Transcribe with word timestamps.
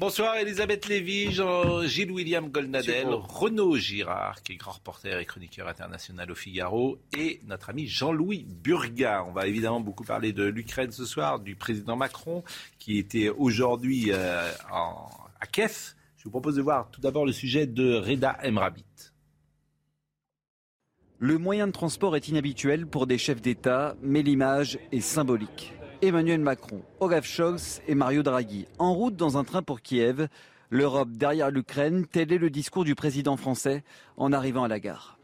Bonsoir 0.00 0.38
Elisabeth 0.38 0.88
Lévy, 0.88 1.30
Jean, 1.30 1.82
Gilles 1.82 2.10
William 2.10 2.48
Goldnadel, 2.48 3.08
Renaud 3.10 3.76
Girard, 3.76 4.42
qui 4.42 4.52
est 4.52 4.56
grand 4.56 4.72
reporter 4.72 5.18
et 5.18 5.26
chroniqueur 5.26 5.68
international 5.68 6.30
au 6.30 6.34
Figaro, 6.34 6.96
et 7.14 7.42
notre 7.44 7.68
ami 7.68 7.86
Jean-Louis 7.86 8.46
Burga. 8.48 9.26
On 9.28 9.32
va 9.32 9.46
évidemment 9.46 9.80
beaucoup 9.80 10.04
parler 10.04 10.32
de 10.32 10.44
l'Ukraine 10.44 10.90
ce 10.90 11.04
soir, 11.04 11.38
du 11.38 11.54
président 11.54 11.96
Macron, 11.96 12.42
qui 12.78 12.96
était 12.96 13.28
aujourd'hui 13.28 14.06
euh, 14.08 14.50
à 14.70 15.46
Kiev. 15.46 15.92
Je 16.16 16.24
vous 16.24 16.30
propose 16.30 16.56
de 16.56 16.62
voir 16.62 16.88
tout 16.90 17.02
d'abord 17.02 17.26
le 17.26 17.32
sujet 17.32 17.66
de 17.66 17.96
Reda 17.96 18.38
Emrabit. 18.42 19.12
Le 21.18 21.36
moyen 21.36 21.66
de 21.66 21.72
transport 21.72 22.16
est 22.16 22.26
inhabituel 22.28 22.86
pour 22.86 23.06
des 23.06 23.18
chefs 23.18 23.42
d'État, 23.42 23.96
mais 24.00 24.22
l'image 24.22 24.78
est 24.92 25.02
symbolique. 25.02 25.74
Emmanuel 26.02 26.40
Macron, 26.40 26.80
Olaf 27.00 27.26
Scholz 27.26 27.82
et 27.86 27.94
Mario 27.94 28.22
Draghi 28.22 28.66
en 28.78 28.94
route 28.94 29.16
dans 29.16 29.36
un 29.36 29.44
train 29.44 29.62
pour 29.62 29.82
Kiev. 29.82 30.28
L'Europe 30.70 31.10
derrière 31.10 31.50
l'Ukraine, 31.50 32.06
tel 32.10 32.32
est 32.32 32.38
le 32.38 32.48
discours 32.48 32.84
du 32.84 32.94
président 32.94 33.36
français 33.36 33.84
en 34.16 34.32
arrivant 34.32 34.64
à 34.64 34.68
la 34.68 34.80
gare. 34.80 35.18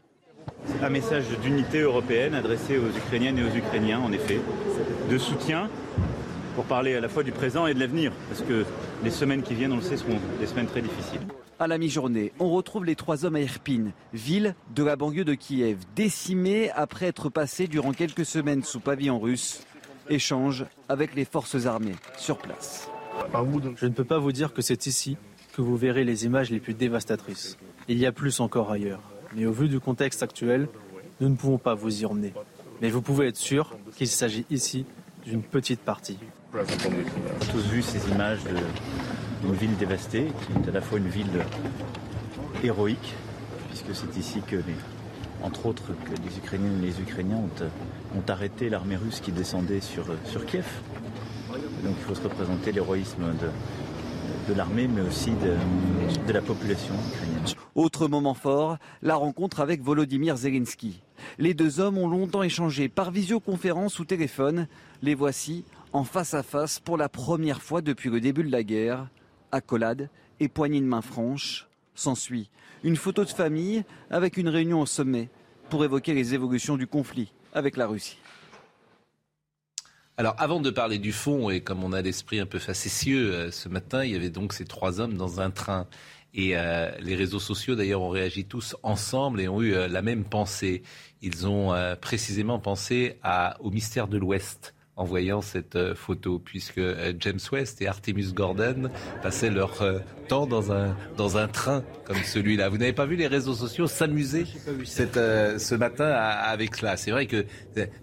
Un 0.83 0.89
message 0.89 1.25
d'unité 1.41 1.79
européenne 1.79 2.35
adressé 2.35 2.77
aux 2.77 2.95
Ukrainiennes 2.95 3.39
et 3.39 3.43
aux 3.43 3.55
Ukrainiens, 3.55 3.99
en 3.99 4.11
effet, 4.11 4.39
de 5.09 5.17
soutien 5.17 5.67
pour 6.53 6.65
parler 6.65 6.95
à 6.95 7.01
la 7.01 7.09
fois 7.09 7.23
du 7.23 7.31
présent 7.31 7.65
et 7.65 7.73
de 7.73 7.79
l'avenir, 7.79 8.11
parce 8.29 8.41
que 8.43 8.63
les 9.03 9.11
semaines 9.11 9.41
qui 9.41 9.55
viennent, 9.55 9.73
on 9.73 9.77
le 9.77 9.81
sait, 9.81 9.97
seront 9.97 10.19
des 10.39 10.45
semaines 10.45 10.67
très 10.67 10.81
difficiles. 10.81 11.21
À 11.59 11.65
la 11.65 11.79
mi-journée, 11.79 12.33
on 12.39 12.51
retrouve 12.51 12.85
les 12.85 12.95
trois 12.95 13.25
hommes 13.25 13.35
à 13.35 13.41
Irpin, 13.41 13.93
ville 14.13 14.53
de 14.75 14.83
la 14.83 14.95
banlieue 14.95 15.25
de 15.25 15.33
Kiev, 15.33 15.79
décimée 15.95 16.69
après 16.75 17.07
être 17.07 17.29
passés 17.29 17.67
durant 17.67 17.93
quelques 17.93 18.25
semaines 18.25 18.63
sous 18.63 18.79
pavillon 18.79 19.19
russe. 19.19 19.61
Échange 20.09 20.65
avec 20.89 21.15
les 21.15 21.25
forces 21.25 21.65
armées 21.65 21.95
sur 22.17 22.37
place. 22.37 22.89
Je 23.75 23.85
ne 23.85 23.91
peux 23.93 24.03
pas 24.03 24.19
vous 24.19 24.31
dire 24.31 24.53
que 24.53 24.61
c'est 24.61 24.85
ici 24.85 25.17
que 25.53 25.61
vous 25.61 25.75
verrez 25.75 26.03
les 26.03 26.25
images 26.25 26.49
les 26.51 26.59
plus 26.59 26.73
dévastatrices. 26.73 27.57
Il 27.87 27.97
y 27.97 28.05
a 28.05 28.11
plus 28.11 28.39
encore 28.39 28.71
ailleurs. 28.71 29.01
Mais 29.35 29.45
au 29.45 29.51
vu 29.51 29.67
du 29.67 29.79
contexte 29.79 30.23
actuel, 30.23 30.67
nous 31.19 31.29
ne 31.29 31.35
pouvons 31.35 31.57
pas 31.57 31.73
vous 31.73 32.01
y 32.01 32.05
emmener. 32.05 32.33
Mais 32.81 32.89
vous 32.89 33.01
pouvez 33.01 33.27
être 33.27 33.37
sûr 33.37 33.75
qu'il 33.95 34.07
s'agit 34.07 34.45
ici 34.49 34.85
d'une 35.25 35.41
petite 35.41 35.81
partie. 35.81 36.19
On 36.53 36.59
a 36.59 37.45
tous 37.51 37.65
vu 37.69 37.81
ces 37.81 38.07
images 38.11 38.39
d'une 39.41 39.53
ville 39.53 39.75
dévastée, 39.77 40.27
qui 40.45 40.53
est 40.65 40.69
à 40.69 40.71
la 40.73 40.81
fois 40.81 40.99
une 40.99 41.09
ville 41.09 41.43
héroïque, 42.63 43.15
puisque 43.69 43.93
c'est 43.95 44.17
ici 44.19 44.41
que, 44.47 44.55
les- 44.57 44.63
entre 45.43 45.65
autres, 45.67 45.91
que 46.05 46.21
les 46.21 46.37
Ukrainiennes 46.37 46.79
et 46.83 46.87
les 46.87 47.01
Ukrainiens 47.01 47.37
ont, 48.15 48.31
arrêté 48.31 48.69
l'armée 48.69 48.97
russe 48.97 49.21
qui 49.21 49.31
descendait 49.31 49.81
sur, 49.81 50.05
sur 50.25 50.45
Kiev. 50.45 50.65
Donc 51.83 51.95
il 51.97 52.03
faut 52.03 52.15
se 52.15 52.21
représenter 52.21 52.71
l'héroïsme 52.71 53.23
de, 53.23 54.51
de 54.51 54.57
l'armée, 54.57 54.87
mais 54.87 55.01
aussi 55.01 55.31
de, 55.31 55.55
de 56.27 56.33
la 56.33 56.41
population 56.41 56.93
ukrainienne. 57.13 57.43
Autre 57.75 58.07
moment 58.07 58.33
fort, 58.33 58.77
la 59.01 59.15
rencontre 59.15 59.59
avec 59.59 59.81
Volodymyr 59.81 60.35
Zelensky. 60.35 61.01
Les 61.37 61.53
deux 61.53 61.79
hommes 61.79 61.97
ont 61.97 62.07
longtemps 62.07 62.43
échangé 62.43 62.89
par 62.89 63.11
visioconférence 63.11 63.99
ou 63.99 64.05
téléphone. 64.05 64.67
Les 65.01 65.15
voici 65.15 65.63
en 65.93 66.03
face 66.03 66.33
à 66.33 66.43
face 66.43 66.79
pour 66.79 66.97
la 66.97 67.09
première 67.09 67.61
fois 67.61 67.81
depuis 67.81 68.09
le 68.09 68.19
début 68.19 68.43
de 68.43 68.51
la 68.51 68.63
guerre. 68.63 69.07
Accolade 69.51 70.09
et 70.39 70.47
poignée 70.47 70.81
de 70.81 70.85
main 70.85 71.01
franche. 71.01 71.67
S'ensuit 71.93 72.49
une 72.83 72.95
photo 72.95 73.25
de 73.25 73.29
famille 73.29 73.83
avec 74.09 74.37
une 74.37 74.49
réunion 74.49 74.81
au 74.81 74.85
sommet 74.85 75.29
pour 75.69 75.83
évoquer 75.83 76.13
les 76.13 76.33
évolutions 76.33 76.77
du 76.77 76.87
conflit 76.87 77.31
avec 77.53 77.77
la 77.77 77.87
Russie. 77.87 78.17
Alors, 80.19 80.33
avant 80.39 80.59
de 80.59 80.71
parler 80.71 80.97
du 80.97 81.11
fond, 81.11 81.51
et 81.51 81.61
comme 81.61 81.83
on 81.83 81.93
a 81.93 82.01
l'esprit 82.01 82.39
un 82.39 82.47
peu 82.47 82.57
facétieux, 82.57 83.33
euh, 83.33 83.51
ce 83.51 83.69
matin, 83.69 84.03
il 84.03 84.13
y 84.13 84.15
avait 84.15 84.31
donc 84.31 84.53
ces 84.53 84.65
trois 84.65 84.99
hommes 84.99 85.15
dans 85.15 85.41
un 85.41 85.51
train. 85.51 85.85
Et 86.33 86.57
euh, 86.57 86.89
les 86.99 87.15
réseaux 87.15 87.39
sociaux, 87.39 87.75
d'ailleurs, 87.75 88.01
ont 88.01 88.09
réagi 88.09 88.45
tous 88.45 88.75
ensemble 88.81 89.41
et 89.41 89.47
ont 89.47 89.61
eu 89.61 89.75
euh, 89.75 89.87
la 89.87 90.01
même 90.01 90.23
pensée. 90.23 90.81
Ils 91.21 91.47
ont 91.47 91.73
précisément 91.99 92.59
pensé 92.59 93.19
au 93.59 93.71
mystère 93.71 94.07
de 94.07 94.19
l'Ouest 94.19 94.75
en 94.97 95.05
voyant 95.05 95.41
cette 95.41 95.75
euh, 95.75 95.93
photo, 95.93 96.39
puisque 96.39 96.79
euh, 96.79 97.13
James 97.19 97.39
West 97.51 97.81
et 97.83 97.87
Artemus 97.87 98.33
Gordon 98.33 98.89
passaient 99.21 99.51
leur 99.51 99.79
euh, 99.83 99.99
temps 100.27 100.47
dans 100.47 100.71
un, 100.71 100.97
dans 101.17 101.37
un 101.37 101.47
train 101.47 101.83
comme 102.03 102.17
celui-là. 102.17 102.67
Vous 102.69 102.77
n'avez 102.79 102.93
pas 102.93 103.05
vu 103.05 103.15
les 103.15 103.27
réseaux 103.27 103.53
sociaux 103.53 103.85
s'amuser 103.85 104.45
euh, 105.15 105.59
ce 105.59 105.75
matin 105.75 106.05
à- 106.05 106.49
avec 106.49 106.75
cela 106.75 106.97
C'est 106.97 107.11
vrai 107.11 107.27
que 107.27 107.45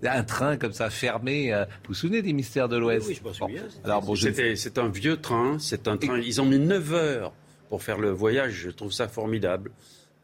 un 0.05 0.23
train 0.23 0.57
comme 0.57 0.73
ça 0.73 0.89
fermé, 0.89 1.53
euh, 1.53 1.65
vous 1.65 1.89
vous 1.89 1.95
souvenez 1.95 2.23
des 2.23 2.33
mystères 2.33 2.69
de 2.69 2.77
l'Ouest? 2.77 3.09
Oui, 3.09 3.15
je 3.23 3.33
souviens. 3.33 3.63
Bon, 3.63 3.69
Alors 3.85 4.03
bon, 4.03 4.15
C'est 4.15 4.79
un 4.79 4.89
vieux 4.89 5.17
train. 5.17 5.59
C'est 5.59 5.89
un 5.89 5.97
train. 5.97 6.19
Ils 6.21 6.41
ont 6.41 6.47
mis 6.47 6.59
9 6.61 6.95
heures 6.95 7.33
pour 7.69 7.83
faire 7.83 7.99
le 7.99 8.11
voyage. 8.11 8.53
Je 8.53 8.71
trouve 8.71 8.93
ça 8.93 9.09
formidable. 9.09 9.73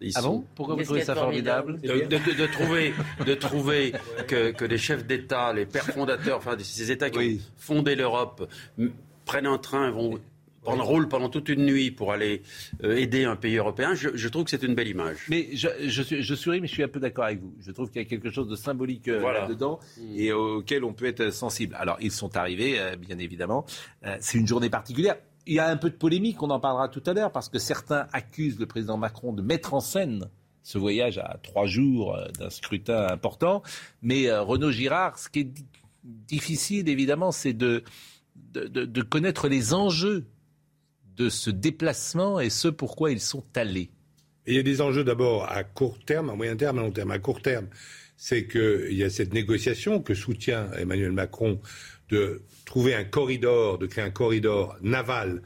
Ils 0.00 0.12
Ah 0.14 0.20
sont- 0.22 0.30
bon 0.38 0.44
Pourquoi 0.54 0.74
vous 0.76 0.82
trouvez 0.84 1.02
ça 1.02 1.14
de 1.14 1.18
formidable 1.18 1.80
de, 1.80 1.88
de- 1.88 2.06
de- 2.06 2.36
de 2.38 2.46
trouver, 2.46 2.94
de 3.26 3.34
trouver 3.34 3.92
que, 4.28 4.50
que 4.52 4.64
les 4.64 4.78
chefs 4.78 5.04
d'État, 5.06 5.52
les 5.52 5.66
pères 5.66 5.84
fondateurs, 5.86 6.38
enfin 6.38 6.56
ces 6.58 6.90
États 6.90 7.10
qui 7.10 7.18
Oui. 7.18 7.40
ont 7.42 7.52
fondé 7.58 7.94
l'Europe, 7.94 8.48
prennent 9.26 9.46
un 9.46 9.58
train, 9.58 9.88
et 9.88 9.92
vont 9.92 10.18
prendre 10.62 10.84
roule 10.84 11.08
pendant 11.08 11.30
toute 11.30 11.48
une 11.48 11.64
nuit 11.64 11.90
pour 11.90 12.12
aller 12.12 12.42
euh, 12.84 12.94
aider 12.96 13.24
un 13.24 13.34
pays 13.36 13.56
européen. 13.56 13.94
Je, 13.94 14.10
je 14.14 14.28
trouve 14.28 14.44
que 14.44 14.50
c'est 14.50 14.62
une 14.62 14.74
belle 14.74 14.88
image. 14.88 15.16
Mais 15.30 15.48
je, 15.54 15.68
je, 15.86 16.02
suis, 16.02 16.22
je 16.22 16.34
souris, 16.34 16.60
mais 16.60 16.66
je 16.66 16.72
suis 16.74 16.82
un 16.82 16.88
peu 16.88 17.00
d'accord 17.00 17.24
avec 17.24 17.40
vous. 17.40 17.54
Je 17.64 17.70
trouve 17.70 17.90
qu'il 17.90 18.02
y 18.02 18.04
a 18.04 18.08
quelque 18.08 18.30
chose 18.30 18.46
de 18.48 18.56
symbolique 18.56 19.08
euh, 19.08 19.20
Voilà. 19.20 19.40
là-dedans 19.42 19.80
et 20.16 20.32
auquel 20.32 20.84
on 20.84 20.92
peut 20.92 21.06
être 21.06 21.30
sensible. 21.32 21.74
Alors, 21.78 21.96
ils 22.02 22.12
sont 22.12 22.36
arrivés, 22.36 22.78
euh, 22.78 22.96
bien 22.96 23.18
évidemment. 23.18 23.64
Euh, 24.04 24.16
c'est 24.20 24.36
une 24.38 24.46
journée 24.46 24.68
particulière. 24.68 25.16
Il 25.50 25.56
y 25.56 25.58
a 25.58 25.66
un 25.68 25.76
peu 25.76 25.90
de 25.90 25.96
polémique, 25.96 26.40
on 26.44 26.50
en 26.50 26.60
parlera 26.60 26.88
tout 26.88 27.02
à 27.06 27.12
l'heure, 27.12 27.32
parce 27.32 27.48
que 27.48 27.58
certains 27.58 28.06
accusent 28.12 28.60
le 28.60 28.66
président 28.66 28.96
Macron 28.96 29.32
de 29.32 29.42
mettre 29.42 29.74
en 29.74 29.80
scène 29.80 30.30
ce 30.62 30.78
voyage 30.78 31.18
à 31.18 31.40
trois 31.42 31.66
jours 31.66 32.14
euh, 32.14 32.28
d'un 32.38 32.50
scrutin 32.50 33.08
important. 33.08 33.64
Mais 34.00 34.28
euh, 34.28 34.42
Renaud 34.42 34.70
Girard, 34.70 35.18
ce 35.18 35.28
qui 35.28 35.40
est 35.40 35.44
di- 35.44 35.66
difficile, 36.04 36.88
évidemment, 36.88 37.32
c'est 37.32 37.52
de, 37.52 37.82
connaître 39.08 39.48
les 39.48 39.74
enjeux 39.74 40.24
de 41.16 41.28
ce 41.28 41.50
déplacement 41.50 42.38
et 42.38 42.48
ce 42.48 42.68
pourquoi 42.68 43.10
ils 43.10 43.20
sont 43.20 43.42
allés. 43.56 43.90
Il 44.46 44.54
y 44.54 44.58
a 44.58 44.62
des 44.62 44.80
enjeux 44.80 45.02
d'abord 45.02 45.50
à 45.50 45.64
court 45.64 45.98
terme, 45.98 46.30
à 46.30 46.36
moyen 46.36 46.54
terme, 46.54 46.78
à 46.78 46.82
long 46.82 46.92
terme. 46.92 47.10
À 47.10 47.18
court 47.18 47.42
terme, 47.42 47.66
c'est 48.16 48.46
qu'il 48.46 48.92
y 48.94 49.02
a 49.02 49.10
cette 49.10 49.34
négociation 49.34 50.00
que 50.00 50.14
soutient 50.14 50.70
Emmanuel 50.78 51.10
Macron 51.10 51.58
de 52.10 52.42
trouver 52.64 52.94
un 52.94 53.04
corridor, 53.04 53.78
de 53.78 53.86
créer 53.86 54.04
un 54.04 54.10
corridor 54.10 54.76
naval 54.82 55.42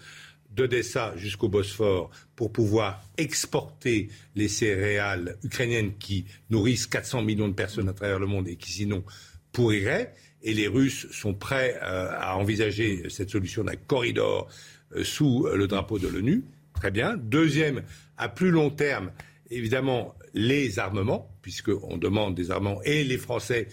d'Odessa 0.50 1.14
jusqu'au 1.16 1.48
Bosphore 1.48 2.10
pour 2.36 2.52
pouvoir 2.52 3.02
exporter 3.18 4.08
les 4.36 4.48
céréales 4.48 5.36
ukrainiennes 5.42 5.96
qui 5.98 6.26
nourrissent 6.50 6.86
400 6.86 7.22
millions 7.22 7.48
de 7.48 7.54
personnes 7.54 7.88
à 7.88 7.92
travers 7.92 8.18
le 8.18 8.26
monde 8.26 8.46
et 8.48 8.56
qui 8.56 8.70
sinon 8.72 9.04
pourriraient. 9.52 10.12
Et 10.42 10.54
les 10.54 10.68
Russes 10.68 11.06
sont 11.10 11.34
prêts 11.34 11.78
euh, 11.82 12.10
à 12.18 12.36
envisager 12.36 13.08
cette 13.08 13.30
solution 13.30 13.64
d'un 13.64 13.76
corridor 13.76 14.48
euh, 14.94 15.02
sous 15.02 15.48
le 15.52 15.66
drapeau 15.66 15.98
de 15.98 16.06
l'ONU. 16.08 16.44
Très 16.74 16.90
bien. 16.90 17.16
Deuxième, 17.16 17.82
à 18.16 18.28
plus 18.28 18.50
long 18.50 18.70
terme, 18.70 19.10
évidemment, 19.50 20.14
les 20.34 20.78
armements, 20.78 21.30
puisqu'on 21.42 21.96
demande 21.96 22.34
des 22.34 22.50
armements, 22.50 22.82
et 22.82 23.04
les 23.04 23.18
Français 23.18 23.68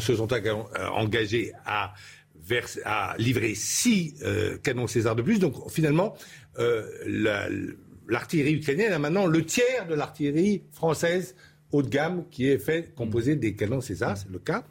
se 0.00 0.16
sont 0.16 0.28
enga- 0.28 0.66
engagés 0.92 1.52
à, 1.66 1.94
vers- 2.46 2.68
à 2.84 3.14
livrer 3.18 3.54
six 3.54 4.14
euh, 4.22 4.56
canons 4.58 4.86
César 4.86 5.16
de 5.16 5.22
plus. 5.22 5.38
Donc 5.38 5.70
finalement, 5.70 6.14
euh, 6.58 6.86
la- 7.06 7.48
l'artillerie 8.08 8.54
ukrainienne 8.54 8.92
a 8.92 8.98
maintenant 8.98 9.26
le 9.26 9.44
tiers 9.44 9.86
de 9.88 9.94
l'artillerie 9.94 10.62
française 10.72 11.34
haut 11.72 11.82
de 11.82 11.88
gamme 11.88 12.24
qui 12.30 12.46
est 12.48 12.58
fait 12.58 12.94
composé 12.94 13.34
des 13.36 13.54
canons 13.56 13.80
César, 13.80 14.16
c'est 14.16 14.30
le 14.30 14.38
cas. 14.38 14.64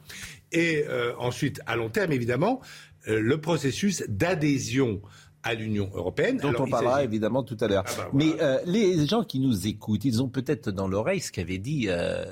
Et 0.52 0.84
euh, 0.88 1.12
ensuite, 1.18 1.60
à 1.66 1.76
long 1.76 1.90
terme, 1.90 2.12
évidemment, 2.12 2.60
le 3.06 3.38
processus 3.40 4.02
d'adhésion 4.08 5.02
à 5.42 5.52
l'Union 5.52 5.90
européenne. 5.92 6.38
dont 6.38 6.48
Alors, 6.48 6.62
on 6.62 6.68
parlera 6.70 7.04
évidemment 7.04 7.42
tout 7.42 7.58
à 7.60 7.68
l'heure. 7.68 7.84
Ah 7.86 7.92
bah 7.98 8.10
Mais 8.14 8.30
euh, 8.40 8.58
les 8.64 9.06
gens 9.06 9.24
qui 9.24 9.40
nous 9.40 9.66
écoutent, 9.66 10.06
ils 10.06 10.22
ont 10.22 10.28
peut-être 10.30 10.70
dans 10.70 10.88
l'oreille 10.88 11.20
ce 11.20 11.30
qu'avait 11.30 11.58
dit 11.58 11.86
euh, 11.88 12.24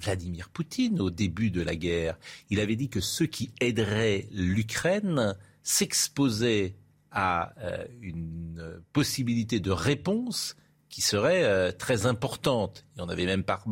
Vladimir 0.00 0.48
Poutine 0.48 1.00
au 1.00 1.10
début 1.10 1.50
de 1.50 1.62
la 1.62 1.76
guerre. 1.76 2.18
Il 2.48 2.60
avait 2.60 2.76
dit 2.76 2.88
que 2.88 3.00
ceux 3.00 3.26
qui 3.26 3.50
aideraient 3.60 4.26
l'Ukraine 4.32 5.36
s'exposait 5.62 6.74
à 7.10 7.52
euh, 7.58 7.84
une 8.00 8.80
possibilité 8.92 9.60
de 9.60 9.70
réponse 9.70 10.56
qui 10.90 11.00
serait 11.00 11.44
euh, 11.44 11.70
très 11.70 12.04
importante. 12.06 12.84
On 12.98 13.08
avait 13.08 13.24
même 13.24 13.44
pas 13.44 13.62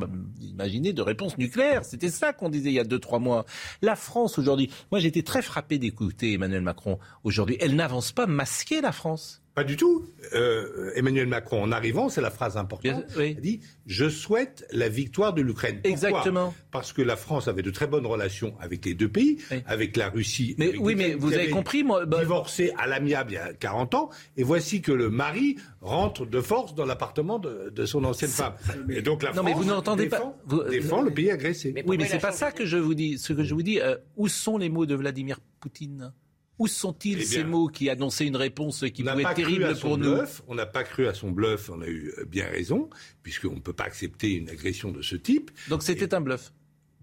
imaginé 0.40 0.92
de 0.92 1.02
réponse 1.02 1.36
nucléaire. 1.36 1.84
C'était 1.84 2.10
ça 2.10 2.32
qu'on 2.32 2.48
disait 2.48 2.70
il 2.70 2.74
y 2.74 2.80
a 2.80 2.84
deux, 2.84 3.00
trois 3.00 3.18
mois. 3.18 3.44
La 3.82 3.96
France 3.96 4.38
aujourd'hui, 4.38 4.70
moi 4.90 5.00
j'étais 5.00 5.22
très 5.22 5.42
frappé 5.42 5.78
d'écouter 5.78 6.34
Emmanuel 6.34 6.62
Macron 6.62 6.98
aujourd'hui. 7.24 7.56
Elle 7.60 7.74
n'avance 7.74 8.12
pas 8.12 8.26
masquée, 8.26 8.80
la 8.80 8.92
France. 8.92 9.42
Pas 9.58 9.64
du 9.64 9.74
tout. 9.74 10.06
Euh, 10.34 10.92
Emmanuel 10.94 11.26
Macron, 11.26 11.60
en 11.60 11.72
arrivant, 11.72 12.08
c'est 12.08 12.20
la 12.20 12.30
phrase 12.30 12.56
importante, 12.56 13.06
oui. 13.16 13.34
a 13.36 13.40
dit 13.40 13.58
Je 13.86 14.08
souhaite 14.08 14.64
la 14.70 14.88
victoire 14.88 15.32
de 15.32 15.42
l'Ukraine. 15.42 15.80
Exactement. 15.82 16.54
Parce 16.70 16.92
que 16.92 17.02
la 17.02 17.16
France 17.16 17.48
avait 17.48 17.62
de 17.62 17.72
très 17.72 17.88
bonnes 17.88 18.06
relations 18.06 18.54
avec 18.60 18.84
les 18.84 18.94
deux 18.94 19.08
pays, 19.08 19.38
avec 19.66 19.96
la 19.96 20.10
Russie. 20.10 20.54
Mais, 20.58 20.76
oui, 20.78 20.94
mais 20.94 21.14
vous 21.14 21.32
avez 21.32 21.50
compris, 21.50 21.82
moi. 21.82 22.06
Bah... 22.06 22.20
Divorcé 22.20 22.72
à 22.78 22.86
l'amiable 22.86 23.32
il 23.32 23.34
y 23.34 23.38
a 23.38 23.52
40 23.52 23.94
ans, 23.96 24.10
et 24.36 24.44
voici 24.44 24.80
que 24.80 24.92
le 24.92 25.10
mari 25.10 25.56
rentre 25.80 26.24
de 26.24 26.40
force 26.40 26.76
dans 26.76 26.86
l'appartement 26.86 27.40
de, 27.40 27.72
de, 27.74 27.84
son 27.84 28.04
ancienne 28.04 28.30
femme. 28.30 28.54
Et 28.88 29.02
donc 29.02 29.24
la 29.24 29.30
non, 29.30 29.42
France 29.42 29.44
mais 29.46 29.54
vous 29.54 29.64
n'entendez 29.64 30.04
défend, 30.04 30.30
pas. 30.30 30.38
Vous... 30.46 30.62
défend 30.70 31.02
le 31.02 31.10
pays 31.10 31.32
agressé. 31.32 31.72
Mais 31.74 31.82
oui, 31.84 31.96
mais 31.98 32.06
c'est 32.06 32.20
pas 32.20 32.30
ça 32.30 32.52
que 32.52 32.64
je 32.64 32.76
vous 32.76 32.94
dis. 32.94 33.18
Ce 33.18 33.32
que 33.32 33.42
je 33.42 33.54
vous 33.54 33.62
dis, 33.64 33.80
euh, 33.80 33.96
où 34.16 34.28
sont 34.28 34.56
les 34.56 34.68
mots 34.68 34.86
de 34.86 34.94
Vladimir 34.94 35.40
Poutine? 35.58 36.12
Où 36.58 36.66
sont-ils 36.66 37.20
Eh 37.20 37.24
ces 37.24 37.44
mots 37.44 37.68
qui 37.68 37.88
annonçaient 37.90 38.26
une 38.26 38.36
réponse 38.36 38.84
qui 38.92 39.02
pouvait 39.04 39.22
être 39.22 39.34
terrible 39.34 39.76
pour 39.78 39.96
nous 39.98 40.14
bluff, 40.16 40.42
On 40.48 40.54
n'a 40.54 40.66
pas 40.66 40.84
cru 40.84 41.06
à 41.06 41.14
son 41.14 41.30
bluff, 41.30 41.70
on 41.70 41.80
a 41.82 41.86
eu 41.86 42.12
euh, 42.18 42.24
bien 42.24 42.46
raison, 42.46 42.90
puisqu'on 43.22 43.54
ne 43.54 43.60
peut 43.60 43.72
pas 43.72 43.84
accepter 43.84 44.32
une 44.34 44.48
agression 44.50 44.90
de 44.90 45.02
ce 45.02 45.16
type. 45.16 45.50
Donc 45.68 45.82
c'était 45.82 46.14
un 46.14 46.20
bluff. 46.20 46.52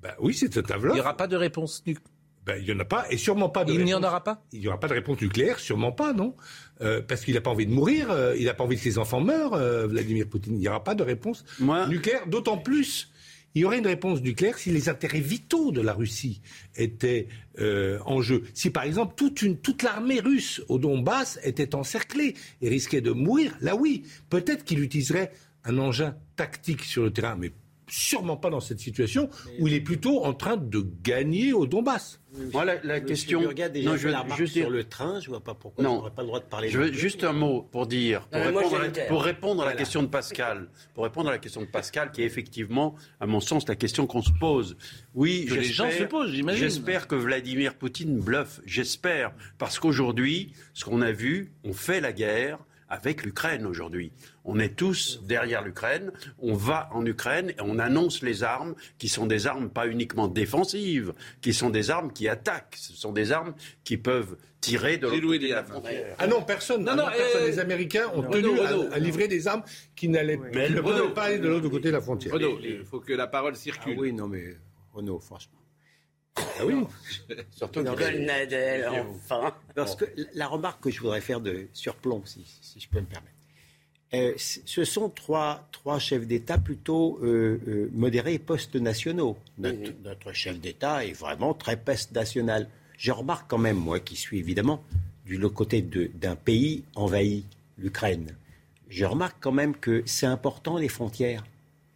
Ben 0.02 0.14
oui, 0.20 0.34
c'est 0.34 0.56
un 0.58 0.62
Il 0.76 0.82
bluff. 0.82 0.94
n'y 0.94 1.00
aura 1.00 1.18
pas 1.18 1.28
de 1.28 1.36
réponse 1.36 1.82
nu- 1.88 1.98
Ben, 2.46 2.58
il 2.60 2.66
n'y 2.66 2.72
en 2.74 2.80
a 2.80 2.86
pas, 2.86 3.06
et 3.10 3.18
sûrement 3.18 3.50
pas 3.50 3.66
de 3.66 3.74
Il 3.74 3.84
n'y 3.86 3.94
en 3.96 4.04
aura 4.04 4.24
pas 4.24 4.44
Il 4.52 4.60
n'y 4.60 4.68
aura 4.68 4.80
pas 4.80 4.88
de 4.88 4.94
réponse 4.94 5.20
nucléaire, 5.22 5.58
sûrement 5.60 5.92
pas, 5.92 6.14
non 6.14 6.36
Euh, 6.82 7.02
Parce 7.02 7.24
qu'il 7.24 7.34
n'a 7.34 7.42
pas 7.42 7.50
envie 7.50 7.66
de 7.66 7.72
mourir, 7.72 8.12
euh, 8.12 8.36
il 8.38 8.46
n'a 8.46 8.54
pas 8.54 8.64
envie 8.66 8.76
que 8.76 8.82
ses 8.84 8.98
enfants 9.00 9.22
meurent, 9.22 9.54
euh, 9.56 9.88
Vladimir 9.88 10.28
Poutine. 10.28 10.54
Il 10.56 10.60
n'y 10.60 10.68
aura 10.68 10.84
pas 10.84 10.94
de 10.94 11.02
réponse 11.04 11.44
Moi- 11.60 11.88
nucléaire, 11.88 12.28
d'autant 12.28 12.58
plus. 12.58 13.10
Il 13.56 13.62
y 13.62 13.66
aurait 13.66 13.80
une 13.80 13.88
réponse 13.88 14.22
nucléaire 14.22 14.58
si 14.58 14.70
les 14.70 14.90
intérêts 14.90 15.22
vitaux 15.22 15.72
de 15.72 15.80
la 15.80 15.94
Russie 15.94 16.42
étaient 16.76 17.30
euh, 17.60 18.00
en 18.06 18.22
jeu. 18.22 18.44
Si 18.54 18.70
par 18.70 18.84
exemple 18.84 19.16
toute, 19.16 19.82
l'armée 19.82 20.20
russe 20.20 20.62
au 20.68 20.78
Donbass 20.78 21.40
était 21.42 21.74
encerclée 21.74 22.36
et 22.62 22.68
risquait 22.68 23.00
de 23.00 23.12
mourir, 23.12 23.56
là 23.62 23.78
oui, 23.78 24.04
peut-être 24.30 24.66
qu'il 24.66 24.82
utiliserait 24.82 25.32
un 25.64 25.78
engin 25.78 26.16
tactique 26.36 26.84
sur 26.84 27.04
le 27.04 27.12
terrain, 27.12 27.38
sûrement 27.88 28.38
pas 28.38 28.50
dans 28.50 28.60
cette 28.60 28.80
situation 28.80 29.30
où 29.60 29.68
il 29.68 29.74
est 29.74 29.82
plutôt 29.82 30.24
en 30.26 30.34
train 30.34 30.58
de 30.58 30.86
gagner 31.04 31.54
au 31.54 31.66
Donbass. 31.68 32.20
Moi, 32.52 32.66
la, 32.66 32.84
la 32.84 33.00
question. 33.00 33.40
Déjà 33.40 33.90
non, 33.90 33.96
je 33.96 34.08
veux 34.08 34.12
la 34.12 34.26
juste 34.36 34.54
sur 34.56 34.64
dire- 34.64 34.70
le 34.70 34.84
train, 34.84 35.22
je 35.22 35.30
vois 35.30 35.42
pas 35.42 35.54
pourquoi 35.54 35.84
Non. 35.84 35.92
je 35.92 35.96
n'aurais 36.00 36.12
pas 36.12 36.22
le 36.22 36.28
droit 36.28 36.40
de 36.42 36.46
parler. 36.46 36.70
Je 36.70 36.78
non 36.78 36.86
veux 36.86 36.92
juste 36.92 37.24
un 37.24 37.32
mot 37.32 37.62
pour 37.72 37.88
dire, 37.88 38.28
pour, 38.28 38.42
Euh, 38.42 38.52
moi, 38.52 38.62
répondre, 38.64 38.84
à 38.84 39.02
pour 39.08 39.24
répondre 39.24 39.62
à 39.62 39.66
la 39.66 39.72
Voilà. 39.72 39.78
question 39.80 40.04
de 40.04 40.08
Pascal, 40.08 40.68
pour 40.94 41.06
répondre 41.06 41.30
à 41.30 41.32
la 41.32 41.38
question 41.38 41.62
de 41.62 41.68
Pascal, 41.68 42.12
qui 42.12 42.24
est 42.24 42.26
effectivement, 42.26 42.96
à 43.22 43.26
mon 43.26 43.40
sens, 43.40 43.66
la 43.70 43.76
question 43.78 44.06
qu'on 44.06 44.22
se 44.22 44.32
pose. 44.38 44.76
Oui, 45.14 45.46
Que 45.46 45.54
les 45.54 45.64
j'espère- 45.64 45.92
gens 45.92 45.98
se 45.98 46.04
posent, 46.04 46.32
j'imagine. 46.32 46.62
J'espère 46.62 47.08
que 47.08 47.16
Vladimir 47.16 47.76
Poutine 47.76 48.20
bluffe. 48.20 48.60
J'espère, 48.66 49.32
parce 49.58 49.80
qu'aujourd'hui, 49.80 50.52
ce 50.74 50.84
qu'on 50.84 51.02
a 51.02 51.14
vu, 51.14 51.54
on 51.64 51.72
fait 51.72 52.02
la 52.02 52.12
guerre 52.12 52.60
avec 52.96 53.24
l'Ukraine 53.24 53.66
aujourd'hui. 53.66 54.12
On 54.46 54.60
est 54.60 54.76
tous 54.76 55.22
derrière 55.24 55.64
l'Ukraine, 55.64 56.12
on 56.40 56.54
va 56.56 56.90
en 56.94 57.06
Ukraine 57.06 57.50
et 57.52 57.62
on 57.62 57.78
annonce 57.80 58.22
les 58.22 58.44
armes 58.44 58.76
qui 58.98 59.10
sont 59.10 59.26
des 59.28 59.48
armes 59.48 59.70
pas 59.70 59.88
uniquement 59.88 60.28
défensives, 60.28 61.14
qui 61.42 61.54
sont 61.54 61.70
des 61.70 61.90
armes 61.92 62.12
qui 62.14 62.28
attaquent, 62.28 62.76
ce 62.78 62.94
sont 62.94 63.12
des 63.12 63.32
armes 63.32 63.54
qui 63.84 63.98
peuvent 63.98 64.38
tirer 64.62 64.98
de 64.98 65.08
l'autre 65.08 65.22
côté 65.28 65.48
de 65.50 65.54
la 65.54 65.64
frontière. 65.64 66.16
Ah 66.18 66.28
non, 66.28 66.42
personne. 66.42 66.84
Non, 66.84 66.92
Ah 66.94 66.96
non, 66.96 67.06
personne. 67.06 67.42
euh, 67.44 67.48
Les 67.48 67.60
Américains 67.60 68.08
ont 68.16 68.22
Renaud, 68.22 68.32
tenu 68.32 68.60
à- 68.62 68.68
Renaud. 68.70 68.90
à, 68.94 69.00
livrer 69.00 69.28
des 69.28 69.48
armes 69.48 69.64
qui, 69.96 70.10
n'allaient, 70.10 70.38
pas 70.38 71.24
aller 71.24 71.40
de 71.40 71.48
l'autre 71.48 71.70
côté 71.70 71.90
de 71.90 71.94
la 71.94 72.02
frontière. 72.02 72.34
Renaud, 72.34 72.60
il 72.64 72.84
faut 72.86 73.00
que 73.00 73.14
la 73.14 73.28
parole 73.28 73.54
Ah 73.56 73.60
circule. 73.60 74.00
oui, 74.00 74.14
non 74.14 74.28
mais 74.28 74.56
Renaud, 74.94 75.20
franchement. 75.20 75.60
Ah 76.38 76.66
oui. 76.66 76.76
Surtout 77.52 77.82
enfin. 78.90 79.54
Parce 79.74 79.96
que 79.96 80.06
la 80.34 80.48
remarque 80.48 80.84
que 80.84 80.92
je 80.92 81.00
voudrais 81.00 81.22
faire 81.22 81.42
de 81.42 81.68
surplomb, 81.74 82.22
si, 82.26 82.46
si 82.62 82.80
je 82.80 82.90
peux 82.90 83.00
me 83.00 83.06
permettre, 83.06 83.36
euh, 84.14 84.34
ce 84.38 84.84
sont 84.86 85.10
trois, 85.10 85.68
trois 85.72 86.00
chefs 86.00 86.28
d'État 86.28 86.58
plutôt 86.58 87.20
euh, 87.22 87.60
euh, 87.68 87.90
modérés 87.92 88.36
et 88.36 88.40
post-nationaux. 88.40 89.38
Notre, 89.58 89.94
notre 90.04 90.32
chef 90.32 90.60
d'État 90.60 91.06
est 91.06 91.14
vraiment 91.14 91.54
très 91.54 91.76
post-national. 91.76 92.70
Je 92.98 93.12
remarque 93.12 93.50
quand 93.50 93.58
même, 93.58 93.78
moi 93.78 94.00
qui 94.00 94.16
suis 94.16 94.40
évidemment 94.40 94.84
du 95.26 95.40
côté 95.50 95.82
d'un 95.82 96.36
pays 96.36 96.84
envahi, 96.94 97.46
l'Ukraine, 97.78 98.36
je 98.90 99.06
remarque 99.06 99.38
quand 99.40 99.52
même 99.52 99.76
que 99.76 100.04
c'est 100.06 100.28
important 100.28 100.78
les 100.78 100.88
frontières. 100.88 101.44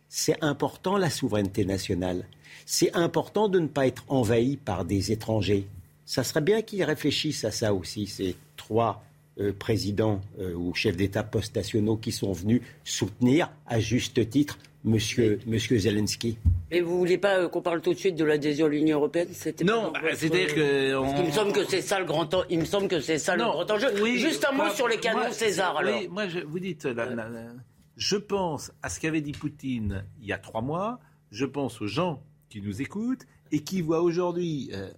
C'est 0.09 0.43
important 0.43 0.97
la 0.97 1.11
souveraineté 1.11 1.63
nationale. 1.63 2.25
C'est 2.65 2.95
important 2.95 3.47
de 3.49 3.59
ne 3.59 3.67
pas 3.67 3.87
être 3.87 4.03
envahi 4.07 4.57
par 4.57 4.85
des 4.85 5.11
étrangers. 5.11 5.65
Ça 6.05 6.23
serait 6.23 6.41
bien 6.41 6.61
qu'ils 6.61 6.83
réfléchissent 6.83 7.45
à 7.45 7.51
ça 7.51 7.73
aussi, 7.73 8.07
ces 8.07 8.35
trois 8.57 9.03
euh, 9.39 9.53
présidents 9.53 10.21
euh, 10.39 10.53
ou 10.53 10.73
chefs 10.73 10.97
d'État 10.97 11.23
post-nationaux 11.23 11.97
qui 11.97 12.11
sont 12.11 12.33
venus 12.33 12.61
soutenir 12.83 13.51
à 13.67 13.79
juste 13.79 14.29
titre 14.29 14.57
Monsieur, 14.85 15.39
monsieur 15.45 15.77
Zelensky. 15.77 16.37
Mais 16.71 16.79
vous 16.79 16.97
voulez 16.97 17.17
pas 17.17 17.37
euh, 17.39 17.49
qu'on 17.49 17.61
parle 17.61 17.81
tout 17.81 17.93
de 17.93 17.97
suite 17.99 18.15
de 18.15 18.23
l'adhésion 18.23 18.67
à 18.67 18.69
l'Union 18.69 18.97
européenne? 18.97 19.27
Non, 19.65 19.91
bah, 19.91 19.99
c'est-à-dire 20.15 20.55
que. 20.55 20.93
Parce 21.01 21.15
qu'il 21.15 21.25
me 21.25 21.31
semble 21.31 21.51
que 21.51 21.65
c'est 21.65 21.81
ça 21.81 21.99
le 21.99 22.05
grand 22.05 22.33
en- 22.33 22.43
Il 22.49 22.59
me 22.59 22.65
semble 22.65 22.87
que 22.87 23.01
c'est 23.01 23.17
ça 23.17 23.35
le 23.35 23.43
Non, 23.43 23.49
grand 23.51 23.69
enjeu. 23.71 23.87
oui, 24.01 24.17
Juste 24.17 24.45
un 24.45 24.51
mot 24.53 24.63
moi- 24.63 24.69
sur 24.73 24.87
les 24.87 24.95
canons 24.97 25.19
moi, 25.19 25.31
César 25.33 25.75
alors. 25.75 25.99
oui, 25.99 26.07
moi, 26.07 26.29
je, 26.29 26.39
vous 26.39 26.59
dites, 26.59 26.85
la- 26.85 27.05
la- 27.07 27.27
la- 27.27 27.51
je 27.97 28.15
pense 28.15 28.71
à 28.81 28.87
ce 28.89 29.01
qu'avait 29.01 29.19
dit 29.19 29.33
Poutine 29.33 30.05
il 30.21 30.27
y 30.27 30.31
a 30.31 30.37
trois 30.37 30.61
mois. 30.61 30.99
Je 31.29 31.45
pense 31.45 31.81
aux 31.81 31.87
gens 31.87 32.23
qui 32.49 32.61
nous 32.61 32.81
écoutent 32.81 33.25
et 33.51 33.63
qui 33.63 33.81
voient 33.81 34.01
aujourd'hui. 34.01 34.69
euh, 34.73 34.91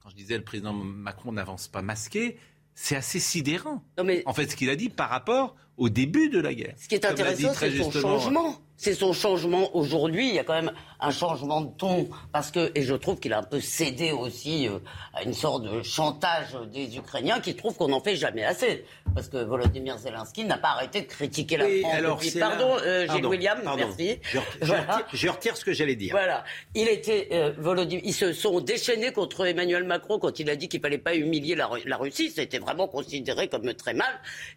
quand 0.00 0.10
je 0.10 0.16
disais 0.16 0.36
le 0.36 0.42
président 0.42 0.72
Macron 0.72 1.30
n'avance 1.30 1.68
pas 1.68 1.80
masqué, 1.80 2.36
c'est 2.74 2.96
assez 2.96 3.20
sidérant. 3.20 3.84
Non 3.98 4.02
mais 4.04 4.22
En 4.26 4.32
fait, 4.32 4.50
ce 4.50 4.56
qu'il 4.56 4.68
a 4.68 4.74
dit 4.74 4.88
par 4.88 5.08
rapport 5.08 5.54
au 5.78 5.88
début 5.88 6.28
de 6.28 6.40
la 6.40 6.54
guerre. 6.54 6.74
ce 6.78 6.88
qui 6.88 6.94
est 6.96 7.02
l'a 7.04 7.10
intéressant, 7.10 7.52
c'est 7.54 7.70
son 7.76 7.90
changement. 7.90 8.56
C'est 8.76 8.94
son 8.94 9.12
changement 9.12 9.76
aujourd'hui. 9.76 10.28
Il 10.30 10.34
y 10.34 10.40
a 10.40 10.44
quand 10.44 10.54
même 10.60 10.72
un 10.98 11.12
changement 11.12 11.60
de 11.60 11.70
ton 11.76 12.08
parce 12.32 12.50
que 12.50 12.72
et 12.74 12.82
je 12.82 12.94
trouve 12.96 13.20
qu'il 13.20 13.32
a 13.32 13.38
un 13.38 13.42
peu 13.44 13.60
cédé 13.60 14.10
aussi 14.10 14.66
euh, 14.66 14.78
à 15.14 15.22
une 15.22 15.34
sorte 15.34 15.62
de 15.62 15.82
chantage 15.82 16.56
des 16.72 16.96
Ukrainiens 16.96 17.38
qui 17.38 17.54
trouvent 17.54 17.76
qu'on 17.76 17.88
n'en 17.88 18.00
fait 18.00 18.16
jamais 18.16 18.42
assez 18.42 18.84
parce 19.14 19.28
que 19.28 19.36
Volodymyr 19.36 19.98
Zelensky 19.98 20.44
n'a 20.44 20.58
pas 20.58 20.70
arrêté 20.70 21.02
de 21.02 21.06
critiquer 21.06 21.58
la 21.58 21.66
Oui, 21.66 21.80
France. 21.82 21.94
alors, 21.94 22.16
depuis- 22.16 22.30
c'est 22.30 22.38
là- 22.40 22.48
Pardon, 22.48 22.74
euh, 22.84 23.00
Gilles 23.02 23.06
Pardon, 23.08 23.28
William, 23.28 23.58
pardon. 23.62 23.84
merci. 23.86 24.18
Je, 24.22 24.38
Voilà. 24.62 24.82
retire, 24.96 25.06
je 25.12 25.28
retire 25.28 25.56
ce 25.56 25.64
que 25.64 25.72
j'allais 25.72 25.94
dire. 25.96 26.10
Voilà. 26.12 26.42
Il 26.74 26.88
était 26.88 27.28
euh, 27.30 27.52
Volodymyr- 27.60 28.00
Ils 28.04 28.14
se 28.14 28.32
sont 28.32 28.58
déchaînés 28.60 29.12
contre 29.12 29.46
Emmanuel 29.46 29.84
Macron 29.84 30.18
quand 30.18 30.40
il 30.40 30.50
a 30.50 30.56
dit 30.56 30.68
qu'il 30.68 30.80
fallait 30.80 30.98
pas 30.98 31.14
humilier 31.14 31.54
la, 31.54 31.66
Ru- 31.66 31.82
la 31.86 31.98
Russie. 31.98 32.30
C'était 32.34 32.58
vraiment 32.58 32.88
considéré 32.88 33.46
comme 33.48 33.72
très 33.74 33.94
mal. 33.94 34.12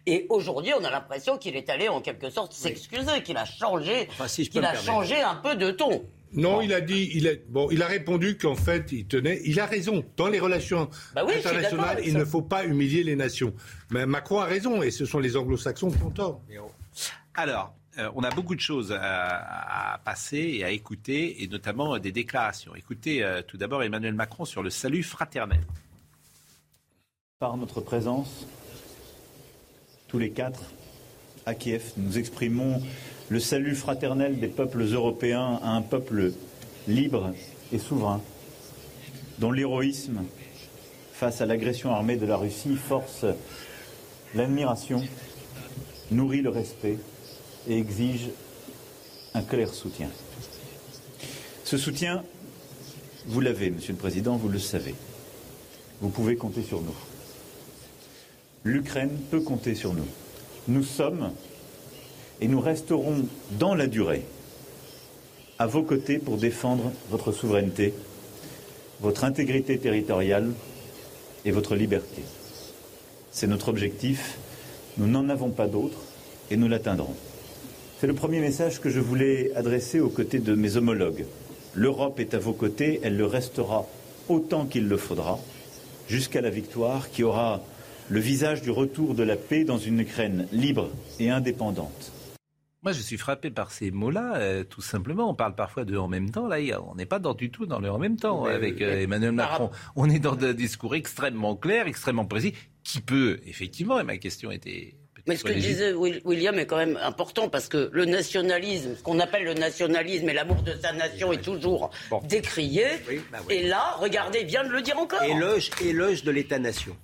Et 0.06 0.26
aujourd'hui, 0.30 0.72
on 0.74 0.82
a 0.82 0.90
l'impression 0.90 1.05
qu'il 1.40 1.56
est 1.56 1.68
allé 1.70 1.88
en 1.88 2.00
quelque 2.00 2.30
sorte 2.30 2.52
s'excuser, 2.52 3.22
qu'il 3.22 3.36
a 3.36 3.44
changé, 3.44 4.08
Enfin, 4.10 4.28
si 4.28 4.48
qu'il 4.48 4.64
a 4.64 4.74
changé 4.74 5.20
un 5.20 5.36
peu 5.36 5.56
de 5.56 5.70
ton. 5.70 6.04
Non, 6.32 6.60
il 6.60 6.74
a 6.74 6.80
dit, 6.80 7.10
il 7.14 7.28
a, 7.28 7.32
bon, 7.48 7.68
il 7.70 7.82
a 7.82 7.86
répondu 7.86 8.36
qu'en 8.36 8.56
fait, 8.56 8.92
il 8.92 9.06
tenait, 9.06 9.40
il 9.44 9.58
a 9.60 9.66
raison. 9.66 10.04
Dans 10.16 10.28
les 10.28 10.40
relations 10.40 10.90
Bah 11.14 11.22
oui, 11.26 11.34
internationales, 11.38 12.00
il 12.04 12.14
ne 12.14 12.24
faut 12.24 12.42
pas 12.42 12.64
humilier 12.64 13.04
les 13.04 13.16
nations. 13.16 13.54
Mais 13.90 14.06
Macron 14.06 14.40
a 14.40 14.44
raison, 14.44 14.82
et 14.82 14.90
ce 14.90 15.06
sont 15.06 15.18
les 15.18 15.36
anglo-saxons 15.36 15.90
qui 15.90 16.02
ont 16.02 16.10
tort. 16.10 16.42
Alors, 17.34 17.74
euh, 17.98 18.10
on 18.14 18.22
a 18.22 18.30
beaucoup 18.30 18.54
de 18.54 18.60
choses 18.60 18.92
à, 18.92 19.94
à 19.94 19.98
passer 19.98 20.38
et 20.38 20.64
à 20.64 20.70
écouter, 20.70 21.42
et 21.42 21.48
notamment 21.48 21.94
euh, 21.94 21.98
des 21.98 22.12
déclarations. 22.12 22.74
Écoutez 22.74 23.22
euh, 23.22 23.40
tout 23.46 23.56
d'abord 23.56 23.82
Emmanuel 23.82 24.14
Macron 24.14 24.44
sur 24.44 24.62
le 24.62 24.68
salut 24.68 25.02
fraternel. 25.02 25.60
Par 27.38 27.56
notre 27.56 27.80
présence, 27.80 28.46
tous 30.08 30.18
les 30.18 30.30
quatre, 30.30 30.62
à 31.46 31.54
Kiev, 31.54 31.92
nous 31.96 32.18
exprimons 32.18 32.82
le 33.28 33.38
salut 33.38 33.76
fraternel 33.76 34.40
des 34.40 34.48
peuples 34.48 34.82
européens 34.82 35.60
à 35.62 35.70
un 35.70 35.82
peuple 35.82 36.32
libre 36.88 37.32
et 37.72 37.78
souverain, 37.78 38.20
dont 39.38 39.52
l'héroïsme 39.52 40.24
face 41.12 41.40
à 41.40 41.46
l'agression 41.46 41.92
armée 41.92 42.16
de 42.16 42.26
la 42.26 42.36
Russie 42.36 42.74
force 42.74 43.24
l'admiration, 44.34 45.04
nourrit 46.10 46.42
le 46.42 46.50
respect 46.50 46.98
et 47.68 47.78
exige 47.78 48.28
un 49.34 49.42
clair 49.42 49.72
soutien. 49.72 50.08
Ce 51.62 51.78
soutien, 51.78 52.24
vous 53.26 53.40
l'avez, 53.40 53.70
Monsieur 53.70 53.92
le 53.92 53.98
Président, 53.98 54.36
vous 54.36 54.48
le 54.48 54.58
savez. 54.58 54.96
Vous 56.00 56.10
pouvez 56.10 56.34
compter 56.36 56.62
sur 56.62 56.82
nous. 56.82 56.96
L'Ukraine 58.64 59.16
peut 59.30 59.40
compter 59.40 59.76
sur 59.76 59.94
nous. 59.94 60.06
Nous 60.68 60.82
sommes 60.82 61.30
et 62.40 62.48
nous 62.48 62.60
resterons 62.60 63.26
dans 63.52 63.74
la 63.74 63.86
durée 63.86 64.22
à 65.58 65.66
vos 65.66 65.82
côtés 65.82 66.18
pour 66.18 66.36
défendre 66.36 66.90
votre 67.10 67.30
souveraineté, 67.30 67.94
votre 69.00 69.24
intégrité 69.24 69.78
territoriale 69.78 70.50
et 71.44 71.52
votre 71.52 71.76
liberté. 71.76 72.22
C'est 73.30 73.46
notre 73.46 73.68
objectif. 73.68 74.38
Nous 74.98 75.06
n'en 75.06 75.28
avons 75.28 75.50
pas 75.50 75.68
d'autre 75.68 75.98
et 76.50 76.56
nous 76.56 76.68
l'atteindrons. 76.68 77.14
C'est 78.00 78.08
le 78.08 78.14
premier 78.14 78.40
message 78.40 78.80
que 78.80 78.90
je 78.90 79.00
voulais 79.00 79.52
adresser 79.54 80.00
aux 80.00 80.08
côtés 80.08 80.40
de 80.40 80.54
mes 80.54 80.76
homologues. 80.76 81.26
L'Europe 81.74 82.18
est 82.18 82.34
à 82.34 82.38
vos 82.38 82.52
côtés, 82.52 83.00
elle 83.04 83.16
le 83.16 83.26
restera 83.26 83.86
autant 84.28 84.64
qu'il 84.64 84.88
le 84.88 84.96
faudra, 84.96 85.38
jusqu'à 86.08 86.40
la 86.40 86.50
victoire 86.50 87.10
qui 87.10 87.22
aura 87.22 87.62
le 88.08 88.20
visage 88.20 88.62
du 88.62 88.70
retour 88.70 89.14
de 89.14 89.22
la 89.22 89.36
paix 89.36 89.64
dans 89.64 89.78
une 89.78 90.00
Ukraine 90.00 90.46
libre 90.52 90.90
et 91.18 91.30
indépendante. 91.30 92.12
Moi, 92.82 92.92
je 92.92 93.00
suis 93.00 93.16
frappé 93.16 93.50
par 93.50 93.72
ces 93.72 93.90
mots-là, 93.90 94.36
euh, 94.36 94.62
tout 94.62 94.80
simplement. 94.80 95.28
On 95.28 95.34
parle 95.34 95.56
parfois 95.56 95.84
de 95.84 95.96
en 95.96 96.06
même 96.06 96.30
temps. 96.30 96.46
Là, 96.46 96.58
on 96.88 96.94
n'est 96.94 97.06
pas 97.06 97.18
dans, 97.18 97.34
du 97.34 97.50
tout 97.50 97.66
dans 97.66 97.80
le 97.80 97.90
en 97.90 97.98
même 97.98 98.16
temps 98.16 98.44
avec 98.44 98.80
euh, 98.80 99.00
Emmanuel 99.02 99.32
Macron. 99.32 99.70
On 99.96 100.08
est 100.08 100.20
dans 100.20 100.38
un 100.38 100.52
discours 100.52 100.94
extrêmement 100.94 101.56
clair, 101.56 101.88
extrêmement 101.88 102.26
précis, 102.26 102.54
qui 102.84 103.00
peut, 103.00 103.40
effectivement, 103.44 103.98
et 103.98 104.04
ma 104.04 104.18
question 104.18 104.52
était 104.52 104.94
mais 105.26 105.34
ce 105.34 105.42
que 105.42 105.52
disait 105.52 105.92
William 105.92 106.56
est 106.56 106.66
quand 106.66 106.76
même 106.76 106.98
important 107.02 107.48
parce 107.48 107.68
que 107.68 107.90
le 107.92 108.04
nationalisme, 108.04 108.94
ce 108.96 109.02
qu'on 109.02 109.18
appelle 109.18 109.42
le 109.42 109.54
nationalisme 109.54 110.28
et 110.28 110.32
l'amour 110.32 110.62
de 110.62 110.72
sa 110.80 110.92
nation 110.92 111.32
est 111.32 111.42
toujours 111.42 111.90
décrié. 112.28 112.84
Bah 113.32 113.38
et 113.50 113.64
là, 113.64 113.96
regardez, 113.98 114.42
il 114.42 114.46
vient 114.46 114.62
de 114.62 114.68
le 114.68 114.82
dire 114.82 114.96
encore. 114.98 115.22
Éloge, 115.24 115.70
éloge 115.82 116.22
de 116.22 116.30
l'État-nation. 116.30 116.96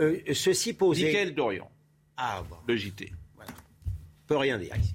Euh, 0.00 0.18
ceci 0.32 0.72
posé. 0.72 1.06
Michael 1.06 1.34
Dorian. 1.34 1.70
Ah, 2.16 2.42
bon. 2.48 2.56
Le 2.66 2.76
JT. 2.76 3.12
Voilà. 3.36 3.52
Peut 4.26 4.36
rien 4.36 4.58
dire 4.58 4.76
ici. 4.76 4.94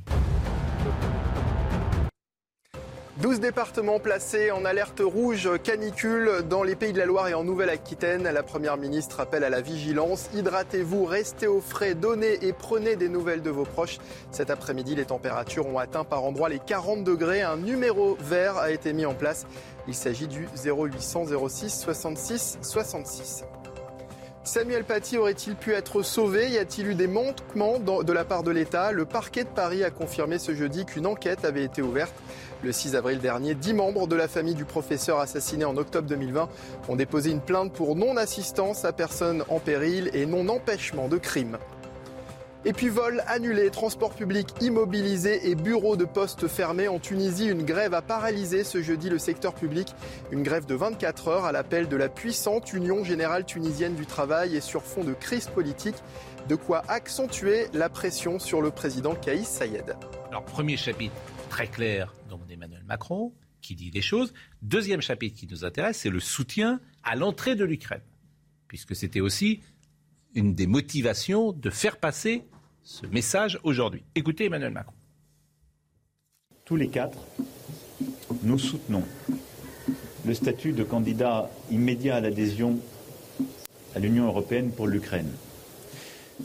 12 3.21 3.39
départements 3.39 3.99
placés 3.99 4.49
en 4.49 4.65
alerte 4.65 4.99
rouge 4.99 5.47
canicule 5.63 6.43
dans 6.49 6.63
les 6.63 6.75
pays 6.75 6.93
de 6.93 6.97
la 6.97 7.05
Loire 7.05 7.27
et 7.27 7.35
en 7.35 7.43
Nouvelle-Aquitaine. 7.43 8.23
La 8.23 8.41
Première 8.41 8.75
ministre 8.75 9.19
appelle 9.19 9.43
à 9.43 9.49
la 9.51 9.61
vigilance. 9.61 10.29
Hydratez-vous, 10.33 11.05
restez 11.05 11.45
au 11.45 11.61
frais, 11.61 11.93
donnez 11.93 12.43
et 12.43 12.53
prenez 12.53 12.95
des 12.95 13.09
nouvelles 13.09 13.43
de 13.43 13.51
vos 13.51 13.65
proches. 13.65 13.99
Cet 14.31 14.49
après-midi, 14.49 14.95
les 14.95 15.05
températures 15.05 15.67
ont 15.67 15.77
atteint 15.77 16.03
par 16.03 16.23
endroits 16.23 16.49
les 16.49 16.59
40 16.59 17.03
degrés. 17.03 17.43
Un 17.43 17.57
numéro 17.57 18.17
vert 18.19 18.57
a 18.57 18.71
été 18.71 18.93
mis 18.93 19.05
en 19.05 19.13
place. 19.13 19.45
Il 19.87 19.93
s'agit 19.93 20.27
du 20.27 20.47
0800 20.65 21.27
06 21.47 21.81
66 21.81 22.57
66. 22.63 23.45
Samuel 24.45 24.83
Paty 24.83 25.17
aurait-il 25.17 25.55
pu 25.55 25.71
être 25.71 26.01
sauvé? 26.01 26.49
Y 26.49 26.57
a-t-il 26.57 26.87
eu 26.87 26.95
des 26.95 27.07
manquements 27.07 27.79
de 27.79 28.11
la 28.11 28.25
part 28.25 28.43
de 28.43 28.51
l'État? 28.51 28.91
Le 28.91 29.05
parquet 29.05 29.45
de 29.45 29.49
Paris 29.49 29.85
a 29.85 29.89
confirmé 29.89 30.37
ce 30.37 30.53
jeudi 30.53 30.85
qu'une 30.85 31.07
enquête 31.07 31.45
avait 31.45 31.63
été 31.63 31.81
ouverte. 31.81 32.13
Le 32.61 32.73
6 32.73 32.97
avril 32.97 33.19
dernier, 33.19 33.55
dix 33.55 33.73
membres 33.73 34.05
de 34.05 34.17
la 34.17 34.27
famille 34.27 34.53
du 34.53 34.65
professeur 34.65 35.19
assassiné 35.19 35.63
en 35.63 35.77
octobre 35.77 36.09
2020 36.09 36.49
ont 36.89 36.95
déposé 36.97 37.31
une 37.31 37.39
plainte 37.39 37.71
pour 37.71 37.95
non-assistance 37.95 38.83
à 38.83 38.91
personne 38.91 39.45
en 39.47 39.59
péril 39.59 40.09
et 40.13 40.25
non-empêchement 40.25 41.07
de 41.07 41.17
crime. 41.17 41.57
Et 42.65 42.71
puis 42.71 42.87
vol 42.87 43.21
annulé, 43.27 43.69
transport 43.71 44.15
public 44.15 44.47
immobilisé 44.61 45.49
et 45.49 45.55
bureaux 45.55 45.97
de 45.97 46.05
poste 46.05 46.47
fermés 46.47 46.87
en 46.87 46.97
Tunisie. 46.97 47.47
Une 47.47 47.63
grève 47.63 47.93
a 47.93 48.01
paralysé 48.01 48.63
ce 48.63 48.81
jeudi 48.81 49.09
le 49.09 49.17
secteur 49.17 49.53
public. 49.53 49.89
Une 50.31 50.43
grève 50.43 50.65
de 50.65 50.73
24 50.73 51.27
heures 51.27 51.43
à 51.43 51.51
l'appel 51.51 51.89
de 51.89 51.97
la 51.97 52.07
puissante 52.07 52.71
Union 52.71 53.03
générale 53.03 53.45
tunisienne 53.45 53.95
du 53.95 54.05
travail 54.05 54.55
et 54.55 54.61
sur 54.61 54.83
fond 54.83 55.03
de 55.03 55.13
crise 55.13 55.47
politique. 55.47 55.97
De 56.47 56.55
quoi 56.55 56.83
accentuer 56.87 57.67
la 57.73 57.89
pression 57.89 58.39
sur 58.39 58.61
le 58.61 58.71
président 58.71 59.13
Kaïs 59.13 59.47
Sayed. 59.47 59.97
Alors 60.29 60.45
premier 60.45 60.77
chapitre 60.77 61.15
très 61.49 61.67
clair 61.67 62.13
d'Emmanuel 62.47 62.83
Macron 62.85 63.33
qui 63.61 63.75
dit 63.75 63.91
des 63.91 64.01
choses. 64.01 64.33
Deuxième 64.61 65.01
chapitre 65.01 65.37
qui 65.37 65.47
nous 65.47 65.65
intéresse, 65.65 65.97
c'est 65.97 66.09
le 66.09 66.21
soutien 66.21 66.79
à 67.03 67.17
l'entrée 67.17 67.55
de 67.55 67.65
l'Ukraine, 67.65 68.01
puisque 68.69 68.95
c'était 68.95 69.19
aussi 69.19 69.61
une 70.33 70.55
des 70.55 70.67
motivations 70.67 71.51
de 71.51 71.69
faire 71.69 71.97
passer 71.97 72.43
ce 72.83 73.05
message 73.07 73.59
aujourd'hui. 73.63 74.03
Écoutez 74.13 74.45
Emmanuel 74.45 74.71
Macron. 74.71 74.93
Tous 76.65 76.75
les 76.75 76.89
quatre, 76.89 77.17
nous 78.43 78.59
soutenons 78.59 79.03
le 80.25 80.33
statut 80.33 80.73
de 80.73 80.83
candidat 80.83 81.49
immédiat 81.71 82.17
à 82.17 82.21
l'adhésion 82.21 82.77
à 83.95 83.99
l'Union 83.99 84.25
européenne 84.25 84.71
pour 84.71 84.87
l'Ukraine. 84.87 85.31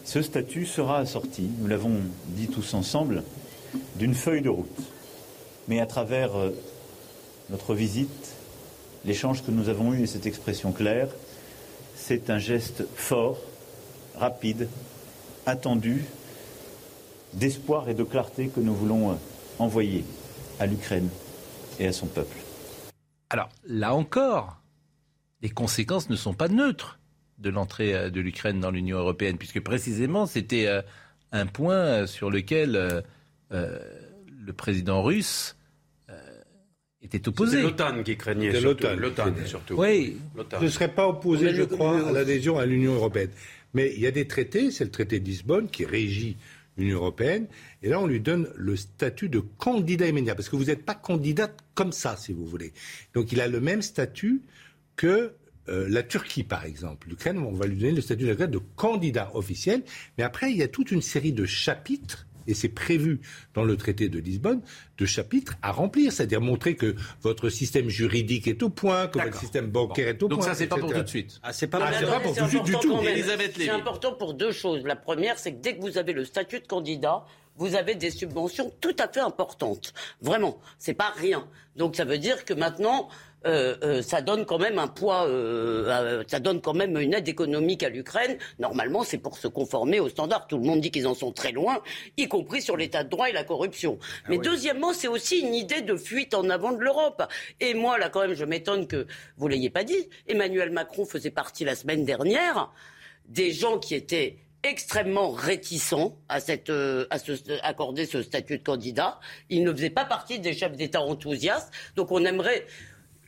Ce 0.04 0.22
statut 0.22 0.66
sera 0.66 0.98
assorti, 0.98 1.50
nous 1.58 1.66
l'avons 1.66 2.00
dit 2.28 2.46
tous 2.46 2.74
ensemble, 2.74 3.24
d'une 3.96 4.14
feuille 4.14 4.42
de 4.42 4.48
route. 4.48 4.80
Mais 5.66 5.80
à 5.80 5.86
travers 5.86 6.36
euh, 6.36 6.50
notre 7.50 7.74
visite, 7.74 8.34
l'échange 9.04 9.44
que 9.44 9.50
nous 9.50 9.68
avons 9.68 9.92
eu 9.92 10.02
et 10.02 10.06
cette 10.06 10.26
expression 10.26 10.72
claire, 10.72 11.08
c'est 11.96 12.30
un 12.30 12.38
geste 12.38 12.84
fort, 12.94 13.38
rapide, 14.14 14.68
attendu, 15.46 16.04
d'espoir 17.34 17.88
et 17.88 17.94
de 17.94 18.04
clarté 18.04 18.48
que 18.48 18.60
nous 18.60 18.74
voulons 18.74 19.12
euh, 19.12 19.14
envoyer 19.58 20.04
à 20.58 20.66
l'Ukraine 20.66 21.08
et 21.78 21.86
à 21.86 21.92
son 21.92 22.06
peuple. 22.06 22.36
Alors, 23.30 23.48
là 23.66 23.94
encore, 23.94 24.60
les 25.42 25.50
conséquences 25.50 26.08
ne 26.10 26.16
sont 26.16 26.34
pas 26.34 26.48
neutres 26.48 26.98
de 27.38 27.50
l'entrée 27.50 27.94
euh, 27.94 28.10
de 28.10 28.20
l'Ukraine 28.20 28.60
dans 28.60 28.70
l'Union 28.70 28.98
européenne, 28.98 29.36
puisque 29.36 29.60
précisément 29.60 30.26
c'était 30.26 30.66
euh, 30.66 30.82
un 31.32 31.46
point 31.46 32.06
sur 32.06 32.30
lequel 32.30 33.04
le 33.50 34.52
président 34.54 35.02
russe 35.02 35.56
était 37.02 37.28
opposé. 37.28 37.58
C'est 37.58 37.62
l'OTAN 37.62 38.02
qui 38.02 38.16
craignait 38.16 38.60
l'OTAN, 38.60 38.96
surtout. 39.44 39.74
Oui. 39.74 40.16
Je 40.58 40.64
ne 40.64 40.70
serais 40.70 40.88
pas 40.88 41.06
opposé, 41.06 41.54
je 41.54 41.64
crois, 41.64 42.08
à 42.08 42.12
l'adhésion 42.12 42.58
à 42.58 42.64
l'Union 42.64 42.94
européenne. 42.94 43.30
Mais 43.74 43.92
il 43.94 44.00
y 44.00 44.06
a 44.06 44.10
des 44.10 44.26
traités, 44.26 44.70
c'est 44.70 44.84
le 44.84 44.90
traité 44.90 45.20
de 45.20 45.24
Lisbonne 45.26 45.68
qui 45.68 45.84
régit 45.84 46.36
l'Union 46.78 46.98
européenne. 46.98 47.48
Et 47.82 47.88
là, 47.88 48.00
on 48.00 48.06
lui 48.06 48.20
donne 48.20 48.48
le 48.56 48.76
statut 48.76 49.28
de 49.28 49.40
candidat 49.40 50.06
immédiat, 50.06 50.34
parce 50.34 50.48
que 50.48 50.56
vous 50.56 50.66
n'êtes 50.66 50.84
pas 50.84 50.94
candidat 50.94 51.50
comme 51.74 51.92
ça, 51.92 52.16
si 52.16 52.32
vous 52.32 52.46
voulez. 52.46 52.72
Donc 53.14 53.32
il 53.32 53.40
a 53.40 53.48
le 53.48 53.60
même 53.60 53.82
statut 53.82 54.42
que 54.96 55.32
euh, 55.68 55.86
la 55.88 56.02
Turquie, 56.02 56.44
par 56.44 56.64
exemple. 56.64 57.08
L'Ukraine, 57.08 57.38
on 57.38 57.52
va 57.52 57.66
lui 57.66 57.76
donner 57.76 57.92
le 57.92 58.00
statut 58.00 58.24
de 58.24 58.60
candidat 58.76 59.30
officiel. 59.34 59.82
Mais 60.16 60.24
après, 60.24 60.50
il 60.50 60.56
y 60.56 60.62
a 60.62 60.68
toute 60.68 60.90
une 60.90 61.02
série 61.02 61.32
de 61.32 61.44
chapitres 61.44 62.27
et 62.48 62.54
c'est 62.54 62.68
prévu 62.68 63.20
dans 63.54 63.62
le 63.62 63.76
traité 63.76 64.08
de 64.08 64.18
Lisbonne, 64.18 64.62
de 64.96 65.06
chapitres 65.06 65.54
à 65.62 65.70
remplir, 65.70 66.12
c'est-à-dire 66.12 66.40
montrer 66.40 66.74
que 66.74 66.96
votre 67.22 67.50
système 67.50 67.88
juridique 67.88 68.48
est 68.48 68.62
au 68.62 68.70
point, 68.70 69.06
que 69.06 69.20
votre 69.20 69.38
système 69.38 69.68
bancaire 69.68 70.08
est 70.08 70.22
au 70.22 70.28
point. 70.28 70.38
Donc 70.38 70.44
ça, 70.44 70.54
c'est 70.54 70.66
pas 70.66 70.76
pour 70.76 70.92
tout 70.92 71.02
de 71.02 71.08
suite. 71.08 71.38
Ah, 71.42 71.52
c'est 71.52 71.68
pas, 71.68 71.78
pour 72.22 72.34
tout 72.34 72.44
de 72.44 72.48
suite 72.48 72.64
du 72.64 72.72
tout. 72.72 72.98
C'est 73.56 73.68
important 73.70 74.14
pour 74.14 74.34
deux 74.34 74.52
choses. 74.52 74.82
La 74.84 74.96
première, 74.96 75.38
c'est 75.38 75.52
que 75.52 75.60
dès 75.60 75.76
que 75.76 75.82
vous 75.82 75.98
avez 75.98 76.12
le 76.12 76.24
statut 76.24 76.60
de 76.60 76.66
candidat, 76.66 77.24
vous 77.58 77.74
avez 77.74 77.94
des 77.96 78.10
subventions 78.10 78.72
tout 78.80 78.96
à 78.98 79.08
fait 79.08 79.20
importantes. 79.20 79.92
Vraiment, 80.22 80.58
c'est 80.78 80.94
pas 80.94 81.12
rien. 81.16 81.46
Donc 81.76 81.96
ça 81.96 82.04
veut 82.04 82.18
dire 82.18 82.44
que 82.44 82.54
maintenant, 82.54 83.08
euh, 83.46 83.76
euh, 83.82 84.02
ça 84.02 84.20
donne 84.20 84.44
quand 84.46 84.58
même 84.58 84.78
un 84.78 84.88
poids, 84.88 85.26
euh, 85.26 86.24
ça 86.26 86.40
donne 86.40 86.60
quand 86.60 86.74
même 86.74 86.96
une 86.98 87.14
aide 87.14 87.28
économique 87.28 87.82
à 87.82 87.88
l'Ukraine. 87.88 88.38
Normalement, 88.58 89.04
c'est 89.04 89.18
pour 89.18 89.38
se 89.38 89.48
conformer 89.48 90.00
aux 90.00 90.08
standards. 90.08 90.46
Tout 90.46 90.58
le 90.58 90.64
monde 90.64 90.80
dit 90.80 90.90
qu'ils 90.90 91.06
en 91.06 91.14
sont 91.14 91.32
très 91.32 91.52
loin, 91.52 91.80
y 92.16 92.26
compris 92.28 92.62
sur 92.62 92.76
l'état 92.76 93.04
de 93.04 93.08
droit 93.08 93.28
et 93.28 93.32
la 93.32 93.44
corruption. 93.44 93.98
Ah 94.00 94.28
Mais 94.30 94.38
deuxièmement, 94.38 94.92
c'est 94.92 95.08
aussi 95.08 95.40
une 95.40 95.54
idée 95.54 95.82
de 95.82 95.96
fuite 95.96 96.34
en 96.34 96.48
avant 96.50 96.72
de 96.72 96.80
l'Europe. 96.80 97.22
Et 97.60 97.74
moi, 97.74 97.98
là, 97.98 98.08
quand 98.08 98.22
même, 98.22 98.34
je 98.34 98.44
m'étonne 98.44 98.86
que 98.86 99.06
vous 99.36 99.48
l'ayez 99.48 99.70
pas 99.70 99.84
dit. 99.84 100.08
Emmanuel 100.26 100.70
Macron 100.70 101.04
faisait 101.04 101.30
partie 101.30 101.64
la 101.64 101.74
semaine 101.74 102.04
dernière 102.04 102.72
des 103.26 103.52
gens 103.52 103.78
qui 103.78 103.94
étaient 103.94 104.38
extrêmement 104.62 105.30
réticents 105.30 106.18
à, 106.28 106.40
cette, 106.40 106.70
à 106.70 107.16
accorder 107.62 108.06
ce 108.06 108.22
statut 108.22 108.58
de 108.58 108.62
candidat. 108.62 109.20
Il 109.50 109.64
ne 109.64 109.72
faisait 109.72 109.90
pas 109.90 110.04
partie 110.04 110.40
des 110.40 110.52
chefs 110.52 110.76
d'État 110.76 111.00
enthousiastes. 111.00 111.72
Donc 111.96 112.10
on 112.10 112.24
aimerait 112.24 112.66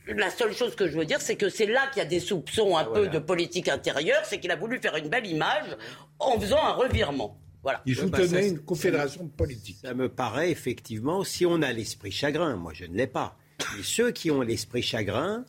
la 0.07 0.29
seule 0.29 0.53
chose 0.53 0.75
que 0.75 0.87
je 0.87 0.97
veux 0.97 1.05
dire, 1.05 1.21
c'est 1.21 1.35
que 1.35 1.49
c'est 1.49 1.65
là 1.65 1.87
qu'il 1.87 2.01
y 2.01 2.05
a 2.05 2.09
des 2.09 2.19
soupçons 2.19 2.75
un 2.75 2.81
ah, 2.81 2.93
peu 2.93 3.07
de 3.07 3.19
politique 3.19 3.67
intérieure, 3.67 4.21
c'est 4.25 4.39
qu'il 4.39 4.51
a 4.51 4.55
voulu 4.55 4.79
faire 4.79 4.95
une 4.95 5.09
belle 5.09 5.27
image 5.27 5.77
en 6.19 6.39
faisant 6.39 6.63
un 6.63 6.73
revirement. 6.73 7.37
Voilà. 7.63 7.81
Il 7.85 7.95
soutenait 7.95 8.49
une 8.49 8.59
confédération 8.59 9.27
politique. 9.27 9.77
Ça 9.81 9.93
me 9.93 10.09
paraît 10.09 10.49
effectivement, 10.49 11.23
si 11.23 11.45
on 11.45 11.61
a 11.61 11.71
l'esprit 11.71 12.11
chagrin, 12.11 12.55
moi 12.55 12.71
je 12.73 12.85
ne 12.85 12.95
l'ai 12.95 13.07
pas, 13.07 13.37
mais 13.75 13.83
ceux 13.83 14.11
qui 14.11 14.31
ont 14.31 14.41
l'esprit 14.41 14.81
chagrin 14.81 15.45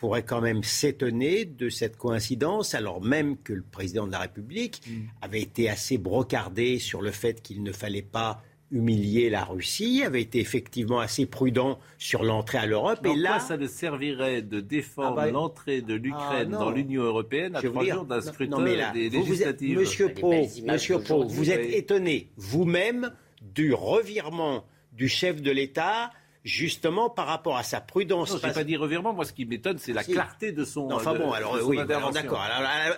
pourraient 0.00 0.24
quand 0.24 0.40
même 0.40 0.64
s'étonner 0.64 1.44
de 1.44 1.68
cette 1.68 1.98
coïncidence, 1.98 2.74
alors 2.74 3.02
même 3.02 3.36
que 3.36 3.52
le 3.52 3.62
président 3.62 4.06
de 4.06 4.12
la 4.12 4.20
République 4.20 4.80
mm. 4.86 4.92
avait 5.20 5.42
été 5.42 5.68
assez 5.68 5.98
brocardé 5.98 6.78
sur 6.78 7.02
le 7.02 7.10
fait 7.10 7.42
qu'il 7.42 7.62
ne 7.62 7.70
fallait 7.70 8.00
pas 8.02 8.42
humilier 8.72 9.28
la 9.30 9.44
Russie, 9.44 10.02
avait 10.04 10.22
été 10.22 10.38
effectivement 10.38 11.00
assez 11.00 11.26
prudent 11.26 11.78
sur 11.98 12.22
l'entrée 12.22 12.58
à 12.58 12.66
l'Europe. 12.66 13.04
Et 13.04 13.16
là, 13.16 13.40
ça 13.40 13.56
ne 13.56 13.66
servirait 13.66 14.42
de 14.42 14.60
défendre 14.60 15.18
ah 15.18 15.26
bah, 15.26 15.30
l'entrée 15.30 15.82
de 15.82 15.94
l'Ukraine 15.94 16.52
ah 16.54 16.58
dans 16.58 16.70
l'Union 16.70 17.02
européenne 17.02 17.56
à 17.56 17.62
trois 17.62 17.84
jours 17.84 18.04
d'un 18.04 18.20
scrutin 18.20 18.62
des 18.94 19.10
législatives. 19.10 19.78
Monsieur 19.78 20.08
Pro, 20.14 20.46
Monsieur 20.64 20.98
Pro, 21.00 21.26
vous 21.26 21.50
êtes 21.50 21.74
étonné 21.74 22.30
vous-même 22.36 23.12
du 23.42 23.74
revirement 23.74 24.64
du 24.92 25.08
chef 25.08 25.42
de 25.42 25.50
l'État 25.50 26.10
justement 26.44 27.10
par 27.10 27.26
rapport 27.26 27.56
à 27.56 27.62
sa 27.62 27.80
prudence. 27.80 28.32
Non, 28.32 28.38
je 28.42 28.46
n'ai 28.46 28.52
pas 28.52 28.64
dit 28.64 28.76
revirement. 28.76 29.12
Moi, 29.12 29.24
ce 29.24 29.32
qui 29.32 29.44
m'étonne, 29.44 29.78
c'est 29.78 29.92
la 29.92 30.02
clarté 30.04 30.52
de 30.52 30.64
son. 30.64 30.88
Non, 30.88 30.96
enfin 30.96 31.12
de- 31.14 31.18
bon, 31.18 31.30
de 31.30 31.34
alors 31.34 31.58
oui, 31.64 31.76
d'accord. 31.76 32.42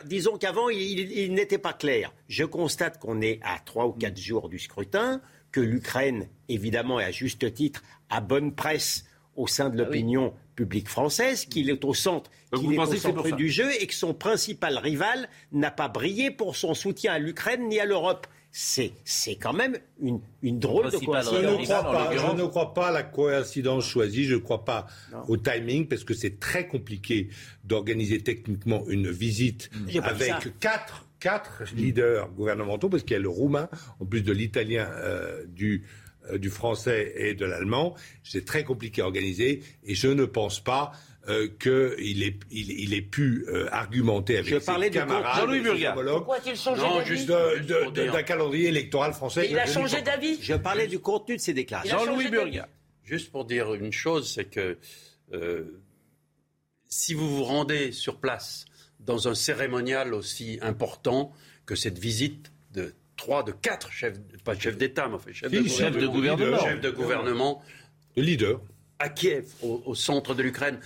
Disons 0.04 0.38
qu'avant, 0.38 0.68
il, 0.68 0.80
il- 0.80 1.12
il 1.12 1.34
n'était 1.34 1.58
pas 1.58 1.72
clair. 1.72 2.12
Je 2.28 2.44
constate 2.44 2.98
qu'on 2.98 3.20
est 3.20 3.40
à 3.42 3.58
trois 3.64 3.86
ou 3.86 3.92
quatre 3.92 4.18
jours 4.18 4.48
du 4.48 4.58
scrutin, 4.58 5.20
que 5.50 5.60
l'Ukraine, 5.60 6.28
évidemment, 6.48 7.00
et 7.00 7.04
à 7.04 7.10
juste 7.10 7.52
titre, 7.54 7.82
a 8.10 8.20
bonne 8.20 8.54
presse 8.54 9.04
au 9.36 9.46
sein 9.46 9.70
de 9.70 9.78
l'opinion 9.78 10.34
publique 10.54 10.88
française, 10.88 11.46
qu'il 11.46 11.70
est 11.70 11.84
au 11.84 11.94
centre, 11.94 12.30
qu'il 12.54 12.74
est 12.74 12.78
au 12.78 12.94
centre 12.94 13.30
du 13.34 13.48
jeu 13.48 13.68
et 13.80 13.86
que 13.86 13.94
son 13.94 14.12
principal 14.12 14.76
rival 14.78 15.28
n'a 15.52 15.70
pas 15.70 15.88
brillé 15.88 16.30
pour 16.30 16.56
son 16.56 16.74
soutien 16.74 17.14
à 17.14 17.18
l'Ukraine 17.18 17.68
ni 17.68 17.80
à 17.80 17.86
l'Europe. 17.86 18.26
C'est, 18.54 18.92
c'est 19.04 19.36
quand 19.36 19.54
même 19.54 19.78
une, 19.98 20.20
une 20.42 20.58
drôle 20.58 20.90
de 20.90 20.90
Je 20.90 21.04
coïncidence. 21.06 21.32
ne, 21.32 21.64
crois 21.64 21.80
en 21.80 21.92
pas, 21.92 22.10
je 22.14 22.42
ne 22.42 22.46
crois 22.46 22.74
pas 22.74 22.88
à 22.88 22.92
la 22.92 23.02
coïncidence 23.02 23.86
choisie, 23.86 24.24
je 24.24 24.34
ne 24.34 24.40
crois 24.40 24.64
pas 24.66 24.86
au 25.26 25.38
timing, 25.38 25.88
parce 25.88 26.04
que 26.04 26.12
c'est 26.12 26.38
très 26.38 26.66
compliqué 26.68 27.30
d'organiser 27.64 28.20
techniquement 28.20 28.84
une 28.88 29.10
visite 29.10 29.70
avec 30.02 30.58
quatre, 30.60 31.06
quatre 31.18 31.62
leaders 31.74 32.28
gouvernementaux, 32.32 32.90
parce 32.90 33.04
qu'il 33.04 33.12
y 33.12 33.16
a 33.16 33.22
le 33.22 33.30
roumain, 33.30 33.70
en 34.00 34.04
plus 34.04 34.20
de 34.20 34.32
l'italien, 34.32 34.86
euh, 34.96 35.46
du, 35.46 35.84
euh, 36.30 36.36
du 36.36 36.50
français 36.50 37.14
et 37.16 37.34
de 37.34 37.46
l'allemand. 37.46 37.94
C'est 38.22 38.44
très 38.44 38.64
compliqué 38.64 39.00
à 39.00 39.06
organiser, 39.06 39.62
et 39.84 39.94
je 39.94 40.08
ne 40.08 40.26
pense 40.26 40.60
pas 40.60 40.92
euh, 41.28 41.48
qu'il 41.60 42.22
ait, 42.24 42.36
il, 42.50 42.70
il 42.80 42.94
ait 42.94 43.00
pu 43.02 43.44
euh, 43.48 43.68
argumenter 43.70 44.38
avec 44.38 44.52
Je 44.52 44.58
ses 44.58 44.64
parlais 44.66 44.90
de 44.90 44.94
camarades, 44.94 45.36
Jean-Louis 45.40 45.58
et 45.58 45.62
ses 45.62 45.68
Burgat. 45.68 45.92
homologues, 45.92 46.16
Pourquoi 46.18 46.36
a-t-il 46.36 46.56
changé 46.56 46.82
Non, 46.82 46.96
d'avis 46.98 47.06
juste- 47.08 47.28
de- 47.28 47.58
de- 47.60 47.90
de- 47.90 48.10
d'un 48.10 48.22
calendrier 48.24 48.68
électoral 48.68 49.12
français. 49.12 49.42
Mais 49.42 49.50
il 49.50 49.58
a 49.58 49.66
changé 49.66 50.02
d'avis. 50.02 50.38
Je 50.42 50.54
parlais 50.54 50.86
du 50.88 50.98
contenu 50.98 51.36
de 51.36 51.40
ces 51.40 51.54
déclarations. 51.54 51.98
Jean-Louis. 52.04 52.28
Burgat. 52.28 52.68
Juste 53.04 53.30
pour 53.30 53.44
dire 53.44 53.72
une 53.74 53.92
chose, 53.92 54.32
c'est 54.32 54.46
que 54.46 54.78
euh, 55.32 55.64
si 56.88 57.14
vous 57.14 57.36
vous 57.36 57.44
rendez 57.44 57.92
sur 57.92 58.16
place 58.18 58.64
dans 59.00 59.28
un 59.28 59.34
cérémonial 59.34 60.14
aussi 60.14 60.58
important 60.62 61.32
que 61.66 61.74
cette 61.74 61.98
visite 61.98 62.52
de 62.74 62.94
trois, 63.16 63.42
de 63.42 63.52
quatre 63.52 63.90
chefs, 63.92 64.18
pas 64.44 64.58
chefs 64.58 64.76
d'État, 64.76 65.08
mais 65.08 65.14
enfin 65.14 65.32
chefs 65.32 65.50
Si, 65.50 65.62
de, 65.62 65.68
chef 65.68 65.96
de 65.96 66.06
gouvernement. 66.06 66.58
chefs 66.58 66.80
de 66.80 66.90
gouvernement 66.90 67.62
Le 68.16 68.22
leader. 68.22 68.60
À 69.02 69.08
Kiev, 69.08 69.46
au, 69.62 69.94
centre 69.96 70.32
de 70.34 70.42
l'Ukraine. 70.44 70.78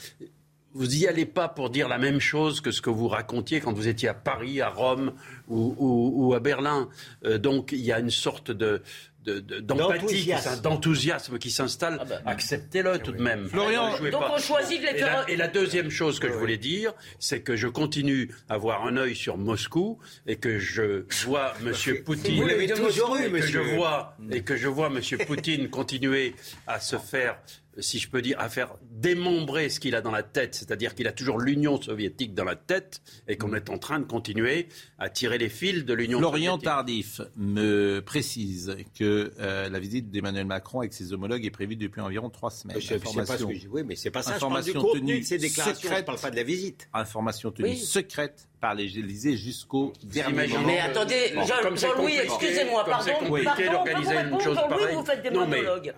Vous 0.72 0.86
n'y 0.86 1.06
allez 1.06 1.26
pas 1.26 1.48
pour 1.48 1.68
dire 1.68 1.86
la 1.86 1.98
même 1.98 2.18
chose 2.18 2.62
que 2.62 2.70
ce 2.70 2.80
que 2.80 2.88
vous 2.88 3.08
racontiez 3.08 3.60
quand 3.60 3.74
vous 3.74 3.88
étiez 3.88 4.08
à 4.08 4.14
Paris, 4.14 4.60
à 4.62 4.70
Rome 4.70 5.12
ou 5.48 6.32
à 6.34 6.40
Berlin. 6.40 6.88
Euh, 7.24 7.38
donc 7.38 7.72
il 7.72 7.80
y 7.80 7.92
a 7.92 8.00
une 8.00 8.10
sorte 8.10 8.50
de 8.50 8.82
de- 9.26 9.40
de- 9.40 9.60
d'empathie, 9.60 10.30
D'enthousiasme. 10.62 11.38
qui 11.38 11.50
s'installe. 11.50 11.98
Ah 12.00 12.04
bah. 12.04 12.20
Acceptez-le 12.26 12.98
tout 12.98 13.12
de 13.12 13.20
même. 13.20 13.48
Florian, 13.48 13.90
Donc 14.10 14.20
pas. 14.20 14.32
on 14.34 14.38
choisit 14.38 14.80
de 14.80 14.86
les 14.86 14.92
Et 14.98 15.00
la, 15.00 15.30
et 15.30 15.36
la 15.36 15.48
deuxième 15.48 15.90
chose 15.90 16.18
que 16.20 16.28
je 16.28 16.32
voulais 16.34 16.58
dire, 16.58 16.92
c'est 17.18 17.40
que 17.42 17.56
je 17.56 17.68
continue 17.68 18.30
à 18.48 18.54
avoir 18.54 18.86
un 18.86 18.96
œil 18.96 19.14
sur 19.14 19.36
Moscou 19.36 19.98
et 20.26 20.36
que 20.36 20.58
je 20.58 21.04
vois 21.26 21.52
Monsieur 21.62 22.02
Poutine. 22.02 22.40
Vous 22.42 22.48
l'avez 22.48 22.66
toujours 22.68 23.16
eu, 23.16 23.20
que 23.22 23.26
je 23.26 23.30
monsieur. 23.58 23.60
vois 23.76 24.16
et 24.30 24.42
que 24.42 24.56
je 24.56 24.68
vois 24.68 24.88
Monsieur 24.90 25.18
Poutine 25.18 25.68
continuer 25.68 26.34
à 26.66 26.80
se 26.80 26.96
faire, 26.96 27.38
si 27.78 27.98
je 27.98 28.08
peux 28.08 28.22
dire, 28.22 28.38
à 28.40 28.48
faire 28.48 28.74
démembrer 28.90 29.68
ce 29.68 29.80
qu'il 29.80 29.94
a 29.94 30.00
dans 30.00 30.10
la 30.10 30.22
tête, 30.22 30.54
c'est-à-dire 30.54 30.94
qu'il 30.94 31.06
a 31.06 31.12
toujours 31.12 31.38
l'Union 31.38 31.80
soviétique 31.80 32.34
dans 32.34 32.44
la 32.44 32.56
tête 32.56 33.02
et 33.28 33.36
qu'on 33.36 33.52
est 33.54 33.68
en 33.70 33.78
train 33.78 33.98
de 34.00 34.04
continuer 34.06 34.68
à 34.98 35.10
tirer 35.10 35.36
les 35.38 35.48
fils 35.50 35.84
de 35.84 35.92
l'Union 35.94 36.18
Florian 36.18 36.52
soviétique. 36.54 36.64
Tardif 36.64 37.20
me 37.36 38.00
précise 38.00 38.76
que 38.98 39.15
euh, 39.40 39.68
la 39.68 39.78
visite 39.78 40.10
d'Emmanuel 40.10 40.46
Macron 40.46 40.80
avec 40.80 40.92
ses 40.92 41.12
homologues 41.12 41.44
est 41.44 41.50
prévue 41.50 41.76
depuis 41.76 42.00
environ 42.00 42.30
trois 42.30 42.50
semaines. 42.50 42.80
Je 42.80 42.86
sais 42.86 42.98
pas 42.98 43.04
ce 43.06 43.18
Information, 43.18 43.48
que 43.48 43.54
je 43.54 43.68
oui, 43.68 43.82
mais 43.86 43.96
c'est 43.96 44.10
pas 44.10 44.22
ça. 44.22 44.34
Je 44.34 44.40
parle 44.40 44.52
du 44.62 44.70
Information 44.70 44.80
contenu 44.80 45.00
tenue 45.00 45.20
de 45.20 45.24
ces 45.24 45.38
déclarations. 45.38 45.80
Je 45.80 45.86
secrète. 45.88 46.06
parle 46.06 46.18
pas 46.20 46.30
de 46.30 46.36
la 46.36 46.42
visite. 46.42 46.88
information 46.92 47.50
tenue 47.50 47.68
Oui. 47.70 47.76
secrète 47.78 48.48
par 48.66 48.74
les 48.74 48.98
Élysées 48.98 49.36
jusqu'au 49.36 49.92
dernier 50.02 50.48
moment. 50.48 50.66
Mais 50.66 50.80
attendez, 50.80 51.32
Jean-Louis, 51.76 52.16
excusez-moi, 52.20 52.84
pardon, 52.84 53.12
d'organiser 53.20 54.14
vous 54.14 54.34
une 54.34 54.40
chose 54.40 54.56
Jean-Louis, 54.56 54.78
pareille. 54.78 54.94
vous 54.96 55.04
faites 55.04 55.22
des 55.22 55.30
monologues. 55.30 55.94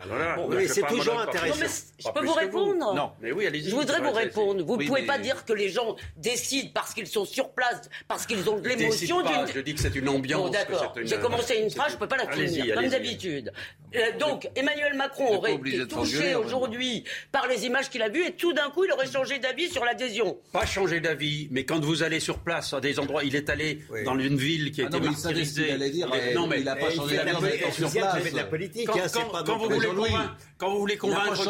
mais 0.51 0.67
je 0.67 0.73
c'est 0.75 0.87
toujours 0.87 1.19
intéressant. 1.19 1.65
Je 1.99 2.09
peux 2.11 2.27
vous 2.27 2.35
répondre 2.35 2.95
Non. 2.95 3.13
Mais 3.23 3.33
oui, 3.33 3.47
allez-y. 3.47 3.71
Je 3.71 3.75
voudrais 3.75 4.03
vous 4.03 4.13
répondre. 4.13 4.63
Vous 4.67 4.77
ne 4.77 4.87
pouvez 4.87 5.07
pas 5.07 5.17
dire 5.17 5.47
que 5.47 5.55
les 5.55 5.71
gens 5.71 5.97
décident 6.19 6.71
parce 6.75 6.93
qu'ils 6.93 7.07
sont 7.07 7.25
sur 7.25 7.53
place, 7.53 7.89
parce 8.07 8.27
qu'ils 8.27 8.51
ont 8.51 8.59
de 8.59 8.69
l'émotion. 8.69 9.23
Je 9.55 9.61
dis 9.61 9.75
que 9.75 9.81
c'est 9.81 9.97
une 9.97 10.11
ambiance. 10.11 10.51
D'accord. 10.51 10.95
J'ai 11.03 11.19
commencé 11.19 11.57
une 11.57 11.71
phrase, 11.71 11.89
je 11.89 11.95
ne 11.95 12.01
peux 12.01 12.09
pas 12.09 12.19
la 12.19 12.31
finir, 12.31 12.75
comme 12.75 12.89
d'habitude. 12.89 13.51
Euh, 13.97 14.19
donc, 14.19 14.51
Emmanuel 14.55 14.95
Macron 14.95 15.39
aurait 15.39 15.55
été 15.55 15.89
touché 15.89 16.35
aujourd'hui 16.35 17.05
par 17.33 17.47
les 17.47 17.65
images 17.65 17.89
qu'il 17.89 18.03
a 18.03 18.11
vues 18.11 18.27
et 18.27 18.33
tout 18.33 18.53
d'un 18.53 18.69
coup, 18.69 18.85
il 18.85 18.93
aurait 18.93 19.11
changé 19.11 19.39
d'avis 19.39 19.71
sur 19.71 19.87
l'adhésion. 19.87 20.37
Pas 20.53 20.67
changer 20.67 21.01
d'avis, 21.01 21.49
mais 21.51 21.65
quand 21.65 21.83
vous 21.83 22.03
allez 22.03 22.21
sur 22.21 22.41
place 22.41 22.58
à 22.61 22.81
des 22.81 22.99
endroits, 22.99 23.25
il 23.25 23.35
est 23.37 23.49
allé 23.51 23.81
Oui. 23.91 24.05
dans 24.05 24.19
une 24.19 24.37
ville 24.37 24.71
qui 24.73 24.83
a 24.83 24.85
Ah 24.85 24.89
été 24.89 24.97
non, 24.99 25.05
mais 25.05 25.11
il 25.11 25.91
dire, 25.91 26.09
non, 26.35 26.47
mais 26.47 26.61
il 26.61 26.69
a 26.69 26.77
pas 26.77 26.91
changé 26.91 27.17
la 27.17 27.25
politique, 27.35 27.73
sur 27.73 27.91
place. 27.91 28.31
de 28.33 28.37
la 28.37 28.45
politique. 28.45 28.87
Quand, 28.87 28.97
hein, 28.99 29.07
quand- 29.13 29.21
pas 29.31 29.43
quand 29.43 29.53
non 29.53 29.59
vous 29.59 29.71
voulez 29.71 29.87
convaincre, 29.89 30.37
quand 30.59 30.71
vous 30.71 30.79
voulez 30.79 30.97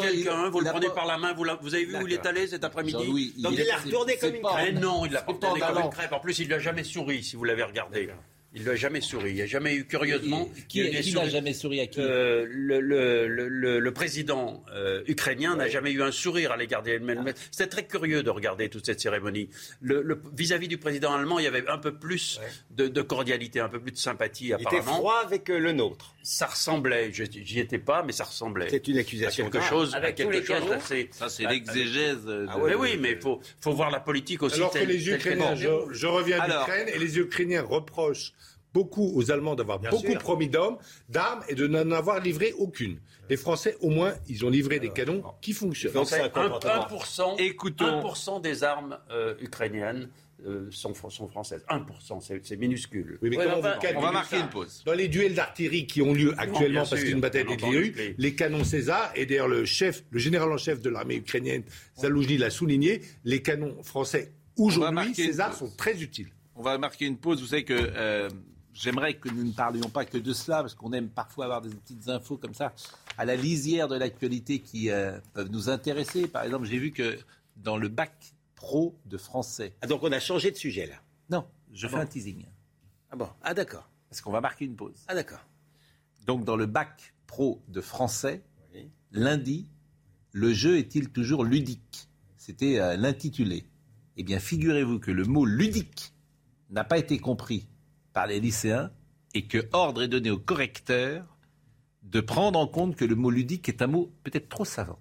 quelqu'un, 0.00 0.50
vous 0.50 0.60
le 0.60 0.66
prenez 0.70 0.86
pas- 0.88 0.94
par 0.94 1.06
la 1.06 1.18
main, 1.18 1.32
vous, 1.32 1.44
la- 1.44 1.58
vous 1.60 1.74
avez 1.74 1.84
vu 1.84 1.96
où 1.96 2.06
il 2.06 2.12
est 2.12 2.26
allé 2.26 2.46
cet 2.46 2.64
après-midi 2.64 3.32
Dans- 3.38 3.50
il 3.50 3.58
l'a 3.66 3.76
retourné 3.76 4.16
comme 4.16 4.34
une 4.34 4.42
Mais 4.42 4.72
non, 4.72 5.04
il 5.06 5.12
l'a 5.12 5.22
pas 5.22 5.32
retourné 5.32 5.60
comme 5.60 5.78
une 5.84 5.90
crêpe. 5.90 6.12
En 6.12 6.20
plus, 6.20 6.38
il 6.38 6.46
lui 6.46 6.54
a 6.54 6.58
jamais 6.58 6.84
souri, 6.84 7.22
si 7.22 7.36
vous 7.36 7.44
l'avez 7.44 7.62
regardé. 7.62 8.08
Il 8.54 8.62
lui 8.62 8.70
a 8.70 8.76
jamais 8.76 9.02
souri. 9.02 9.30
Il 9.30 9.34
n'y 9.34 9.42
a 9.42 9.46
jamais 9.46 9.74
eu, 9.74 9.84
curieusement, 9.84 10.48
Qui, 10.68 10.82
des 10.90 11.00
qui 11.00 11.14
n'a 11.14 11.28
jamais 11.28 11.52
souri 11.52 11.80
à 11.80 11.86
qui 11.86 12.00
Euh, 12.00 12.46
le, 12.48 12.80
le- 12.80 13.28
le- 13.28 13.48
le- 13.48 13.78
le 13.78 13.92
président 13.92 14.64
euh, 14.74 15.02
ukrainien 15.06 15.54
n'a 15.54 15.68
jamais 15.68 15.92
eu 15.92 16.02
un 16.02 16.10
sourire 16.10 16.52
à 16.52 16.56
l'égard 16.56 16.82
d'Emmanuel 16.82 17.24
Macron. 17.24 17.40
C'était 17.50 17.68
très 17.68 17.84
curieux 17.86 18.22
de 18.22 18.30
regarder 18.30 18.70
toute 18.70 18.86
cette 18.86 19.00
cérémonie. 19.00 19.50
Le- 19.82 20.00
le- 20.00 20.20
Vis-à-vis 20.34 20.66
du 20.68 20.78
président 20.78 21.12
allemand, 21.12 21.38
il 21.38 21.44
y 21.44 21.46
avait 21.46 21.68
un 21.68 21.76
peu 21.78 21.92
plus 21.94 22.40
de, 22.70 22.88
de 22.88 23.02
cordialité, 23.02 23.60
un 23.60 23.68
peu 23.68 23.80
plus 23.80 23.92
de 23.92 23.98
sympathie 23.98 24.46
Il 24.46 24.54
était 24.54 24.66
apparemment. 24.66 24.94
froid 24.96 25.20
avec 25.22 25.50
euh, 25.50 25.58
le 25.58 25.72
nôtre. 25.72 26.14
Ça 26.22 26.46
ressemblait, 26.46 27.10
je- 27.12 27.24
j'y 27.30 27.60
étais 27.60 27.78
pas, 27.78 28.02
mais 28.02 28.12
ça 28.12 28.24
ressemblait. 28.24 28.68
C'est 28.70 28.88
une 28.88 28.96
à 28.96 29.00
accusation 29.00 29.44
quelque 29.44 29.58
grave. 29.58 29.68
chose, 29.68 29.94
à 29.94 29.98
Avec 29.98 30.16
tous 30.16 30.22
quelque 30.22 30.36
les 30.36 30.44
chose 30.60 30.68
d'assez. 30.70 31.08
Ça, 31.12 31.28
c'est 31.28 31.44
Ah, 31.44 31.50
l'exégèse. 31.52 32.24
de- 32.24 32.46
Ah 32.48 32.58
ouais, 32.58 32.70
Mais 32.70 32.76
oui, 32.76 32.96
mais 32.98 33.12
il 33.12 33.20
faut, 33.20 33.40
faut 33.60 33.72
voir 33.72 33.90
la 33.90 34.00
politique 34.00 34.42
aussi. 34.42 34.56
Alors 34.56 34.72
que 34.72 34.78
les 34.78 35.06
Ukrainiens, 35.10 35.54
je, 35.54 35.68
je 35.92 36.06
reviens 36.06 36.38
d'Ukraine, 36.44 36.88
et 36.88 36.98
les 36.98 37.18
Ukrainiens 37.18 37.62
reprochent 37.62 38.32
beaucoup 38.78 39.10
aux 39.14 39.30
Allemands 39.30 39.54
d'avoir 39.56 39.78
beaucoup 39.80 40.12
sûr. 40.12 40.18
promis 40.18 40.48
d'hommes, 40.48 40.78
d'armes 41.08 41.42
et 41.48 41.54
de 41.54 41.66
n'en 41.66 41.90
avoir 41.90 42.20
livré 42.20 42.52
aucune. 42.58 42.98
Les 43.30 43.36
Français, 43.36 43.76
au 43.80 43.90
moins, 43.90 44.12
ils 44.28 44.44
ont 44.46 44.50
livré 44.50 44.78
des 44.80 44.90
canons 44.90 45.22
qui 45.40 45.52
fonctionnent. 45.52 45.92
Donc 45.94 46.06
c'est 46.08 46.20
un 46.20 46.26
Un- 46.26 46.28
comportement. 46.28 46.86
1%, 46.86 47.36
Écoutons. 47.38 48.00
1% 48.00 48.40
des 48.40 48.62
armes 48.64 48.98
euh, 49.10 49.34
ukrainiennes 49.40 50.08
euh, 50.46 50.68
sont, 50.70 50.94
sont 50.94 51.26
françaises. 51.28 51.64
1%, 51.68 52.40
c'est 52.44 52.56
minuscule. 52.56 53.18
Oui, 53.20 53.28
mais 53.30 53.36
Ouais, 53.38 53.44
comment 53.46 53.56
vous 53.60 53.96
On 53.96 54.00
va 54.00 54.12
marquer 54.12 54.36
ça 54.36 54.42
une 54.44 54.48
pause. 54.50 54.82
Dans 54.86 54.92
les 54.94 55.08
duels 55.08 55.34
d'artillerie 55.34 55.86
qui 55.88 56.00
ont 56.00 56.14
lieu 56.14 56.32
actuellement, 56.38 56.82
bien 56.82 56.90
parce 56.90 57.02
qu'une 57.02 57.20
bataille 57.20 57.44
d'artillerie, 57.44 57.88
entendu. 57.90 58.14
les 58.16 58.34
canons 58.36 58.62
César, 58.64 59.10
et 59.16 59.26
d'ailleurs 59.26 59.48
le 59.48 59.64
chef, 59.64 60.04
le 60.10 60.18
général 60.20 60.50
en 60.52 60.56
chef 60.56 60.80
de 60.80 60.90
l'armée 60.90 61.16
ukrainienne, 61.16 61.64
Zaloujny 62.00 62.36
l'a 62.38 62.50
souligné, 62.50 63.02
les 63.24 63.42
canons 63.42 63.82
français 63.82 64.32
aujourd'hui, 64.56 65.12
César, 65.14 65.52
sont 65.54 65.70
très 65.76 66.00
utiles. 66.02 66.30
On 66.54 66.62
va 66.62 66.78
marquer 66.78 67.06
une 67.06 67.18
pause. 67.18 67.40
Vous 67.40 67.48
savez 67.48 67.64
que 67.64 67.74
euh, 67.76 68.28
j'aimerais 68.78 69.14
que 69.14 69.28
nous 69.28 69.44
ne 69.44 69.52
parlions 69.52 69.88
pas 69.90 70.04
que 70.04 70.18
de 70.18 70.32
cela, 70.32 70.60
parce 70.60 70.74
qu'on 70.74 70.92
aime 70.92 71.08
parfois 71.08 71.46
avoir 71.46 71.60
des 71.62 71.70
petites 71.70 72.08
infos 72.08 72.36
comme 72.36 72.54
ça, 72.54 72.72
à 73.16 73.24
la 73.24 73.36
lisière 73.36 73.88
de 73.88 73.96
l'actualité 73.96 74.60
qui 74.60 74.90
euh, 74.90 75.18
peuvent 75.34 75.50
nous 75.50 75.68
intéresser. 75.68 76.28
Par 76.28 76.44
exemple, 76.44 76.66
j'ai 76.66 76.78
vu 76.78 76.92
que 76.92 77.18
dans 77.56 77.76
le 77.76 77.88
bac 77.88 78.34
pro 78.54 78.96
de 79.06 79.18
français. 79.18 79.74
Ah, 79.82 79.86
donc 79.86 80.02
on 80.02 80.12
a 80.12 80.20
changé 80.20 80.50
de 80.50 80.56
sujet 80.56 80.86
là. 80.86 80.96
Non, 81.30 81.44
je 81.72 81.86
fais 81.88 81.96
un 81.96 82.06
teasing. 82.06 82.44
Ah 83.10 83.16
bon 83.16 83.28
Ah 83.42 83.54
d'accord. 83.54 83.88
Parce 84.08 84.20
qu'on 84.20 84.32
va 84.32 84.40
marquer 84.40 84.64
une 84.64 84.76
pause. 84.76 85.04
Ah 85.08 85.14
d'accord. 85.14 85.44
Donc, 86.26 86.44
dans 86.44 86.56
le 86.56 86.66
bac 86.66 87.14
pro 87.26 87.62
de 87.68 87.80
français, 87.80 88.42
Oui. 88.74 88.88
lundi, 89.12 89.66
le 90.32 90.52
jeu 90.52 90.78
est-il 90.78 91.10
toujours 91.10 91.44
ludique? 91.44 92.08
C'était 92.36 92.78
euh, 92.80 92.96
l'intitulé. 92.96 93.64
Eh 94.16 94.22
bien, 94.22 94.38
figurez-vous 94.38 94.98
que 94.98 95.10
le 95.10 95.24
mot 95.24 95.44
ludique 95.44 96.12
n'a 96.70 96.84
pas 96.84 96.98
été 96.98 97.18
compris 97.18 97.66
par 98.12 98.26
les 98.26 98.40
lycéens 98.40 98.90
et 99.34 99.46
que 99.46 99.58
ordre 99.72 100.02
est 100.02 100.08
donné 100.08 100.30
au 100.30 100.38
correcteur 100.38 101.36
de 102.02 102.20
prendre 102.20 102.58
en 102.58 102.66
compte 102.66 102.96
que 102.96 103.04
le 103.04 103.14
mot 103.14 103.30
ludique 103.30 103.68
est 103.68 103.82
un 103.82 103.86
mot 103.86 104.10
peut-être 104.24 104.48
trop 104.48 104.64
savant. 104.64 104.98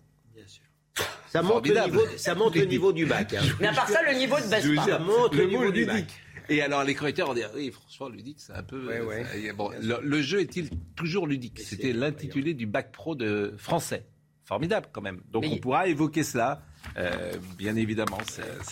Ça 1.29 1.41
monte, 1.41 1.67
le 1.67 1.73
niveau, 1.85 2.01
ça 2.17 2.35
monte 2.35 2.55
le 2.55 2.65
niveau 2.65 2.93
du 2.93 3.05
bac. 3.05 3.33
hein. 3.33 3.41
Mais 3.59 3.67
à 3.67 3.73
part 3.73 3.87
ça, 3.89 4.01
le 4.01 4.17
niveau 4.17 4.37
de 4.37 4.47
baisse 4.49 4.65
pas. 4.75 4.85
Ça 4.85 4.99
monte 4.99 5.33
le, 5.35 5.43
Le 5.43 5.47
niveau 5.49 5.63
mot 5.65 5.71
du 5.71 5.85
bac. 5.85 5.95
ludique. 5.97 6.13
Et 6.49 6.61
alors 6.61 6.85
les 6.85 6.95
correcteurs 6.95 7.29
ont 7.29 7.33
dit 7.33 7.41
oui 7.55 7.69
franchement 7.71 8.07
ludique 8.07 8.37
c'est 8.39 8.53
un 8.53 8.63
peu 8.63 8.87
Ouais, 8.87 9.01
ouais. 9.01 9.51
bon, 9.51 9.69
le, 9.81 9.99
le 10.01 10.21
jeu 10.21 10.39
est-il 10.39 10.69
toujours 10.95 11.27
ludique? 11.27 11.59
C'était 11.59 11.91
l'intitulé 11.91 12.53
du 12.53 12.65
bac 12.65 12.93
pro 12.93 13.15
de 13.15 13.53
français. 13.57 14.05
Formidable 14.45 14.87
quand 14.93 15.01
même. 15.01 15.21
Donc 15.29 15.43
Mais 15.43 15.49
on 15.51 15.57
pourra 15.57 15.87
évoquer 15.89 16.23
cela. 16.23 16.61
Euh, 16.97 17.33
bien 17.57 17.75
évidemment, 17.75 18.19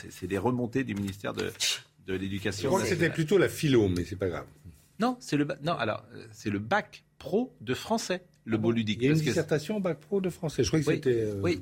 c'est 0.09 0.27
des 0.27 0.37
remontées 0.37 0.85
du 0.85 0.95
ministère 0.95 1.33
de, 1.33 1.51
de 2.05 2.13
Je 2.13 2.19
l'éducation. 2.19 2.69
crois 2.69 2.81
que 2.81 2.87
c'était 2.87 3.09
plutôt 3.09 3.37
la 3.37 3.49
philo, 3.49 3.87
mais 3.87 4.03
c'est 4.05 4.15
pas 4.15 4.27
grave. 4.29 4.45
Non, 4.99 5.17
c'est 5.19 5.35
le 5.37 5.45
non 5.63 5.73
alors 5.73 6.05
euh, 6.13 6.25
c'est 6.31 6.49
le 6.49 6.59
bac 6.59 7.03
pro 7.17 7.53
de 7.61 7.73
français. 7.73 8.23
le 8.45 8.57
mot 8.57 8.71
ludique. 8.71 8.99
Il 9.01 9.05
y 9.05 9.07
a 9.09 9.11
une 9.11 9.19
dissertation 9.19 9.79
bac 9.79 9.99
pro 9.99 10.21
de 10.21 10.29
français. 10.29 10.63
Je 10.63 10.69
crois 10.69 10.79
que 10.79 10.85
Oui, 10.87 10.95
c'était. 10.95 11.21
euh, 11.21 11.39
oui. 11.41 11.61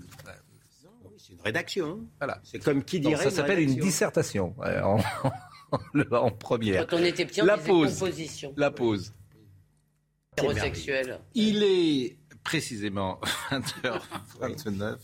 C'est 1.18 1.34
une 1.34 1.42
rédaction. 1.42 1.88
hein. 1.90 2.06
Voilà. 2.20 2.42
C'est 2.44 2.60
comme 2.62 2.84
qui 2.84 3.00
Non, 3.00 3.10
dirait. 3.12 3.24
ça 3.24 3.32
s'appelle 3.32 3.60
une 3.60 3.76
dissertation 3.76 4.54
euh, 4.64 4.82
en, 4.84 5.00
en- 6.12 6.32
première. 6.32 6.86
Quand 6.86 6.98
on 6.98 7.04
était 7.04 7.26
petit, 7.26 7.42
on 7.42 7.46
La 7.46 7.56
disait 7.58 7.70
pause. 7.70 7.94
composition. 8.00 8.54
La 8.58 8.70
pause. 8.72 9.14
Hétérosexuel. 10.38 11.20
Il 11.36 11.64
est 11.64 12.18
précisément 12.44 13.20
20h29. 13.52 14.98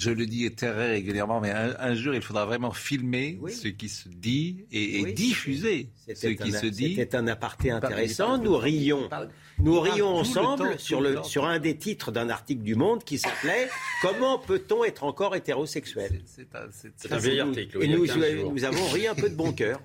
Je 0.00 0.10
le 0.10 0.24
dis 0.24 0.50
très 0.54 0.70
régulièrement, 0.70 1.40
mais 1.42 1.50
un, 1.50 1.76
un 1.78 1.94
jour, 1.94 2.14
il 2.14 2.22
faudra 2.22 2.46
vraiment 2.46 2.70
filmer 2.72 3.36
Oui. 3.42 3.52
ce 3.52 3.68
qui 3.68 3.90
se 3.90 4.08
dit 4.08 4.64
et, 4.72 4.98
et 5.00 5.02
Oui, 5.02 5.12
diffuser 5.12 5.90
ce 6.14 6.28
qui 6.28 6.54
un- 6.56 6.58
se 6.58 6.66
dit. 6.66 6.94
C'était 6.96 7.16
un 7.16 7.26
aparté 7.26 7.70
intéressant. 7.70 8.38
Nous 8.38 8.56
rions. 8.56 9.10
Nous 9.58 9.78
rions 9.78 10.14
le 10.14 10.20
ensemble 10.20 10.70
temps, 10.70 10.78
sur, 10.78 11.02
le 11.02 11.10
le, 11.10 11.14
temps. 11.16 11.22
sur 11.24 11.44
un 11.44 11.58
des 11.58 11.76
titres 11.76 12.12
d'un 12.12 12.30
article 12.30 12.62
du 12.62 12.76
Monde 12.76 13.04
qui 13.04 13.18
s'appelait 13.18 13.68
Comment 14.00 14.38
peut-on 14.38 14.84
être 14.84 15.04
encore 15.04 15.36
hétérosexuel? 15.36 16.22
C'est 16.24 17.12
un, 17.12 17.18
vieil 17.18 17.40
article. 17.40 17.76
oui, 17.76 17.84
Et 17.84 17.88
nous, 17.88 18.06
15 18.06 18.32
jours. 18.40 18.52
nous 18.54 18.64
avons 18.64 18.86
ri 18.88 19.06
un 19.06 19.14
peu 19.14 19.28
de 19.28 19.34
bon 19.34 19.52
cœur. 19.52 19.82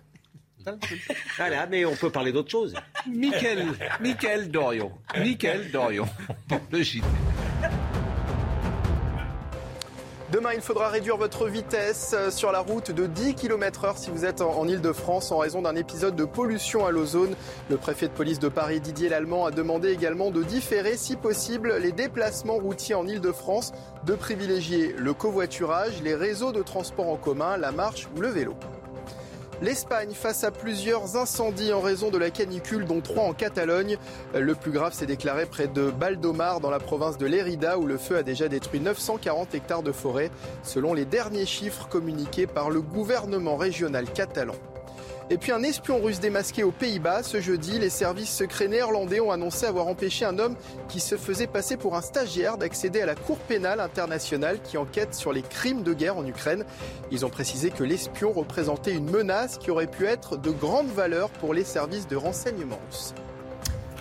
Voilà, 1.36 1.68
mais 1.68 1.84
on 1.84 1.96
peut 1.96 2.10
parler 2.10 2.32
d'autre 2.32 2.50
chose. 2.50 2.74
Michael, 3.14 3.66
Michael 4.00 4.50
Dorion. 4.50 4.92
Michael 5.18 5.72
Dorion. 5.72 6.08
Pour 6.48 6.62
le 6.72 6.82
JT. 6.82 7.02
Demain, 10.36 10.50
il 10.54 10.60
faudra 10.60 10.90
réduire 10.90 11.16
votre 11.16 11.48
vitesse 11.48 12.14
euh, 12.14 12.30
sur 12.30 12.52
la 12.52 12.60
route 12.60 12.92
de 12.92 13.06
10 13.06 13.36
km/h 13.36 13.96
si 13.96 14.10
vous 14.10 14.26
êtes 14.26 14.42
en, 14.42 14.50
en 14.58 14.68
Ile-de-France 14.68 15.32
en 15.32 15.38
raison 15.38 15.62
d'un 15.62 15.78
épisode 15.78 16.18
de 16.18 16.26
pollution 16.26 16.86
à 16.86 16.92
l'ozone. 16.92 17.34
Le 17.70 17.78
préfet 17.78 18.10
de 18.10 18.12
police 18.12 18.38
de 18.40 18.50
Paris, 18.50 18.82
Didier 18.82 19.08
Lallemand, 19.08 19.46
a 19.46 19.52
demandé 19.52 19.94
également 19.94 20.32
de 20.32 20.44
différer, 20.44 20.98
si 20.98 21.16
possible, 21.16 21.78
les 21.78 21.94
déplacements 21.94 22.58
routiers 22.58 22.96
en 22.96 23.08
Ile-de-France, 23.08 23.72
de 24.06 24.14
privilégier 24.14 24.94
le 24.98 25.14
covoiturage, 25.14 26.02
les 26.04 26.16
réseaux 26.16 26.52
de 26.52 26.64
transport 26.64 27.08
en 27.08 27.16
commun, 27.16 27.56
la 27.56 27.72
marche 27.72 28.10
ou 28.18 28.20
le 28.20 28.28
vélo. 28.28 28.56
L'Espagne 29.62 30.14
face 30.14 30.44
à 30.44 30.52
plusieurs 30.52 31.16
incendies 31.16 31.72
en 31.72 31.80
raison 31.80 32.12
de 32.12 32.18
la 32.18 32.30
canicule, 32.30 32.86
dont 32.86 33.00
trois 33.00 33.24
en 33.24 33.34
Catalogne. 33.34 33.98
Le 34.34 34.54
plus 34.54 34.72
grave 34.72 34.94
s'est 34.94 35.06
déclaré 35.06 35.46
près 35.46 35.68
de 35.68 35.92
Baldomar, 35.92 36.60
dans 36.60 36.70
la 36.70 36.80
province 36.80 37.18
de 37.18 37.26
Lérida, 37.26 37.78
où 37.78 37.86
le 37.86 37.98
feu 37.98 38.18
a 38.18 38.24
déjà 38.24 38.50
détruit 38.50 38.82
940 38.82 39.56
hectares 39.56 39.84
de 39.84 39.94
forêt, 39.94 40.30
selon 40.64 40.94
les 40.94 41.06
derniers 41.06 41.46
chiffres 41.46 41.88
communiqués 41.88 42.48
par 42.48 42.70
le 42.70 42.82
gouvernement 42.82 43.56
régional 43.56 44.06
catalan. 44.12 44.56
Et 45.32 45.38
puis 45.38 45.52
un 45.52 45.64
espion 45.64 46.00
russe 46.04 46.20
démasqué 46.20 46.64
aux 46.64 46.72
Pays-Bas. 46.72 47.24
Ce 47.24 47.42
jeudi, 47.42 47.80
les 47.80 47.90
services 47.90 48.30
secrets 48.30 48.68
néerlandais 48.68 49.20
ont 49.20 49.32
annoncé 49.32 49.66
avoir 49.66 49.88
empêché 49.88 50.24
un 50.24 50.38
homme 50.38 50.56
qui 50.88 51.00
se 51.00 51.18
faisait 51.18 51.48
passer 51.48 51.78
pour 51.78 51.96
un 51.96 52.02
stagiaire 52.02 52.60
d'accéder 52.60 53.02
à 53.02 53.08
la 53.08 53.16
Cour 53.16 53.40
pénale 53.40 53.80
internationale 53.80 54.60
qui 54.62 54.78
enquête 54.78 55.16
sur 55.16 55.34
les 55.34 55.42
crimes 55.42 55.82
de 55.82 55.94
guerre 55.94 56.18
en 56.18 56.28
Ukraine. 56.28 56.64
Ils 57.12 57.26
ont 57.26 57.32
précisé 57.32 57.72
que 57.72 57.84
l'espion 57.84 58.32
représentait 58.34 58.94
une 58.94 59.10
menace 59.10 59.58
qui 59.58 59.72
aurait 59.72 59.90
pu 59.90 60.06
être 60.06 60.38
de 60.38 60.52
grande 60.52 60.90
valeur 60.90 61.30
pour 61.32 61.56
les 61.56 61.64
services 61.64 62.08
de 62.08 62.16
renseignement 62.16 62.80
russes. 62.92 63.16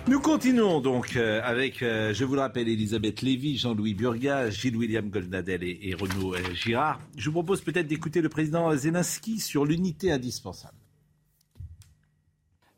Nous 0.07 0.21
continuons 0.21 0.83
donc 0.83 1.17
euh, 1.17 1.41
avec, 1.43 1.83
euh, 1.83 2.13
je 2.13 2.27
vous 2.27 2.35
le 2.35 2.43
rappelle, 2.43 2.69
Elisabeth 2.69 3.23
Lévy, 3.23 3.57
Jean-Louis 3.57 3.95
Burga, 3.95 4.51
Gilles-William 4.51 5.09
Goldnadel 5.09 5.63
et, 5.63 5.97
Renaud 5.99 6.35
euh, 6.35 6.39
Girard. 6.53 7.01
Je 7.17 7.31
vous 7.31 7.33
propose 7.33 7.63
peut-être 7.63 7.87
d'écouter 7.87 8.21
le 8.21 8.29
président 8.29 8.77
Zelensky 8.77 9.41
sur 9.41 9.65
l'unité 9.65 10.13
indispensable. 10.13 10.75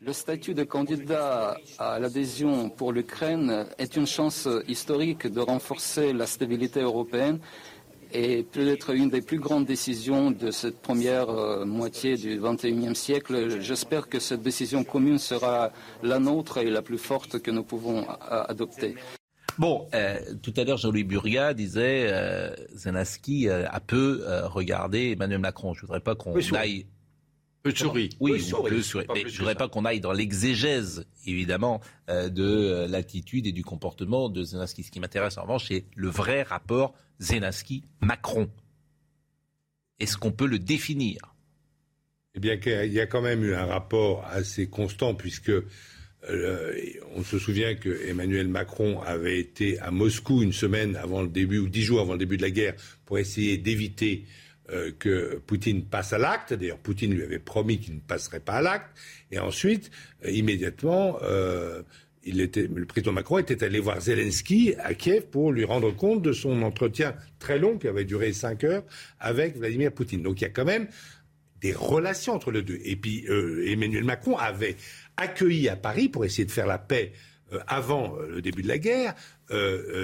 Le 0.07 0.13
statut 0.13 0.55
de 0.55 0.63
candidat 0.63 1.57
à 1.81 1.99
l'adhésion 1.99 2.71
pour 2.71 2.93
l'Ukraine 2.93 3.67
est 3.77 3.97
une 3.97 4.07
chance 4.07 4.49
historique 4.69 5.27
de 5.27 5.41
renforcer 5.41 6.13
la 6.13 6.27
stabilité 6.27 6.81
européenne 6.81 7.41
et 8.13 8.45
peut-être 8.45 8.95
une 8.95 9.11
des 9.11 9.21
plus 9.21 9.41
grandes 9.41 9.67
décisions 9.67 10.31
de 10.31 10.53
cette 10.53 10.81
première 10.81 11.29
euh, 11.29 11.65
moitié 11.65 12.17
du 12.17 12.39
XXIe 12.41 12.95
siècle. 12.95 13.61
J'espère 13.61 14.09
que 14.09 14.21
cette 14.21 14.43
décision 14.43 14.85
commune 14.85 15.19
sera 15.19 15.73
la 16.05 16.21
nôtre 16.21 16.59
et 16.59 16.71
la 16.71 16.83
plus 16.83 16.99
forte 16.99 17.41
que 17.43 17.51
nous 17.51 17.65
pouvons 17.65 18.07
euh, 18.09 18.45
adopter. 18.49 18.95
Bon, 19.59 19.89
euh, 19.95 20.19
tout 20.43 20.53
à 20.57 20.65
l'heure, 20.65 20.77
Jean-Louis 20.77 21.05
Burga 21.05 21.55
disait 21.55 22.09
euh, 22.13 22.55
Zelensky 22.75 23.49
euh, 23.49 23.65
a 23.71 23.81
peu 23.81 24.23
euh, 24.23 24.47
regardé 24.47 25.13
Emmanuel 25.13 25.41
Macron. 25.41 25.73
Je 25.73 25.81
voudrais 25.81 26.01
pas 26.01 26.15
qu'on 26.15 26.37
aille. 26.55 26.87
Peu 27.67 27.73
de 27.73 27.79
souris. 27.79 28.11
Oui, 28.21 28.31
Peu 28.31 28.37
ou 28.37 28.41
souris. 28.41 28.71
peu 28.71 28.83
souri. 28.83 29.07
Pas 29.07 29.15
Mais 29.15 29.21
je 29.23 29.33
que 29.33 29.39
voudrais 29.39 29.57
pas 29.57 29.69
qu'on 29.69 29.85
aille 29.85 29.99
dans 29.99 30.13
l'exégèse, 30.13 31.05
évidemment, 31.27 31.81
euh, 32.09 32.29
de 32.29 32.45
euh, 32.45 32.87
l'attitude 32.87 33.45
et 33.49 33.51
du 33.51 33.65
comportement 33.65 34.29
de 34.29 34.45
Zelensky. 34.45 34.85
Ce 34.85 34.93
qui 34.93 35.01
m'intéresse 35.01 35.37
en 35.37 35.43
revanche, 35.43 35.67
c'est 35.67 35.85
le 35.97 36.09
vrai 36.09 36.45
rapport 36.45 36.95
Zelensky-Macron. 37.19 38.49
Est-ce 39.99 40.17
qu'on 40.17 40.31
peut 40.31 40.47
le 40.47 40.61
définir? 40.61 41.35
Eh 42.37 42.39
bien, 42.39 42.57
qu'il 42.57 42.93
y 42.93 43.01
a 43.01 43.07
quand 43.07 43.23
même 43.23 43.43
eu 43.43 43.55
un 43.55 43.67
rapport 43.67 44.25
assez 44.31 44.69
constant, 44.69 45.17
puisque 45.17 45.51
euh, 45.51 46.73
on 47.17 47.25
se 47.25 47.41
souvient 47.41 47.75
que 47.75 48.07
Emmanuel 48.07 48.47
Macron 48.47 49.01
avait 49.03 49.41
été 49.41 49.81
à 49.81 49.91
Moscou 49.91 50.41
une 50.41 50.53
semaine 50.53 50.95
avant 50.95 51.21
le 51.23 51.29
début, 51.29 51.59
ou 51.59 51.69
dix 51.69 51.83
jours 51.83 52.01
avant 52.01 52.13
le 52.13 52.21
début 52.21 52.37
de 52.37 52.43
la 52.43 52.51
guerre, 52.51 52.75
pour 53.07 53.19
essayer 53.19 53.59
d'éviter 53.59 54.25
euh, 54.73 54.91
que 54.99 55.41
Poutine 55.47 55.85
passe 55.85 56.13
à 56.13 56.19
l'acte. 56.19 56.53
D'ailleurs, 56.53 56.79
Poutine 56.79 57.15
lui 57.15 57.23
avait 57.23 57.39
promis 57.39 57.79
qu'il 57.79 57.95
ne 57.95 58.01
passerait 58.01 58.41
pas 58.41 58.55
à 58.55 58.63
l'acte. 58.63 58.99
Et 59.31 59.39
ensuite, 59.39 59.93
euh, 60.25 60.31
immédiatement, 60.33 61.19
euh, 61.23 61.83
il 62.25 62.41
était, 62.41 62.69
le 62.75 62.85
président 62.85 63.13
Macron 63.13 63.39
était 63.39 63.63
allé 63.63 63.79
voir 63.79 64.01
Zelensky 64.01 64.75
à 64.81 64.95
Kiev 64.95 65.27
pour 65.27 65.53
lui 65.53 65.65
rendre 65.65 65.95
compte 65.95 66.21
de 66.21 66.33
son 66.33 66.63
entretien 66.63 67.15
très 67.39 67.61
long, 67.61 67.79
qui 67.79 67.87
avait 67.87 68.05
duré 68.05 68.33
cinq 68.33 68.65
heures, 68.65 68.83
avec 69.21 69.57
Vladimir 69.57 69.93
Poutine. 69.93 70.23
Donc 70.23 70.41
il 70.41 70.45
y 70.45 70.49
a 70.49 70.51
quand 70.51 70.65
même 70.65 70.89
des 71.61 71.73
relations 71.73 72.35
entre 72.35 72.51
les 72.51 72.63
deux. 72.63 72.81
Et 72.83 72.97
puis 72.97 73.25
Emmanuel 73.67 74.03
Macron 74.03 74.37
avait 74.37 74.75
accueilli 75.17 75.69
à 75.69 75.77
Paris, 75.77 76.09
pour 76.09 76.25
essayer 76.25 76.45
de 76.45 76.51
faire 76.51 76.67
la 76.67 76.79
paix 76.79 77.13
avant 77.69 78.17
le 78.29 78.43
début 78.43 78.63
de 78.63 78.69
la 78.69 78.79
guerre, 78.79 79.15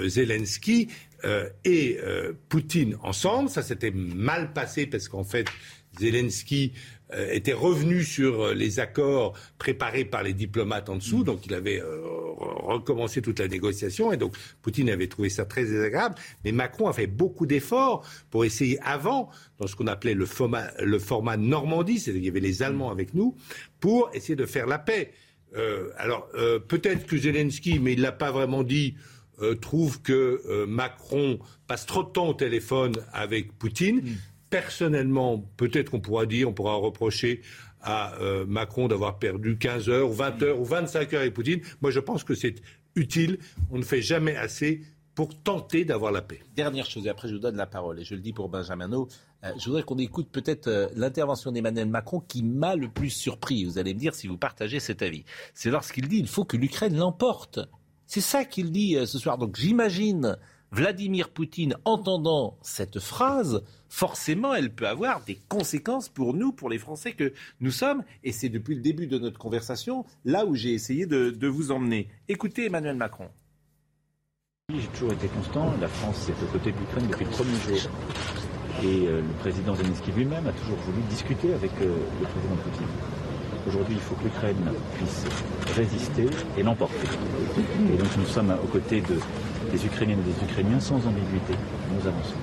Zelensky 0.07 0.87
euh, 1.25 1.49
et 1.65 1.99
euh, 2.01 2.33
Poutine 2.49 2.97
ensemble. 3.01 3.49
Ça 3.49 3.61
s'était 3.61 3.91
mal 3.91 4.53
passé 4.53 4.85
parce 4.87 5.07
qu'en 5.07 5.23
fait, 5.23 5.47
Zelensky 5.99 6.73
euh, 7.13 7.31
était 7.31 7.53
revenu 7.53 8.03
sur 8.03 8.53
les 8.53 8.79
accords 8.79 9.37
préparés 9.57 10.05
par 10.05 10.23
les 10.23 10.33
diplomates 10.33 10.89
en 10.89 10.95
dessous, 10.95 11.23
donc 11.23 11.45
il 11.45 11.53
avait 11.53 11.79
re- 11.79 12.65
recommencé 12.65 13.21
toute 13.21 13.39
la 13.39 13.47
négociation, 13.47 14.11
et 14.11 14.17
donc 14.17 14.35
Poutine 14.61 14.89
avait 14.89 15.07
trouvé 15.07 15.29
ça 15.29 15.45
très 15.45 15.63
désagréable. 15.65 16.15
Mais 16.43 16.51
Macron 16.51 16.87
a 16.87 16.93
fait 16.93 17.07
beaucoup 17.07 17.45
d'efforts 17.45 18.05
pour 18.31 18.43
essayer 18.43 18.79
avant, 18.81 19.29
dans 19.59 19.67
ce 19.67 19.75
qu'on 19.75 19.87
appelait 19.87 20.15
le 20.15 20.25
format, 20.25 20.71
le 20.81 20.97
format 20.97 21.37
Normandie, 21.37 21.99
c'est-à-dire 21.99 22.21
qu'il 22.21 22.27
y 22.27 22.31
avait 22.31 22.39
les 22.39 22.63
Allemands 22.63 22.89
avec 22.89 23.13
nous, 23.13 23.35
pour 23.79 24.09
essayer 24.13 24.35
de 24.35 24.45
faire 24.47 24.65
la 24.65 24.79
paix. 24.79 25.13
Alors 25.97 26.27
peut-être 26.67 27.05
que 27.05 27.15
Zelensky, 27.15 27.77
mais 27.77 27.93
il 27.93 28.01
l'a 28.01 28.11
pas 28.11 28.31
vraiment 28.31 28.63
dit, 28.63 28.95
euh, 29.41 29.55
trouve 29.55 30.01
que 30.01 30.41
euh, 30.47 30.65
Macron 30.65 31.39
passe 31.67 31.85
trop 31.85 32.03
de 32.03 32.09
temps 32.09 32.27
au 32.27 32.33
téléphone 32.33 32.93
avec 33.11 33.57
Poutine. 33.57 34.17
Personnellement, 34.49 35.43
peut-être 35.57 35.91
qu'on 35.91 35.99
pourra 35.99 36.25
dire, 36.25 36.49
on 36.49 36.53
pourra 36.53 36.75
reprocher 36.75 37.41
à 37.81 38.15
euh, 38.21 38.45
Macron 38.45 38.87
d'avoir 38.87 39.19
perdu 39.19 39.57
15 39.57 39.89
heures, 39.89 40.09
ou 40.09 40.13
20 40.13 40.41
heures 40.43 40.59
ou 40.59 40.65
25 40.65 41.13
heures 41.13 41.21
avec 41.21 41.33
Poutine. 41.33 41.61
Moi, 41.81 41.91
je 41.91 41.99
pense 41.99 42.23
que 42.23 42.35
c'est 42.35 42.55
utile. 42.95 43.39
On 43.71 43.77
ne 43.77 43.83
fait 43.83 44.01
jamais 44.01 44.35
assez 44.35 44.81
pour 45.15 45.41
tenter 45.43 45.85
d'avoir 45.85 46.11
la 46.11 46.21
paix. 46.21 46.39
Dernière 46.55 46.85
chose, 46.85 47.05
et 47.05 47.09
après 47.09 47.27
je 47.27 47.33
vous 47.33 47.39
donne 47.39 47.55
la 47.55 47.67
parole, 47.67 47.99
et 47.99 48.03
je 48.03 48.15
le 48.15 48.21
dis 48.21 48.33
pour 48.33 48.49
Benjamin 48.49 48.87
No, 48.87 49.07
euh, 49.43 49.51
je 49.59 49.65
voudrais 49.65 49.83
qu'on 49.83 49.97
écoute 49.97 50.29
peut-être 50.31 50.67
euh, 50.67 50.87
l'intervention 50.95 51.51
d'Emmanuel 51.51 51.87
Macron 51.87 52.19
qui 52.19 52.43
m'a 52.43 52.75
le 52.75 52.89
plus 52.89 53.09
surpris. 53.09 53.63
Vous 53.65 53.77
allez 53.77 53.93
me 53.93 53.99
dire 53.99 54.15
si 54.15 54.27
vous 54.27 54.37
partagez 54.37 54.79
cet 54.79 55.01
avis. 55.01 55.23
C'est 55.53 55.69
lorsqu'il 55.69 56.07
dit 56.07 56.17
il 56.17 56.27
faut 56.27 56.45
que 56.45 56.57
l'Ukraine 56.57 56.97
l'emporte. 56.97 57.59
C'est 58.05 58.21
ça 58.21 58.45
qu'il 58.45 58.71
dit 58.71 58.95
euh, 58.95 59.05
ce 59.05 59.19
soir. 59.19 59.37
Donc 59.37 59.55
j'imagine 59.55 60.37
Vladimir 60.73 61.29
Poutine 61.29 61.75
entendant 61.85 62.57
cette 62.63 62.99
phrase, 62.99 63.61
forcément 63.89 64.55
elle 64.55 64.73
peut 64.73 64.87
avoir 64.87 65.23
des 65.23 65.35
conséquences 65.47 66.09
pour 66.09 66.33
nous, 66.33 66.51
pour 66.51 66.67
les 66.67 66.79
Français 66.79 67.11
que 67.11 67.31
nous 67.59 67.69
sommes. 67.69 68.03
Et 68.23 68.31
c'est 68.31 68.49
depuis 68.49 68.73
le 68.73 68.81
début 68.81 69.05
de 69.05 69.19
notre 69.19 69.37
conversation 69.37 70.03
là 70.25 70.47
où 70.47 70.55
j'ai 70.55 70.73
essayé 70.73 71.05
de, 71.05 71.47
vous 71.47 71.71
emmener. 71.71 72.07
Écoutez 72.27 72.65
Emmanuel 72.65 72.95
Macron. 72.95 73.29
J'ai 74.73 74.87
toujours 74.87 75.13
été 75.13 75.27
constant. 75.27 75.71
La 75.79 75.87
France 75.87 76.27
est 76.27 76.43
aux 76.43 76.51
côtés 76.51 76.71
de 76.71 76.77
l'Ukraine 76.79 77.07
depuis 77.07 77.25
le 77.25 77.31
premier 77.31 77.55
jour. 77.59 77.91
Et 78.81 79.07
euh, 79.07 79.21
le 79.21 79.33
président 79.39 79.75
Zelensky 79.75 80.11
lui-même 80.11 80.47
a 80.47 80.53
toujours 80.53 80.77
voulu 80.77 81.03
discuter 81.03 81.53
avec 81.53 81.71
euh, 81.81 81.95
le 82.19 82.25
président 82.25 82.55
Poutine. 82.55 82.87
Aujourd'hui, 83.67 83.95
il 83.95 84.01
faut 84.01 84.15
que 84.15 84.25
l'Ukraine 84.25 84.57
puisse 84.97 85.23
résister 85.75 86.25
et 86.57 86.63
l'emporter. 86.63 87.07
Et 87.93 87.97
donc 87.97 88.17
nous 88.17 88.25
sommes 88.25 88.51
aux 88.63 88.67
côtés 88.67 89.01
de, 89.01 89.15
des 89.71 89.85
Ukrainiennes 89.85 90.19
et 90.19 90.31
des 90.33 90.51
Ukrainiens 90.51 90.79
sans 90.79 90.97
ambiguïté. 91.07 91.53
Nous 91.91 92.07
avançons. 92.07 92.35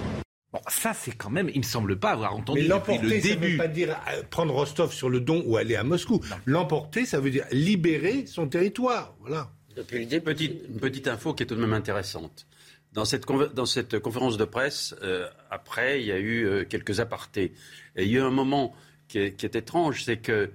Bon, 0.52 0.61
ça 0.68 0.92
c'est 0.94 1.12
quand 1.12 1.30
même, 1.30 1.48
il 1.52 1.59
me 1.59 1.64
semble 1.64 1.96
pas 1.98 2.11
avoir 2.11 2.35
entendu 2.35 2.61
Mais 2.61 2.64
le 2.64 2.70
l'emporter, 2.70 3.20
ça 3.20 3.37
ne 3.37 3.46
veut 3.46 3.56
pas 3.56 3.68
dire 3.68 3.96
euh, 4.11 4.22
prendre 4.30 4.52
Rostov 4.54 4.92
sur 4.92 5.09
le 5.11 5.20
don 5.20 5.42
ou 5.46 5.56
aller 5.56 5.76
à 5.76 5.85
Moscou. 5.85 6.20
L'emporter, 6.46 7.04
ça 7.06 7.20
veut 7.20 7.30
dire 7.30 7.44
libérer 7.52 8.26
son 8.26 8.48
territoire. 8.48 9.14
Voilà. 9.20 9.50
Depuis 9.76 10.00
le 10.00 10.06
début. 10.06 10.24
Petite, 10.24 10.62
une 10.68 10.80
petite 10.80 11.06
info 11.06 11.35
qui 11.35 11.44
est 11.44 11.46
tout 11.46 11.54
de 11.54 11.61
même 11.61 11.72
intéressante. 11.74 12.46
Dans 12.92 13.04
cette, 13.04 13.24
conver- 13.26 13.52
dans 13.54 13.66
cette 13.66 14.00
conférence 14.00 14.37
de 14.37 14.44
presse, 14.44 14.96
euh, 15.02 15.28
après, 15.50 16.00
il 16.00 16.06
y 16.09 16.12
a 16.12 16.18
eu 16.18 16.44
euh, 16.46 16.64
quelques 16.64 16.98
apartés. 16.98 17.52
Et 17.94 18.04
il 18.04 18.11
y 18.11 18.16
a 18.16 18.20
eu 18.20 18.22
un 18.22 18.30
moment 18.30 18.74
qui 19.06 19.18
est, 19.18 19.33
qui 19.35 19.46
est 19.46 19.54
étrange, 19.54 20.02
c'est 20.02 20.16
que 20.16 20.50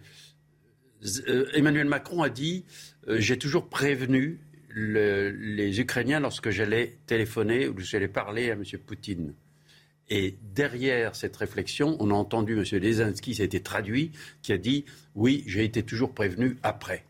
euh, 1.28 1.46
Emmanuel 1.54 1.88
Macron 1.88 2.22
a 2.24 2.30
dit 2.30 2.66
euh, 3.08 3.20
J'ai 3.20 3.38
toujours 3.38 3.68
prévenu 3.70 4.40
le- 4.70 5.30
les 5.32 5.80
Ukrainiens 5.80 6.20
lorsque 6.20 6.50
j'allais 6.50 6.98
téléphoner 7.08 7.68
ou 7.68 7.76
j'allais 7.80 8.08
parler 8.08 8.50
à 8.50 8.54
M. 8.54 8.64
Poutine. 8.86 9.34
Et 10.10 10.36
derrière 10.54 11.16
cette 11.16 11.36
réflexion, 11.36 11.98
on 12.00 12.12
a 12.12 12.14
entendu 12.14 12.54
M. 12.58 12.64
Lezinski, 12.80 13.34
ça 13.36 13.42
a 13.44 13.46
été 13.46 13.62
traduit, 13.62 14.12
qui 14.44 14.54
a 14.54 14.58
dit 14.58 14.86
Oui, 15.16 15.44
j'ai 15.48 15.64
été 15.64 15.82
toujours 15.84 16.14
prévenu 16.14 16.58
après. 16.62 17.06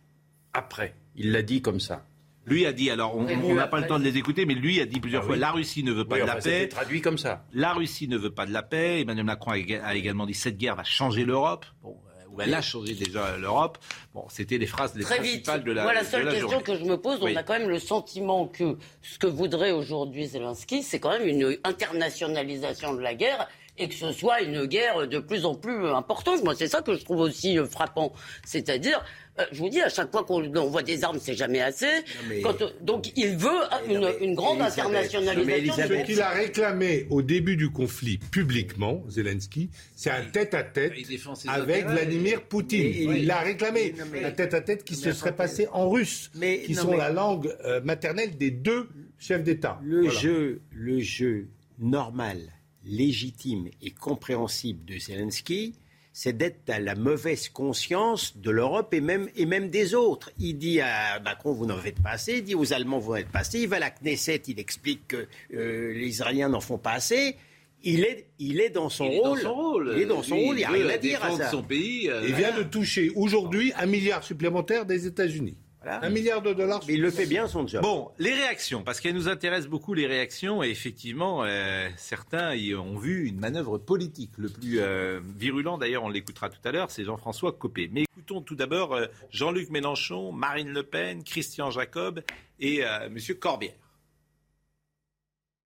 Après. 0.54 0.94
Il 1.18 1.32
l'a 1.32 1.42
dit 1.42 1.62
comme 1.62 1.80
ça. 1.80 2.06
Lui 2.48 2.66
a 2.68 2.74
dit, 2.74 2.92
alors 2.92 3.18
on 3.18 3.56
n'a 3.56 3.66
pas 3.68 3.80
le 3.82 3.88
temps 3.88 3.98
de 3.98 4.04
les 4.04 4.18
écouter, 4.18 4.46
mais 4.46 4.54
lui 4.54 4.80
a 4.80 4.86
dit 4.86 5.00
plusieurs 5.00 5.24
Ah 5.24 5.26
fois 5.26 5.34
oui. 5.34 5.40
la 5.42 5.52
Russie 5.52 5.84
ne 5.84 5.92
veut 5.92 6.06
pas 6.06 6.16
Oui, 6.18 6.22
de 6.22 6.28
la 6.28 6.34
enfin, 6.38 6.44
paix. 6.50 6.68
traduit 6.70 7.02
comme 7.02 7.18
ça. 7.18 7.44
La 7.54 7.74
Russie 7.74 8.08
ne 8.08 8.18
veut 8.18 8.30
pas 8.30 8.46
de 8.46 8.54
la 8.54 8.62
paix. 8.62 9.02
Emmanuel 9.02 9.26
Macron 9.26 9.52
a, 9.52 9.56
a 9.56 9.96
également 9.96 10.28
dit 10.28 10.36
cette 10.36 10.56
guerre 10.58 10.76
va 10.76 10.84
changer 10.84 11.26
l'Europe. 11.26 11.66
Bon, 11.82 11.98
euh, 12.08 12.15
ou 12.36 12.42
elle 12.42 12.54
a 12.54 12.62
changé 12.62 12.94
déjà 12.94 13.38
l'Europe. 13.38 13.78
Bon, 14.14 14.26
c'était 14.30 14.58
les 14.58 14.66
phrases 14.66 14.94
les 14.96 15.04
Très 15.04 15.20
vite. 15.20 15.44
principales 15.44 15.64
de 15.64 15.72
la 15.72 15.84
Moi, 15.84 15.94
la 15.94 16.04
seule 16.04 16.26
la 16.26 16.32
question 16.32 16.50
journée. 16.50 16.64
que 16.64 16.76
je 16.76 16.84
me 16.84 16.98
pose, 16.98 17.20
Oui. 17.22 17.32
on 17.34 17.38
a 17.38 17.44
quand 17.44 17.58
même 17.58 17.70
le 17.70 17.80
sentiment 17.80 18.48
que 18.48 18.78
ce 19.02 19.18
que 19.18 19.28
voudrait 19.28 19.72
aujourd'hui 19.72 20.26
Zelensky, 20.28 20.84
c'est 20.84 21.00
quand 21.00 21.12
même 21.12 21.28
une 21.28 21.58
internationalisation 21.64 22.94
de 22.94 23.02
la 23.02 23.16
guerre 23.16 23.48
et 23.78 23.90
que 23.90 23.96
ce 23.96 24.12
soit 24.14 24.42
une 24.42 24.66
guerre 24.66 25.08
de 25.08 25.20
plus 25.20 25.46
en 25.46 25.56
plus 25.56 25.88
importante. 25.88 26.44
Moi, 26.44 26.56
c'est 26.56 26.68
ça 26.68 26.82
que 26.82 26.96
je 26.96 27.04
trouve 27.04 27.20
aussi 27.20 27.58
frappant. 27.70 28.14
C'est-à-dire, 28.46 29.04
je 29.52 29.60
vous 29.60 29.70
dis, 29.70 29.82
à 29.82 29.90
chaque 29.90 30.12
fois 30.12 30.24
qu'on 30.24 30.44
envoie 30.56 30.82
des 30.84 31.04
armes, 31.04 31.20
c'est 31.20 31.34
jamais 31.36 31.62
assez. 31.62 31.90
mais- 32.30 32.42
Quand, 32.42 32.62
euh, 32.62 32.70
donc, 32.82 33.12
il 33.18 33.36
veut 33.36 33.50
euh, 33.50 33.88
une, 33.90 34.00
non, 34.00 34.10
mais 34.20 34.26
une 34.26 34.34
grande 34.36 34.60
Elisabeth, 34.62 34.84
non, 34.86 34.90
mais 34.92 34.98
internationalisation. 35.06 35.84
Ce 36.00 36.06
qu'il 36.06 36.22
a 36.22 36.30
réclamé 36.30 37.08
au 37.10 37.22
début 37.22 37.58
du 37.58 37.70
conflit 37.70 38.18
publiquement, 38.18 39.04
Zelensky, 39.10 39.70
c'est 39.96 40.10
un 40.10 40.24
tête-à-tête 40.26 40.94
avec 40.94 41.76
intérêts. 41.76 41.82
Vladimir 41.82 42.44
Poutine. 42.44 42.82
Mais- 43.08 43.20
il 43.20 43.28
l'a 43.28 43.40
réclamé. 43.40 43.94
Mais 43.98 44.04
non, 44.04 44.10
mais- 44.12 44.24
un 44.24 44.32
tête-à-tête 44.32 44.84
qui 44.86 44.94
mais 44.94 45.00
se 45.02 45.12
serait 45.12 45.36
passé 45.36 45.68
en 45.74 45.90
russe, 45.90 46.32
Mais 46.36 46.62
qui 46.62 46.74
non, 46.74 46.84
sont 46.84 46.92
mais- 46.92 46.98
la 46.98 47.10
langue 47.12 47.54
euh, 47.66 47.82
maternelle 47.82 48.38
des 48.38 48.52
deux 48.52 48.88
chefs 49.20 49.44
d'État. 49.44 49.80
Le 49.84 50.02
Voilà. 50.04 50.20
jeu, 50.20 50.62
le 50.72 51.00
jeu 51.00 51.48
normal, 51.80 52.40
légitime 52.86 53.68
et 53.82 53.92
compréhensible 53.92 54.86
de 54.86 54.98
Zelensky, 54.98 55.76
c'est 56.18 56.32
d'être 56.38 56.70
à 56.70 56.80
la 56.80 56.96
mauvaise 56.96 57.50
conscience 57.50 58.38
de 58.38 58.50
l'Europe 58.50 58.94
et 58.94 59.02
même, 59.02 59.28
et 59.36 59.46
même 59.46 59.70
des 59.70 59.94
autres. 59.96 60.32
Il 60.40 60.58
dit 60.58 60.80
à 60.80 61.20
Macron, 61.20 61.52
vous 61.52 61.66
n'en 61.66 61.78
faites 61.78 62.02
pas 62.02 62.12
assez. 62.12 62.38
Il 62.38 62.44
dit 62.46 62.56
aux 62.56 62.72
Allemands, 62.72 63.00
vous 63.00 63.12
n'en 63.12 63.18
faites 63.18 63.28
pas 63.28 63.40
assez. 63.40 63.60
Il 63.60 63.68
va 63.68 63.76
à 63.76 63.80
la 63.80 63.90
Knesset, 63.92 64.42
il 64.48 64.58
explique 64.58 65.10
que 65.10 65.28
euh, 65.54 65.94
les 65.94 66.08
Israéliens 66.08 66.48
n'en 66.48 66.62
font 66.62 66.78
pas 66.78 66.94
assez. 66.94 67.36
Il 67.84 68.06
est, 68.06 68.28
il 68.40 68.62
est 68.62 68.70
dans 68.70 68.88
son 68.90 69.08
Il 69.08 69.16
est 69.16 69.18
dans 69.22 69.30
rôle. 69.32 69.42
son 69.42 69.54
rôle. 69.54 69.94
Il 69.98 70.02
est 70.04 70.06
dans 70.06 70.24
son 70.24 70.38
rôle. 70.38 70.56
Il 70.56 70.60
n'y 70.60 70.64
a 70.64 70.70
veut 70.72 70.86
rien 70.86 70.90
à 70.96 70.98
dire 70.98 71.22
à 71.26 71.36
ça. 71.36 71.52
son 71.52 71.62
pays. 71.64 72.10
euh, 72.10 72.24
Il 72.26 72.34
vient 72.34 72.58
de 72.58 72.64
toucher 72.64 73.12
aujourd'hui 73.18 73.74
un 73.78 73.86
milliard 73.86 74.24
supplémentaire 74.24 74.86
des 74.86 75.06
États-Unis. 75.08 75.58
Voilà. 75.86 76.04
Un 76.04 76.10
milliard 76.10 76.42
de 76.42 76.52
dollars. 76.52 76.82
Mais 76.88 76.96
il 76.96 77.02
le 77.02 77.12
fait 77.12 77.28
bien 77.28 77.48
son 77.48 77.68
job. 77.68 77.84
Bon, 77.84 78.10
les 78.18 78.34
réactions, 78.34 78.82
parce 78.84 79.00
qu'elles 79.00 79.14
nous 79.14 79.28
intéressent 79.28 79.70
beaucoup, 79.70 79.94
les 79.94 80.08
réactions, 80.08 80.64
et 80.64 80.70
effectivement, 80.70 81.44
euh, 81.44 81.88
certains 81.96 82.56
y 82.56 82.74
ont 82.74 82.98
vu 82.98 83.28
une 83.28 83.40
manœuvre 83.40 83.78
politique. 83.78 84.32
Le 84.38 84.50
plus 84.50 84.80
euh, 84.80 85.20
virulent, 85.38 85.78
d'ailleurs, 85.78 86.04
on 86.04 86.10
l'écoutera 86.10 86.50
tout 86.50 86.58
à 86.68 86.72
l'heure, 86.72 86.90
c'est 86.90 87.04
Jean-François 87.04 87.52
Copé. 87.54 87.88
Mais 87.94 88.02
écoutons 88.02 88.42
tout 88.42 88.56
d'abord 88.56 88.96
euh, 88.96 89.06
Jean-Luc 89.30 89.70
Mélenchon, 89.70 90.32
Marine 90.32 90.70
Le 90.74 90.82
Pen, 90.82 91.24
Christian 91.24 91.70
Jacob 91.70 92.24
et 92.60 92.84
euh, 92.84 93.06
M. 93.06 93.18
Corbière. 93.40 93.74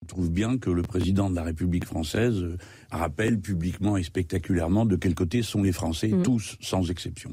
Je 0.02 0.08
trouve 0.08 0.30
bien 0.32 0.58
que 0.58 0.70
le 0.70 0.82
président 0.82 1.30
de 1.30 1.36
la 1.36 1.44
République 1.44 1.84
française 1.84 2.56
rappelle 2.90 3.38
publiquement 3.40 3.96
et 3.96 4.02
spectaculairement 4.02 4.86
de 4.86 4.96
quel 4.96 5.14
côté 5.14 5.42
sont 5.42 5.62
les 5.62 5.72
Français, 5.72 6.08
Mhm. 6.08 6.22
tous 6.24 6.56
sans 6.60 6.90
exception. 6.90 7.32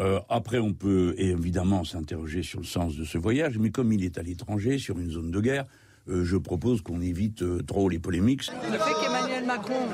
Euh, 0.00 0.20
après, 0.28 0.58
on 0.58 0.72
peut 0.72 1.14
évidemment 1.18 1.84
s'interroger 1.84 2.42
sur 2.42 2.60
le 2.60 2.66
sens 2.66 2.96
de 2.96 3.04
ce 3.04 3.18
voyage, 3.18 3.58
mais 3.58 3.70
comme 3.70 3.92
il 3.92 4.04
est 4.04 4.18
à 4.18 4.22
l'étranger, 4.22 4.78
sur 4.78 4.98
une 4.98 5.10
zone 5.10 5.30
de 5.30 5.40
guerre, 5.40 5.66
euh, 6.08 6.24
je 6.24 6.36
propose 6.36 6.82
qu'on 6.82 7.00
évite 7.00 7.42
euh, 7.42 7.62
trop 7.62 7.88
les 7.88 7.98
polémiques. 7.98 8.50
Le 8.70 8.78
fait 8.78 8.92
qu'Emmanuel 9.02 9.44
Macron 9.46 9.86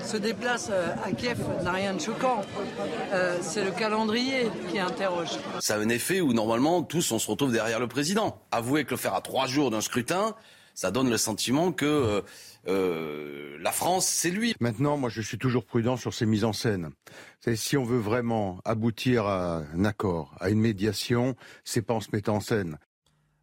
se 0.00 0.16
déplace 0.16 0.68
euh, 0.70 0.94
à 1.02 1.12
Kiev 1.12 1.38
n'a 1.62 1.72
rien 1.72 1.94
de 1.94 2.00
choquant. 2.00 2.42
Euh, 3.12 3.38
c'est 3.40 3.64
le 3.64 3.70
calendrier 3.70 4.48
qui 4.70 4.78
interroge. 4.78 5.30
Ça 5.60 5.76
a 5.76 5.78
un 5.78 5.88
effet 5.88 6.20
où 6.20 6.32
normalement 6.32 6.82
tous 6.82 7.10
on 7.12 7.18
se 7.18 7.30
retrouve 7.30 7.52
derrière 7.52 7.80
le 7.80 7.86
président. 7.86 8.42
Avouez 8.50 8.84
que 8.84 8.90
le 8.90 8.96
faire 8.96 9.14
à 9.14 9.22
trois 9.22 9.46
jours 9.46 9.70
d'un 9.70 9.80
scrutin, 9.80 10.34
ça 10.74 10.90
donne 10.90 11.08
le 11.08 11.16
sentiment 11.16 11.72
que 11.72 12.22
euh, 12.68 13.56
la 13.60 13.72
France, 13.72 14.06
c'est 14.06 14.30
lui. 14.30 14.54
Maintenant, 14.60 14.96
moi, 14.96 15.10
je 15.10 15.20
suis 15.20 15.38
toujours 15.38 15.64
prudent 15.64 15.96
sur 15.96 16.14
ces 16.14 16.26
mises 16.26 16.44
en 16.44 16.52
scène. 16.52 16.90
C'est 17.40 17.56
si 17.56 17.76
on 17.76 17.84
veut 17.84 17.98
vraiment 17.98 18.60
aboutir 18.64 19.26
à 19.26 19.62
un 19.74 19.84
accord, 19.84 20.34
à 20.40 20.50
une 20.50 20.60
médiation, 20.60 21.34
c'est 21.64 21.82
pas 21.82 21.94
en 21.94 22.00
se 22.00 22.08
mettant 22.12 22.36
en 22.36 22.40
scène. 22.40 22.78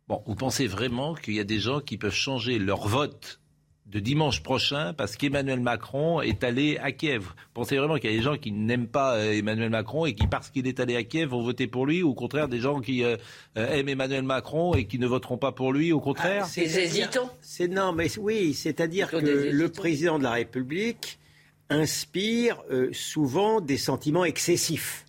Bon, 0.08 0.24
vous 0.26 0.36
pensez 0.36 0.68
vraiment 0.68 1.16
qu'il 1.16 1.34
y 1.36 1.40
a 1.40 1.44
des 1.44 1.60
gens 1.60 1.80
qui 1.80 1.98
peuvent 1.98 2.14
changer 2.14 2.60
leur 2.60 2.88
vote 2.88 3.40
de 3.91 3.99
dimanche 3.99 4.41
prochain 4.41 4.93
parce 4.93 5.15
qu'Emmanuel 5.15 5.60
Macron 5.60 6.21
est 6.21 6.43
allé 6.43 6.77
à 6.77 6.91
Kiev 6.91 7.34
pensez 7.54 7.77
vraiment 7.77 7.95
qu'il 7.95 8.10
y 8.10 8.13
a 8.13 8.17
des 8.17 8.23
gens 8.23 8.38
qui 8.38 8.51
n'aiment 8.51 8.88
pas 8.88 9.15
euh, 9.15 9.34
Emmanuel 9.34 9.69
Macron 9.69 10.06
et 10.06 10.13
qui, 10.13 10.27
parce 10.27 10.49
qu'il 10.49 10.67
est 10.67 10.80
allé 10.80 10.95
à 10.95 11.04
Kiev, 11.04 11.30
vont 11.30 11.43
voter 11.43 11.67
pour 11.67 11.86
lui 11.86 12.04
Ou 12.04 12.10
au 12.10 12.13
contraire, 12.13 12.47
des 12.47 12.60
gens 12.60 12.80
qui 12.80 13.04
euh, 13.04 13.17
euh, 13.58 13.67
aiment 13.69 13.89
Emmanuel 13.89 14.23
Macron 14.23 14.73
et 14.73 14.86
qui 14.86 14.99
ne 14.99 15.08
voteront 15.08 15.38
pas 15.38 15.51
pour 15.51 15.73
lui, 15.73 15.91
au 15.91 15.99
contraire? 15.99 16.45
C'est 16.45 16.63
hésitant. 16.63 17.30
C'est 17.41 17.67
non, 17.67 17.93
mais 17.93 18.08
oui, 18.19 18.54
c'est-à-dire 18.54 19.12
que 19.12 19.17
le 19.17 19.69
président 19.69 20.17
de 20.17 20.23
la 20.23 20.32
République 20.32 21.19
inspire 21.69 22.62
euh, 22.69 22.89
souvent 22.93 23.62
des 23.62 23.77
sentiments 23.77 24.25
excessifs 24.25 25.06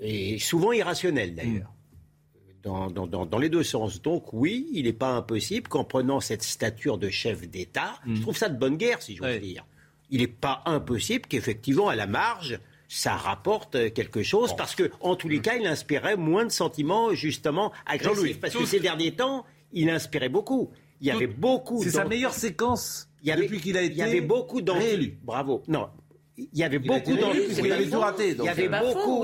et 0.00 0.38
souvent 0.38 0.72
irrationnels 0.72 1.34
d'ailleurs. 1.34 1.72
Dans- 2.64 3.06
dans- 3.06 3.26
dans 3.26 3.38
les 3.38 3.48
deux 3.48 3.62
sens. 3.62 4.02
Donc 4.02 4.32
oui, 4.32 4.68
il 4.72 4.84
n'est 4.84 4.92
pas 4.92 5.10
impossible 5.12 5.68
qu'en 5.68 5.84
prenant 5.84 6.20
cette 6.20 6.42
stature 6.42 6.98
de 6.98 7.08
chef 7.08 7.48
d'État, 7.48 7.94
je 8.06 8.20
trouve 8.20 8.36
ça 8.36 8.48
de 8.48 8.58
bonne 8.58 8.76
guerre 8.76 9.00
si 9.02 9.16
j'ose 9.16 9.40
dire, 9.40 9.64
il 10.10 10.20
n'est 10.20 10.26
pas 10.26 10.62
impossible 10.66 11.26
qu'effectivement 11.28 11.88
à 11.88 11.96
la 11.96 12.06
marge, 12.06 12.58
ça 12.88 13.14
rapporte 13.16 13.76
euh, 13.76 13.88
quelque 13.90 14.22
chose 14.24 14.50
parce 14.56 14.74
que 14.74 14.90
en 15.00 15.14
tous 15.14 15.28
les 15.28 15.40
cas, 15.40 15.54
il 15.56 15.66
inspirait 15.66 16.16
moins 16.16 16.44
de 16.44 16.50
sentiments 16.50 17.14
justement 17.14 17.70
agressifs. 17.86 18.40
Parce 18.40 18.52
que 18.54 18.66
ces 18.66 18.80
derniers 18.80 19.12
temps, 19.12 19.44
il 19.72 19.88
inspirait 19.88 20.28
beaucoup. 20.28 20.70
Il 21.00 21.06
y 21.06 21.10
avait 21.12 21.28
beaucoup. 21.28 21.82
C'est 21.84 21.90
sa 21.90 22.04
meilleure 22.04 22.34
séquence 22.34 23.08
il 23.22 23.28
y 23.28 23.32
avait, 23.32 23.42
depuis 23.42 23.60
qu'il 23.60 23.76
a 23.76 23.82
été 23.82 23.94
Il 23.94 23.98
y 23.98 24.02
avait 24.02 24.20
beaucoup 24.20 24.60
réélu. 24.72 25.18
Bravo. 25.22 25.62
Non. 25.68 25.88
Il 26.52 26.58
y 26.58 26.64
avait 26.64 26.76
a 26.76 26.78
beaucoup 26.80 27.12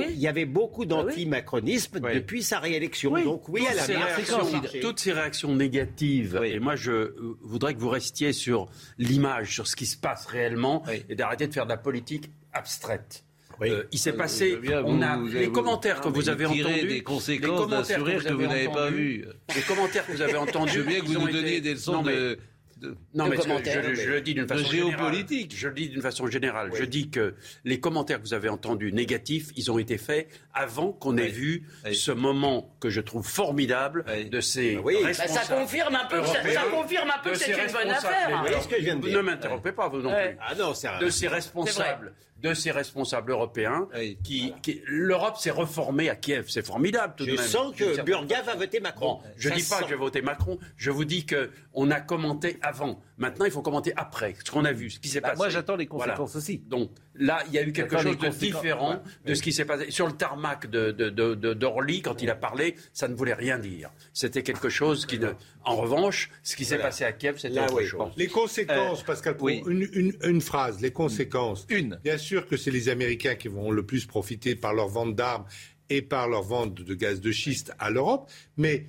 Il 0.09 0.19
y 0.19 0.29
avait 0.29 0.45
beaucoup 0.45 0.85
d'anti-macronisme 0.85 1.99
Oui. 2.03 2.15
depuis 2.15 2.43
sa 2.43 2.59
réélection. 2.59 3.13
Oui. 3.13 3.25
Donc 3.25 3.49
oui, 3.49 3.61
toutes, 3.61 3.71
à 3.71 3.75
la 3.75 3.83
ces 3.83 4.81
toutes 4.81 4.99
ces 5.01 5.13
réactions 5.13 5.55
négatives, 5.55 6.41
et 6.45 6.59
moi 6.59 6.77
je 6.77 6.93
euh, 6.93 7.37
voudrais 7.43 7.75
que 7.75 7.81
vous 7.81 7.89
restiez 7.89 8.33
sur 8.33 8.67
l'image, 8.99 9.53
sur 9.55 9.67
ce 9.67 9.77
qui 9.77 9.87
se 9.87 9.97
passe 9.97 10.27
réellement, 10.27 10.83
et 11.09 11.15
d'arrêter 11.15 11.47
de 11.49 11.53
faire 11.55 11.65
de 11.65 11.71
la 11.71 11.77
politique 11.79 12.31
abstraite. 12.53 13.23
Euh, 13.63 13.85
il 13.91 13.99
s'est 13.99 14.11
Euh, 14.13 14.17
passé, 14.19 14.57
bien, 14.57 14.83
on 14.85 15.01
a 15.01 15.17
vous- 15.17 15.29
les 15.29 15.47
vous- 15.47 15.53
commentaires 15.53 16.01
que 16.03 16.09
Non, 16.09 16.13
mais 16.13 16.21
vous 16.21 16.29
avez 16.29 16.45
entendus, 16.45 16.89
des 16.89 17.03
conséquences 17.03 17.69
d'un 17.69 17.85
sourire 17.85 18.23
que 18.23 18.33
vous 18.35 18.43
n'avez 18.47 18.69
pas 18.69 18.91
vu. 18.91 19.25
Les 19.55 19.63
commentaires 19.63 20.07
que 20.07 20.13
vous 20.13 20.21
avez 20.21 20.37
entendus, 20.37 20.73
Je 20.75 20.79
veux 20.81 20.85
bien 20.87 21.01
que 21.01 21.07
vous 21.07 21.15
nous 21.19 21.31
donniez 21.33 21.61
des 21.63 21.73
leçons 21.73 22.03
de, 22.03 22.39
de- 22.77 22.97
non, 23.15 23.25
de 23.25 23.31
mais 23.31 23.37
commentaires, 23.37 23.83
je, 23.95 24.11
le 24.11 24.21
dis 24.21 24.35
d'une 24.35 24.45
de 24.45 24.49
façon 24.55 24.71
géopolitique. 24.71 25.51
générale. 25.53 25.59
Je 25.59 25.69
le 25.69 25.75
dis 25.75 25.89
d'une 25.89 26.03
façon 26.03 26.27
générale. 26.27 26.71
Je 26.75 26.85
dis 26.85 27.09
que 27.11 27.35
les 27.65 27.81
commentaires 27.81 28.19
que 28.19 28.27
vous 28.27 28.35
avez 28.35 28.49
entendus 28.51 28.93
négatifs, 28.93 29.49
ils 29.57 29.71
ont 29.71 29.79
été 29.79 29.97
faits 29.99 30.29
avant 30.53 30.93
qu'on 30.93 31.17
ait 31.17 31.29
vu 31.29 31.67
ce 31.93 32.13
moment 32.13 32.77
que 32.81 32.91
je 32.91 33.01
trouve 33.01 33.27
formidable 33.27 34.05
de 34.31 34.41
ces 34.41 34.77
oui. 34.77 34.97
Bah, 35.01 35.09
responsables. 35.09 35.47
ça 35.47 35.55
confirme 35.57 35.95
un 35.95 36.05
peu 36.07 36.21
que 36.21 36.27
ça- 36.27 36.43
confirme 36.71 37.11
un 37.11 37.23
peu 37.23 37.31
que 37.31 37.39
c'est 37.39 37.45
ces 37.47 37.51
une 37.53 37.57
bonne 37.57 37.67
responsables. 37.89 38.07
affaire. 38.07 38.29
Mais 38.29 38.35
Vous 38.35 38.41
voyez 38.41 38.61
ce 38.61 38.69
que 38.69 38.77
je 38.77 38.83
viens 38.85 38.97
de 38.97 39.01
vous 39.01 39.09
dire. 39.09 39.17
Ne 39.17 39.23
m'interrompez 39.23 39.73
pas, 39.73 39.89
vous 39.89 40.03
non 40.03 40.11
plus. 40.15 40.37
Ah 40.41 40.55
non, 40.55 40.75
c'est 40.75 40.89
de 41.01 41.09
ces 41.09 41.29
responsables. 41.29 42.13
De 42.43 42.53
ces 42.53 42.71
responsables 42.71 43.31
européens, 43.31 43.89
qui, 44.23 44.53
qui- 44.63 44.83
l'Europe 44.87 45.39
s'est 45.39 45.51
reformée 45.51 46.11
à 46.11 46.17
Kiev, 46.17 46.45
c'est 46.49 46.65
formidable 46.67 47.15
tout 47.17 47.25
de 47.25 47.31
Je 47.31 47.37
même. 47.37 47.47
sens 47.47 47.75
D'une 47.75 47.97
que 47.97 48.03
Burga 48.03 48.43
va 48.43 48.55
voter 48.55 48.79
Macron. 48.79 49.15
Bon, 49.15 49.21
je 49.37 49.49
Ça 49.49 49.55
dis 49.55 49.63
pas 49.63 49.77
sent. 49.77 49.83
que 49.85 49.89
je 49.89 49.95
vais 49.95 50.01
voter 50.01 50.21
Macron, 50.23 50.59
je 50.77 50.91
vous 50.91 51.07
dis 51.07 51.25
que 51.25 51.51
on 51.73 51.91
a 51.91 51.99
commenté 52.01 52.59
avant. 52.61 53.01
Maintenant, 53.19 53.47
il 53.47 53.51
faut 53.51 53.63
commenter 53.63 53.93
après, 53.97 54.35
ce 54.45 54.51
qu'on 54.51 54.65
a 54.67 54.73
vu, 54.73 54.91
ce 54.91 55.01
qui 55.01 55.09
s'est 55.09 55.21
Bah, 55.21 55.29
passé. 55.31 55.39
moi, 55.39 55.49
j'attends 55.49 55.77
les 55.77 55.87
Voilà. 55.87 56.13
conséquences 56.13 56.37
aussi. 56.37 56.59
Donc 56.59 56.91
là, 57.15 57.43
il 57.49 57.55
y 57.55 57.59
a 57.59 57.63
eu 57.63 57.73
quelque 57.73 57.99
chose 57.99 58.19
de 58.19 58.29
différent 58.29 58.91
Ouais. 58.97 59.01
de 59.31 59.35
ce 59.35 59.41
qui 59.43 59.53
s'est 59.53 59.65
passé. 59.65 59.91
Sur 59.91 60.07
le 60.07 60.13
tarmac 60.13 60.69
de, 60.71 60.91
de, 60.91 61.09
de, 61.09 61.35
de- 61.35 61.55
d'Orly, 61.55 62.03
quand 62.03 62.21
il 62.21 62.29
a 62.29 62.35
parlé, 62.35 62.75
ça 62.93 63.09
ne 63.09 63.15
voulait 63.15 63.33
rien 63.35 63.59
dire. 63.59 63.91
C'était 64.13 64.43
quelque 64.43 64.69
chose 64.69 65.07
qui 65.07 65.19
ne... 65.19 65.29
En 65.65 65.77
revanche, 65.77 66.31
ce 66.45 66.55
qui 66.57 66.65
s'est 66.65 66.75
Voilà. 66.77 66.91
passé 66.91 67.05
à 67.05 67.13
Kiev, 67.13 67.39
c'était 67.39 67.59
autre 67.59 67.75
oui. 67.79 67.87
chose. 67.87 68.13
Les 68.17 68.29
conséquences, 68.29 69.01
Euh, 69.01 69.05
Pascal, 69.07 69.37
oui. 69.41 69.63
une, 69.67 69.89
une- 69.93 70.17
une 70.23 70.41
phrase, 70.41 70.81
les 70.81 70.93
conséquences. 70.93 71.67
Une. 71.71 71.99
Bien 72.05 72.19
sûr 72.19 72.47
que 72.47 72.57
c'est 72.57 72.71
les 72.71 72.89
Américains 72.89 73.35
qui 73.35 73.49
vont 73.49 73.71
le 73.73 73.85
plus 73.85 74.07
profiter 74.07 74.55
par 74.55 74.75
leur 74.75 74.89
vente 74.89 75.17
d'armes 75.17 75.45
et 75.89 76.03
par 76.03 76.29
leur 76.29 76.43
vente 76.43 76.75
de 76.75 76.95
gaz 76.95 77.21
de 77.21 77.33
schiste 77.33 77.73
à 77.79 77.91
l'Europe, 77.91 78.31
mais 78.57 78.87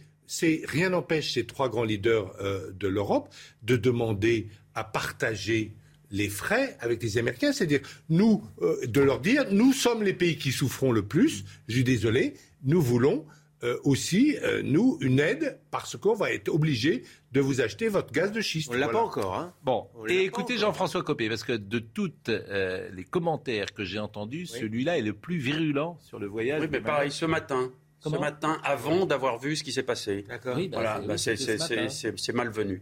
rien 0.66 0.90
n'empêche 0.90 1.34
ces 1.34 1.46
trois 1.46 1.70
grands 1.70 1.84
leaders 1.84 2.34
euh, 2.42 2.72
de 2.74 2.88
l'Europe 2.88 3.34
de 3.63 3.78
demander 3.78 4.48
à 4.76 4.84
partager 4.84 5.74
les 6.12 6.30
frais 6.30 6.78
avec 6.80 7.04
les 7.04 7.18
Américains, 7.18 7.52
c'est-à-dire 7.52 7.82
nous 8.10 8.44
euh, 8.62 8.86
de 8.86 9.02
leur 9.02 9.20
dire 9.20 9.46
nous 9.52 9.74
sommes 9.74 10.04
les 10.04 10.13
pays 10.13 10.38
qui 10.38 10.52
souffront 10.52 10.92
le 10.92 11.06
plus. 11.06 11.44
Je 11.68 11.74
suis 11.76 11.84
désolé, 11.84 12.34
nous 12.63 12.82
voulons 12.82 13.26
euh, 13.63 13.76
aussi 13.84 14.38
euh, 14.44 14.62
nous 14.63 14.98
une 15.02 15.20
aide 15.20 15.60
parce 15.72 15.98
qu'on 15.98 16.13
va 16.13 16.32
être 16.32 16.48
obligé 16.48 17.04
de 17.32 17.42
vous 17.42 17.60
acheter 17.60 17.88
votre 17.90 18.12
gaz 18.13 18.32
de 18.32 18.40
schiste. 18.40 18.70
On 18.70 18.74
l'a 18.74 18.86
Voilà. 18.86 19.00
pas 19.00 19.04
encore, 19.04 19.36
hein 19.36 19.54
Bon, 19.63 19.88
On 19.96 20.06
et 20.08 20.20
écoutez. 20.20 20.58
Jean-François 20.58 21.04
Copé, 21.04 21.28
parce 21.28 21.44
que 21.44 21.54
de 21.54 21.80
toutes 21.80 22.30
euh, 22.30 22.88
les 22.94 23.04
commentaires 23.04 23.74
que 23.74 23.84
j'ai 23.84 24.00
entendus, 24.00 24.46
celui-là 24.46 24.98
est 25.00 25.02
le 25.02 25.13
plus 25.13 25.38
virulent 25.40 25.98
sur 26.02 26.20
le 26.20 26.28
voyage. 26.28 26.62
Oui, 26.62 26.68
mais 26.72 26.82
pareil, 26.82 27.12
ce 27.12 27.26
matin. 27.26 27.72
Comment 28.04 28.18
ce 28.18 28.22
matin, 28.22 28.60
avant 28.64 29.06
d'avoir 29.06 29.40
vu 29.40 29.56
ce 29.56 29.64
qui 29.64 29.72
s'est 29.72 29.84
passé. 29.84 30.24
D'accord. 30.28 30.56
Oui, 30.56 30.68
bah, 30.68 30.78
voilà, 30.78 30.96
c'est- 31.02 31.08
bah, 31.08 31.14
oui, 31.14 31.20
c'est 31.20 31.36
c'était 31.36 31.58
ce 31.58 31.68
c'est- 31.68 31.76
matin. 31.76 31.90
c'est- 31.90 32.20
c'est 32.20 32.34
malvenu. 32.34 32.82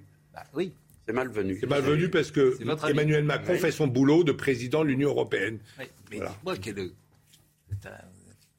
oui. 0.54 0.74
C'est 1.08 1.14
malvenu. 1.14 1.58
C'est 1.60 1.68
malvenu 1.70 2.10
parce 2.10 2.32
que 2.32 2.58
avis. 2.68 2.92
Emmanuel 2.92 3.24
Macron 3.24 3.54
Oui. 3.54 3.60
fait 3.60 3.72
son 3.72 3.86
boulot 3.86 4.24
de 4.24 4.32
président 4.32 4.82
de 4.84 4.88
l'Union 4.90 5.10
européenne. 5.10 5.60
Oui, 5.80 5.86
mais 6.10 6.16
Voilà. 6.18 6.32
dites-moi 6.32 6.56
quel 6.60 6.80
est- 6.80 6.92
un 7.86 7.90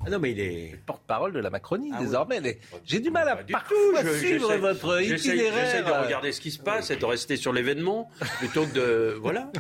Ah 0.05 0.11
non, 0.11 0.19
mais 0.21 0.31
il 0.31 0.39
est. 0.41 0.79
porte-parole 0.87 1.33
de 1.33 1.41
la 1.41 1.51
Macronie 1.51 1.91
Ah 1.93 1.97
oui. 1.99 2.05
désormais. 2.07 2.41
Les- 2.41 2.59
J'ai 2.85 3.01
du 3.01 3.11
mal 3.11 3.29
à 3.29 3.37
parfois 3.37 3.75
je- 4.05 4.11
suivre 4.19 4.47
j'essaie- 4.49 4.59
votre 4.61 4.99
j'essaie- 5.01 5.29
itinéraire. 5.31 5.65
J'essaie 5.65 5.83
de 5.83 6.05
regarder 6.05 6.31
ce 6.31 6.41
qui 6.41 6.53
se 6.53 6.61
passe 6.61 6.91
et 6.91 6.97
de 6.97 7.05
rester 7.05 7.37
sur 7.37 7.53
l'événement 7.53 8.09
plutôt 8.39 8.65
que 8.67 8.73
de. 8.75 9.19
Voilà. 9.21 9.51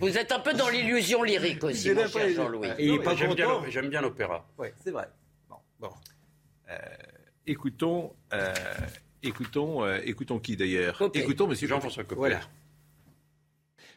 Vous 0.00 0.16
êtes 0.16 0.30
un 0.30 0.38
peu 0.40 0.52
dans 0.52 0.68
l'illusion 0.68 1.22
lyrique 1.24 1.64
aussi, 1.64 1.90
mon 1.92 2.06
cher 2.06 2.28
Jean-Louis. 2.34 2.68
Et 2.78 2.86
il 2.86 2.94
est 2.94 2.98
pas 3.00 3.16
J'aime 3.16 3.34
bien 3.34 3.48
j'aime 3.68 3.88
bien 3.88 4.00
l'opéra. 4.00 4.46
C'est 4.84 4.90
vrai. 4.92 5.08
Euh, 6.72 6.78
écoutons, 7.46 8.12
euh, 8.32 8.54
écoutons, 9.22 9.84
euh, 9.84 9.98
écoutons 10.04 10.38
qui 10.38 10.56
d'ailleurs. 10.56 11.02
Écoutons 11.14 11.46
Monsieur 11.46 11.68
Jean-François 11.68 12.04
Copé. 12.04 12.16
Voilà. 12.16 12.40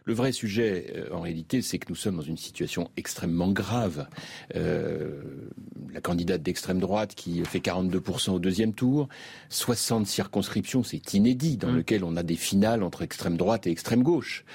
Le 0.05 0.13
vrai 0.13 0.31
sujet, 0.31 0.93
euh, 0.95 1.07
en 1.11 1.21
réalité, 1.21 1.63
c'est 1.63 1.79
que 1.79 1.87
nous 1.89 1.95
sommes 1.95 2.17
dans 2.17 2.21
une 2.21 2.37
situation 2.37 2.91
extrêmement 2.95 3.51
grave. 3.51 4.07
Euh, 4.55 5.49
la 5.91 5.99
candidate 5.99 6.43
d'extrême 6.43 6.79
droite 6.79 7.15
qui 7.15 7.43
fait 7.43 7.59
42% 7.59 8.33
au 8.33 8.39
deuxième 8.39 8.73
tour, 8.73 9.09
60 9.49 10.05
circonscriptions, 10.05 10.83
c'est 10.83 11.15
inédit, 11.15 11.57
dans 11.57 11.71
lequel 11.71 12.03
on 12.03 12.17
a 12.17 12.23
des 12.23 12.35
finales 12.35 12.83
entre 12.83 13.01
extrême 13.01 13.35
droite 13.35 13.65
et 13.65 13.71
extrême 13.71 14.03
gauche. 14.03 14.45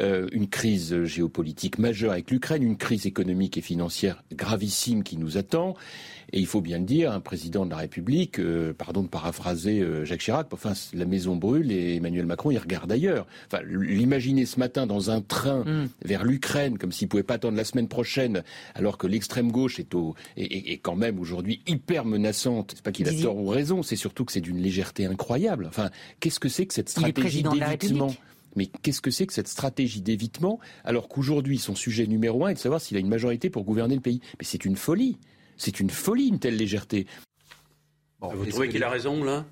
Euh, 0.00 0.28
une 0.32 0.48
crise 0.48 1.04
géopolitique 1.04 1.78
majeure 1.78 2.12
avec 2.12 2.30
l'Ukraine, 2.30 2.62
une 2.62 2.76
crise 2.76 3.06
économique 3.06 3.56
et 3.56 3.62
financière 3.62 4.22
gravissime 4.34 5.02
qui 5.02 5.16
nous 5.16 5.38
attend. 5.38 5.74
Et 6.32 6.40
il 6.40 6.46
faut 6.46 6.60
bien 6.60 6.78
le 6.78 6.84
dire, 6.84 7.10
un 7.12 7.20
président 7.20 7.64
de 7.64 7.70
la 7.70 7.78
République, 7.78 8.38
euh, 8.38 8.74
pardon 8.74 9.02
de 9.02 9.08
paraphraser 9.08 9.80
euh, 9.80 10.04
Jacques 10.04 10.20
Chirac, 10.20 10.46
enfin 10.52 10.74
la 10.92 11.06
maison 11.06 11.36
brûle 11.36 11.72
et 11.72 11.96
Emmanuel 11.96 12.26
Macron 12.26 12.50
il 12.50 12.58
regarde 12.58 12.92
ailleurs. 12.92 13.26
Enfin, 13.50 13.62
l'imaginer 13.66 14.44
ce 14.44 14.58
matin 14.58 14.86
dans 14.86 15.10
un 15.10 15.20
train 15.22 15.64
vers 16.04 16.24
l'Ukraine, 16.24 16.76
comme 16.76 16.92
s'il 16.92 17.08
pouvait 17.08 17.22
pas 17.22 17.34
attendre 17.34 17.56
la 17.56 17.64
semaine 17.64 17.88
prochaine, 17.88 18.42
alors 18.74 18.98
que 18.98 19.06
l'extrême 19.06 19.50
gauche 19.50 19.80
est, 19.80 19.94
au, 19.94 20.14
est, 20.36 20.44
est- 20.44 20.72
est 20.72 20.76
quand 20.78 20.96
même 20.96 21.18
aujourd'hui 21.18 21.62
hyper 21.66 22.04
menaçante. 22.04 22.72
C'est 22.74 22.82
pas 22.82 22.92
qu'il 22.92 23.08
a 23.08 23.12
tort 23.22 23.36
ou 23.38 23.48
raison, 23.48 23.82
c'est 23.82 23.96
surtout 23.96 24.26
que 24.26 24.32
c'est 24.32 24.42
d'une 24.42 24.58
légèreté 24.60 25.06
incroyable. 25.06 25.64
Enfin, 25.66 25.88
qu'est-ce 26.20 26.40
que 26.40 26.50
c'est 26.50 26.66
que 26.66 26.74
cette 26.74 26.90
stratégie 26.90 27.42
d'évitement 27.88 28.06
mais 28.56 28.66
qu'est-ce 28.82 29.00
que 29.00 29.10
c'est 29.10 29.26
que 29.26 29.32
cette 29.34 29.46
stratégie 29.48 30.00
d'évitement 30.00 30.58
alors 30.82 31.06
qu'aujourd'hui 31.08 31.58
son 31.58 31.74
sujet 31.76 32.06
numéro 32.06 32.44
un 32.44 32.48
est 32.48 32.54
de 32.54 32.58
savoir 32.58 32.80
s'il 32.80 32.96
a 32.96 33.00
une 33.00 33.08
majorité 33.08 33.50
pour 33.50 33.62
gouverner 33.64 33.94
le 33.94 34.00
pays? 34.00 34.20
Mais 34.38 34.44
c'est 34.44 34.64
une 34.64 34.74
folie. 34.76 35.16
C'est 35.58 35.80
une 35.80 35.90
folie 35.90 36.28
une 36.28 36.38
telle 36.38 36.56
légèreté. 36.56 37.06
Bon, 38.20 38.32
Vous 38.34 38.46
trouvez 38.46 38.68
qu'il 38.68 38.82
a 38.82 38.88
raison, 38.90 39.22
là? 39.22 39.44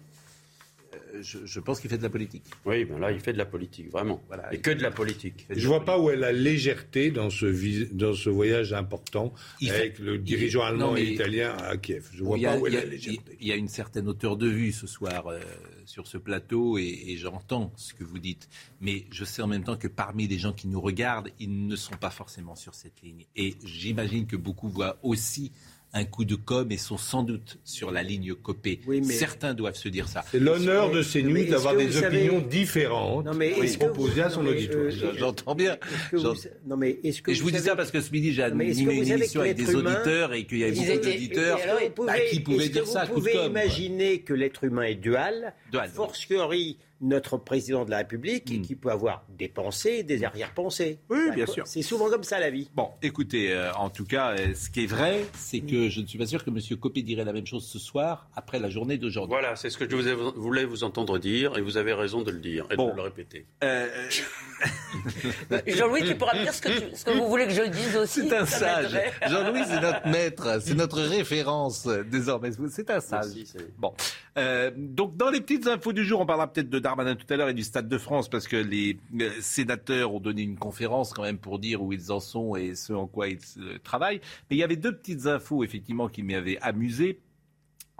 Euh, 0.94 1.22
je, 1.22 1.38
je 1.44 1.60
pense 1.60 1.80
qu'il 1.80 1.90
fait 1.90 1.98
de 1.98 2.02
la 2.02 2.10
politique. 2.10 2.44
Oui, 2.64 2.84
ben 2.84 2.98
là, 2.98 3.12
il 3.12 3.20
fait 3.20 3.32
de 3.32 3.38
la 3.38 3.44
politique, 3.44 3.90
vraiment. 3.90 4.22
Voilà, 4.28 4.52
et 4.52 4.58
que 4.60 4.70
de 4.70 4.82
la 4.82 4.90
politique. 4.90 5.46
Je 5.50 5.66
vois 5.66 5.84
pas 5.84 5.98
où 6.00 6.10
est 6.10 6.16
la 6.16 6.32
légèreté 6.32 7.10
dans 7.10 7.28
ce, 7.30 7.46
vis- 7.46 7.88
dans 7.92 8.14
ce 8.14 8.30
voyage 8.30 8.72
important 8.72 9.32
Il 9.60 9.68
fait- 9.70 9.74
avec 9.76 9.98
le 9.98 10.18
dirigeant 10.18 10.62
il- 10.62 10.68
allemand 10.68 10.90
non, 10.92 10.96
et 10.96 11.04
italien 11.04 11.56
à 11.58 11.76
Kiev. 11.76 12.08
Je 12.12 12.22
vois 12.24 12.38
Il 12.38 12.42
y, 12.42 12.46
a, 12.46 12.52
pas 12.54 12.58
où 12.60 12.66
est 12.66 12.76
a- 12.76 12.80
la 12.80 12.86
légèreté. 12.86 13.36
il 13.40 13.46
y 13.46 13.52
a 13.52 13.56
une 13.56 13.68
certaine 13.68 14.08
hauteur 14.08 14.36
de 14.36 14.48
vue 14.48 14.72
ce 14.72 14.86
soir 14.86 15.26
euh, 15.28 15.38
sur 15.84 16.06
ce 16.06 16.18
plateau 16.18 16.78
et, 16.78 16.84
et 17.08 17.16
j'entends 17.18 17.72
ce 17.76 17.94
que 17.94 18.04
vous 18.04 18.18
dites. 18.18 18.48
Mais 18.80 19.04
je 19.10 19.24
sais 19.24 19.42
en 19.42 19.46
même 19.48 19.64
temps 19.64 19.76
que 19.76 19.88
parmi 19.88 20.26
les 20.28 20.38
gens 20.38 20.52
qui 20.52 20.66
nous 20.68 20.80
regardent, 20.80 21.30
ils 21.40 21.66
ne 21.68 21.76
sont 21.76 21.96
pas 21.96 22.10
forcément 22.10 22.56
sur 22.56 22.74
cette 22.74 23.00
ligne. 23.02 23.26
Et 23.36 23.54
j'imagine 23.64 24.26
que 24.26 24.36
beaucoup 24.36 24.68
voient 24.68 24.98
aussi 25.02 25.52
un 25.96 26.04
coup 26.04 26.24
de 26.26 26.34
com 26.34 26.70
et 26.70 26.76
sont 26.76 26.98
sans 26.98 27.22
doute 27.22 27.58
sur 27.64 27.90
la 27.90 28.02
ligne 28.02 28.34
copée. 28.34 28.80
Oui, 28.86 29.00
mais- 29.00 29.14
Certains 29.14 29.54
doivent 29.54 29.76
se 29.76 29.88
dire 29.88 30.08
ça. 30.08 30.24
C'est 30.30 30.38
l'honneur 30.38 30.90
de 30.90 31.02
CNews 31.02 31.36
est-ce 31.36 31.50
d'avoir 31.50 31.74
des 31.74 31.86
vous 31.86 32.00
savez- 32.00 32.28
opinions 32.28 32.40
différentes 32.46 33.24
Non, 33.24 33.32
mais 33.34 33.52
et 33.58 33.76
proposées 33.78 34.12
vous- 34.14 34.20
à 34.20 34.30
son 34.30 34.42
non, 34.42 34.50
auditoire. 34.50 34.84
euh, 34.84 34.90
J'en- 34.90 35.12
J'entends 35.14 35.54
bien. 35.54 35.72
Est-ce 35.74 36.10
que 36.10 36.18
J'en- 36.18 36.32
vous- 36.34 36.40
Non, 36.66 36.76
mais 36.76 36.98
est-ce 37.02 37.22
que 37.22 37.30
Et 37.30 37.34
je 37.34 37.42
vous 37.42 37.50
dis 37.50 37.56
savez- 37.56 37.68
ça 37.70 37.76
parce 37.76 37.90
que 37.90 38.00
ce 38.02 38.10
midi, 38.12 38.32
j'ai 38.32 38.42
animé 38.42 38.72
vous 38.72 38.90
une 38.90 39.10
émission 39.10 39.40
avec 39.40 39.56
des 39.56 39.72
humain- 39.72 39.94
auditeurs 39.94 40.34
et 40.34 40.44
qu'il 40.44 40.58
y 40.58 40.64
avait 40.64 40.72
beaucoup 40.72 40.90
étaient- 40.90 41.12
d'auditeurs 41.12 41.58
vous 41.96 42.06
bah, 42.06 42.12
qui 42.30 42.40
pouvaient 42.40 42.68
que 42.68 42.72
dire 42.74 42.84
vous 42.84 42.92
ça 42.92 43.00
à 43.02 43.06
coup 43.06 43.14
de 43.14 43.18
pouvez 43.20 43.32
imaginer 43.46 44.20
que 44.20 44.34
l'être 44.34 44.64
humain 44.64 44.82
est 44.82 44.94
dual, 44.96 45.54
notre 47.00 47.36
président 47.36 47.84
de 47.84 47.90
la 47.90 47.98
République, 47.98 48.50
et 48.50 48.60
qui 48.60 48.74
peut 48.74 48.90
avoir 48.90 49.24
des 49.28 49.48
pensées 49.48 49.96
et 49.98 50.02
des 50.02 50.24
arrière-pensées. 50.24 50.98
Hmm. 51.10 51.14
Oui, 51.14 51.28
Bah, 51.28 51.34
bien 51.34 51.46
sûr. 51.46 51.66
C'est 51.66 51.82
souvent 51.82 52.08
comme 52.08 52.22
ça 52.24 52.38
la 52.40 52.50
vie. 52.50 52.70
Bon, 52.74 52.88
écoutez, 53.02 53.52
euh, 53.52 53.72
en 53.74 53.90
tout 53.90 54.04
cas, 54.06 54.30
euh, 54.32 54.54
ce 54.54 54.70
qui 54.70 54.84
est 54.84 54.86
vrai, 54.86 55.24
c'est 55.34 55.60
que 55.60 55.88
je 55.90 56.00
ne 56.00 56.06
suis 56.06 56.18
pas 56.18 56.26
sûr 56.26 56.42
que 56.44 56.50
M. 56.50 56.58
Copé 56.80 57.02
dirait 57.02 57.24
la 57.24 57.32
même 57.32 57.46
chose 57.46 57.66
ce 57.66 57.78
soir, 57.78 58.28
après 58.34 58.58
la 58.58 58.70
journée 58.70 58.96
d'aujourd'hui. 58.98 59.32
Voilà, 59.32 59.56
c'est 59.56 59.68
ce 59.70 59.76
que 59.78 59.88
je 59.88 59.94
vous 59.94 60.08
ai- 60.08 60.14
voulais 60.14 60.64
vous 60.64 60.84
entendre 60.84 61.18
dire 61.18 61.58
et 61.58 61.60
vous 61.60 61.76
avez 61.76 61.92
raison 61.92 62.22
de 62.22 62.30
le 62.30 62.38
dire 62.38 62.66
et 62.70 62.76
Bon. 62.76 62.90
de 62.90 62.96
le 62.96 63.02
répéter. 63.02 63.46
Euh, 63.62 63.88
Jean-Louis, 65.66 66.02
tu 66.06 66.14
pourras 66.14 66.34
me 66.34 66.42
dire 66.42 66.54
ce 66.54 66.62
que, 66.62 66.68
tu- 66.68 66.96
ce 66.96 67.04
que 67.04 67.10
vous 67.10 67.28
voulez 67.28 67.44
que 67.46 67.52
je 67.52 67.62
dise 67.62 67.96
aussi. 67.96 68.28
c'est 68.28 68.36
un 68.36 68.46
sage. 68.46 68.98
Jean-Louis, 69.28 69.62
c'est 69.66 69.80
notre 69.80 70.06
maître, 70.08 70.58
c'est 70.62 70.74
notre 70.74 71.00
référence 71.02 71.86
désormais. 71.86 72.50
C'est 72.70 72.90
un 72.90 73.00
sage. 73.00 73.26
Merci, 73.36 73.52
Bon, 73.78 73.92
Euh, 74.38 74.70
donc 74.76 75.16
dans 75.16 75.30
les 75.30 75.40
petites 75.40 75.66
infos 75.66 75.92
du 75.92 76.04
jour, 76.04 76.20
on 76.20 76.26
parlera 76.26 76.52
peut-être 76.52 76.68
de 76.68 76.78
Darmanin 76.86 77.16
tout 77.16 77.26
à 77.30 77.36
l'heure 77.36 77.48
et 77.48 77.54
du 77.54 77.64
Stade 77.64 77.88
de 77.88 77.98
France 77.98 78.28
parce 78.28 78.46
que 78.46 78.54
les 78.54 79.00
euh, 79.20 79.32
sénateurs 79.40 80.14
ont 80.14 80.20
donné 80.20 80.42
une 80.42 80.56
conférence 80.56 81.12
quand 81.12 81.24
même 81.24 81.38
pour 81.38 81.58
dire 81.58 81.82
où 81.82 81.92
ils 81.92 82.12
en 82.12 82.20
sont 82.20 82.54
et 82.54 82.76
ce 82.76 82.92
en 82.92 83.08
quoi 83.08 83.26
ils 83.26 83.40
euh, 83.58 83.78
travaillent. 83.82 84.20
Mais 84.48 84.54
il 84.54 84.60
y 84.60 84.62
avait 84.62 84.76
deux 84.76 84.96
petites 84.96 85.26
infos 85.26 85.64
effectivement 85.64 86.08
qui 86.08 86.22
m'avaient 86.22 86.58
amusé. 86.60 87.18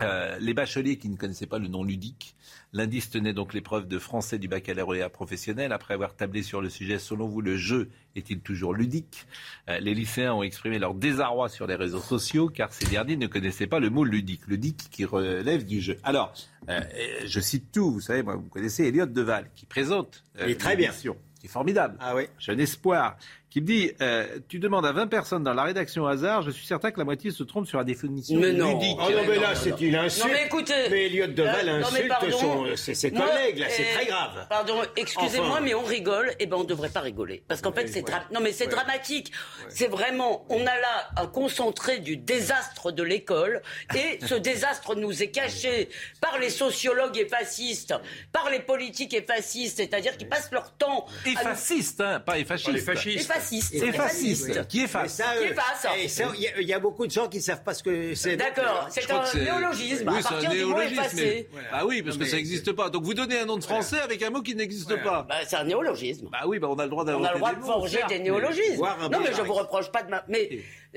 Euh, 0.02 0.38
les 0.38 0.54
bacheliers 0.54 0.98
qui 0.98 1.08
ne 1.08 1.16
connaissaient 1.16 1.48
pas 1.48 1.58
le 1.58 1.66
nom 1.66 1.82
ludique. 1.82 2.36
L'indice 2.76 3.08
tenait 3.08 3.32
donc 3.32 3.54
l'épreuve 3.54 3.88
de 3.88 3.98
français 3.98 4.38
du 4.38 4.48
baccalauréat 4.48 5.08
professionnel. 5.08 5.72
Après 5.72 5.94
avoir 5.94 6.14
tablé 6.14 6.42
sur 6.42 6.60
le 6.60 6.68
sujet, 6.68 6.98
selon 6.98 7.26
vous, 7.26 7.40
le 7.40 7.56
jeu 7.56 7.88
est-il 8.16 8.40
toujours 8.40 8.74
ludique? 8.74 9.26
Euh, 9.70 9.78
Les 9.78 9.94
lycéens 9.94 10.34
ont 10.34 10.42
exprimé 10.42 10.78
leur 10.78 10.92
désarroi 10.92 11.48
sur 11.48 11.66
les 11.66 11.74
réseaux 11.74 12.02
sociaux 12.02 12.50
car 12.50 12.74
ces 12.74 12.84
derniers 12.84 13.16
ne 13.16 13.28
connaissaient 13.28 13.66
pas 13.66 13.80
le 13.80 13.88
mot 13.88 14.04
ludique. 14.04 14.46
Ludique 14.46 14.88
qui 14.90 15.06
relève 15.06 15.64
du 15.64 15.80
jeu. 15.80 15.96
Alors, 16.02 16.34
euh, 16.68 16.80
je 17.24 17.40
cite 17.40 17.72
tout. 17.72 17.90
Vous 17.92 18.02
savez, 18.02 18.22
moi, 18.22 18.36
vous 18.36 18.42
connaissez 18.50 18.84
Elliot 18.84 19.06
Deval 19.06 19.48
qui 19.54 19.64
présente 19.64 20.22
euh, 20.38 20.44
Il 20.44 20.50
est 20.50 20.60
très 20.60 20.76
bien. 20.76 20.92
qui 20.92 21.46
est 21.46 21.48
formidable. 21.48 21.96
Ah 21.98 22.14
oui. 22.14 22.24
Jeune 22.38 22.60
espoir, 22.60 23.16
qui 23.56 23.62
me 23.62 23.66
dit 23.66 23.90
euh, 24.02 24.26
Tu 24.50 24.58
demandes 24.58 24.84
à 24.84 24.92
20 24.92 25.06
personnes 25.06 25.42
dans 25.42 25.54
la 25.54 25.62
rédaction 25.62 26.02
au 26.02 26.06
hasard, 26.08 26.42
je 26.42 26.50
suis 26.50 26.66
certain 26.66 26.90
que 26.90 26.98
la 26.98 27.04
moitié 27.04 27.30
se 27.30 27.42
trompe 27.42 27.66
sur 27.66 27.78
la 27.78 27.84
définition 27.84 28.38
Mais 28.38 28.52
de 28.52 28.58
non. 28.58 28.74
ludique. 28.74 28.98
Oh 29.00 29.10
non, 29.10 29.22
mais 29.26 29.38
là, 29.38 29.54
c'est 29.54 29.80
une 29.80 29.94
insulte. 29.94 30.26
Non, 30.26 30.32
mais 30.32 30.44
écoutez. 30.44 30.74
Mais 30.90 31.06
Elliot 31.06 31.28
Deval 31.28 31.68
Euh, 31.68 31.82
insulte 31.82 32.08
pardon. 32.08 32.38
son- 32.38 32.76
ses, 32.76 33.10
collègues, 33.10 33.58
là, 33.58 33.66
c'est 33.70 33.82
euh, 33.82 33.94
très 33.94 34.06
grave. 34.06 34.46
Pardon, 34.50 34.82
excusez-moi, 34.96 35.48
Enfin. 35.52 35.60
mais 35.62 35.72
on 35.74 35.84
rigole. 35.84 36.32
Eh 36.38 36.44
ben, 36.46 36.58
on 36.58 36.64
devrait 36.64 36.90
pas 36.90 37.00
rigoler, 37.00 37.42
parce 37.48 37.62
qu'en 37.62 37.72
fait, 37.72 37.86
c'est 37.88 38.02
dra- 38.02 38.24
non, 38.30 38.40
mais 38.40 38.52
c'est 38.52 38.66
dramatique. 38.66 39.32
C'est 39.70 39.88
vraiment, 39.88 40.44
on 40.50 40.60
a 40.60 40.64
là 40.78 41.08
un 41.16 41.26
concentré 41.26 41.98
du 42.00 42.18
désastre 42.18 42.92
de 42.92 43.02
l'école, 43.02 43.62
et 43.94 44.18
ce 44.26 44.34
désastre 44.50 44.94
nous 44.96 45.22
est 45.22 45.30
caché 45.30 45.88
par 46.20 46.38
les 46.38 46.50
sociologues 46.50 47.16
et 47.16 47.26
fascistes, 47.26 47.94
par 48.32 48.50
les 48.50 48.60
politiques 48.60 49.14
et 49.14 49.22
fascistes, 49.22 49.78
c'est-à-dire 49.78 50.18
qu'ils 50.18 50.28
passent 50.28 50.50
leur 50.52 50.72
temps 50.76 51.06
Et 51.24 51.30
à 51.30 51.32
nous- 51.32 51.48
fasciste, 51.50 52.02
hein, 52.02 52.20
pas 52.20 52.36
et 52.36 52.40
les 52.40 52.44
fascistes. 52.44 52.76
et 52.76 52.80
fascistes, 52.80 53.16
Et 53.52 53.92
fasciste. 53.92 54.66
Qui 54.68 54.82
est 54.82 54.86
face 54.86 55.14
ça, 55.14 55.24
Qui 55.38 55.44
euh, 55.46 55.50
eh, 55.98 56.08
ça, 56.08 56.24
Il 56.34 56.40
y 56.42 56.48
a- 56.48 56.60
il 56.60 56.68
y, 56.68 56.72
a 56.72 56.78
beaucoup 56.78 57.06
de 57.06 57.10
gens 57.12 57.28
qui 57.28 57.38
ne 57.38 57.42
savent 57.42 57.62
pas 57.62 57.74
ce 57.74 57.82
que 57.82 58.14
c'est. 58.14 58.36
D'accord, 58.36 58.86
c'est 58.90 59.10
un 59.10 59.22
néologisme. 59.34 60.08
Oui, 60.10 60.18
à 60.18 60.22
c'est 60.22 60.28
un 60.28 60.30
partir 60.32 60.50
du 60.50 60.56
mot 60.64 60.66
néologisme. 60.66 61.00
effacé. 61.00 61.48
mais- 61.54 61.60
Ah 61.72 61.86
oui, 61.86 62.02
parce 62.02 62.16
Non, 62.16 62.24
que 62.24 62.30
ça 62.30 62.36
n'existe 62.36 62.72
pas. 62.72 62.90
Donc 62.90 63.04
vous 63.04 63.14
donnez 63.14 63.38
un 63.38 63.46
nom 63.46 63.56
de 63.56 63.64
français 63.64 64.00
avec 64.00 64.22
un 64.22 64.30
mot 64.30 64.42
qui 64.42 64.54
n'existe 64.54 64.94
pas. 65.02 65.26
Bah, 65.28 65.36
c'est 65.46 65.56
un 65.56 65.64
néologisme. 65.64 66.28
Bah 66.30 66.40
oui, 66.46 66.58
bah 66.58 66.68
on 66.70 66.78
a 66.78 66.84
le 66.84 66.90
droit 66.90 67.02
On 67.02 67.06
d'inventer 67.06 67.28
a 67.28 67.32
le 67.32 67.38
droit 67.38 67.54
de 67.54 67.60
forger 67.62 68.00
des 68.08 68.18
néologismes. 68.20 68.82
Non, 69.10 69.20
mais 69.20 69.32
je 69.32 69.40
vous 69.42 69.46
par- 69.46 69.56
reproche 69.56 69.90
pas 69.92 70.02
de 70.02 70.10
ma. 70.10 70.24
Mais 70.28 70.48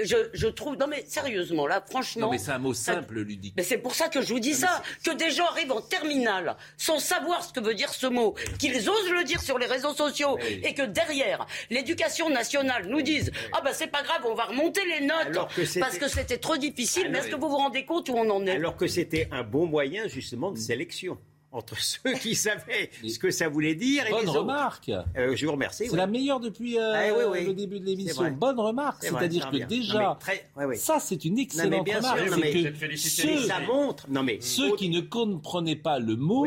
je, 0.04 0.16
je 0.34 0.48
trouve. 0.48 0.76
Non, 0.78 0.88
mais 0.88 1.04
sérieusement, 1.08 1.68
là, 1.68 1.84
franchement. 1.90 2.28
Non, 2.28 2.32
mais 2.32 2.38
c'est 2.38 2.52
un 2.52 2.60
mot 2.60 2.74
ça- 2.74 2.96
simple, 2.96 3.20
ludique. 3.20 3.54
Mais 3.58 3.64
c'est 3.64 3.78
pour 3.78 3.96
ça 3.96 4.08
que 4.08 4.22
je 4.22 4.28
vous 4.34 4.40
dis 4.40 4.54
ça, 4.54 4.82
que 5.04 5.12
des 5.12 5.32
gens 5.32 5.46
arrivent 5.48 5.72
en 5.72 5.82
terminale 5.82 6.56
sans 6.78 7.00
savoir 7.00 7.44
ce 7.44 7.54
que 7.54 7.60
veut 7.60 7.76
dire 7.76 7.94
ce 7.94 8.08
mot, 8.08 8.36
qu'ils 8.60 8.90
osent 8.90 9.10
le 9.12 9.24
dire 9.24 9.42
sur 9.42 9.58
les 9.58 9.66
réseaux 9.66 9.94
sociaux, 9.94 10.38
et 10.40 10.74
que 10.74 10.84
derrière, 10.84 11.46
l'éducation 11.70 12.30
nationale 12.30 12.88
nous 12.88 13.02
dise 13.02 13.32
ah 13.54 13.62
bah 13.64 13.72
c'est 13.74 13.88
pas 13.88 14.04
grave, 14.04 14.22
on 14.26 14.36
va 14.36 14.46
remonter 14.46 14.82
les 14.86 15.06
notes 15.06 15.48
que 15.56 15.80
parce 15.80 15.98
que 15.98 16.08
c'était 16.08 16.38
trop 16.38 16.58
difficile. 16.58 17.04
Ah, 17.08 17.10
mais 17.12 17.20
est-ce 17.20 17.28
que 17.30 17.36
vous 17.36 17.50
vous 17.50 17.58
rendez 17.58 17.86
compte 17.86 18.10
où 18.10 18.14
on 18.16 18.30
en 18.30 18.46
est? 18.46 18.52
Alors 18.52 18.76
que 18.78 18.88
c'était 18.88 19.28
un 19.32 19.44
bon 19.44 19.66
moyen 19.66 20.08
justement 20.08 20.52
de 20.52 20.58
sélection 20.58 21.18
entre 21.52 21.78
ceux 21.82 22.14
qui 22.22 22.36
savaient 22.36 22.90
ce 23.08 23.18
que 23.20 23.32
ça 23.32 23.50
voulait 23.50 23.76
dire 23.76 24.06
et 24.06 24.12
Bonne 24.12 24.22
les 24.22 24.28
autres. 24.30 24.40
remarque. 24.42 24.92
Euh, 25.18 25.36
je 25.36 25.46
vous 25.46 25.52
remercie. 25.54 25.86
C'est 25.86 25.92
oui. 25.92 25.98
la 25.98 26.08
meilleure 26.08 26.40
depuis 26.40 26.78
euh, 26.78 26.94
Ah, 26.96 27.14
oui, 27.18 27.24
oui. 27.40 27.46
le 27.48 27.54
début 27.54 27.80
de 27.80 27.86
l'émission. 27.86 28.30
Bonne 28.32 28.60
remarque. 28.60 29.04
C'est-à-dire 29.04 29.50
que 29.50 29.58
déjà, 29.58 30.00
Non, 30.00 30.16
très- 30.16 30.48
ça 30.76 31.00
c'est 31.00 31.26
une 31.26 31.32
Non, 31.32 31.38
mais 31.38 31.44
excellente 31.44 31.86
bien 31.86 32.02
sûr, 32.02 32.12
remarque. 32.12 32.30
non, 32.30 32.36
C'est 32.36 32.42
mais 32.42 32.90
que 32.90 32.96
ceux, 32.98 33.38
ça 33.48 33.60
montre. 33.62 34.06
Non, 34.10 34.24
mais 34.24 34.40
ceux 34.42 34.76
qui 34.76 34.90
ne 34.90 35.02
comprenaient 35.02 35.76
pas 35.76 36.00
le 36.00 36.16
mot 36.16 36.46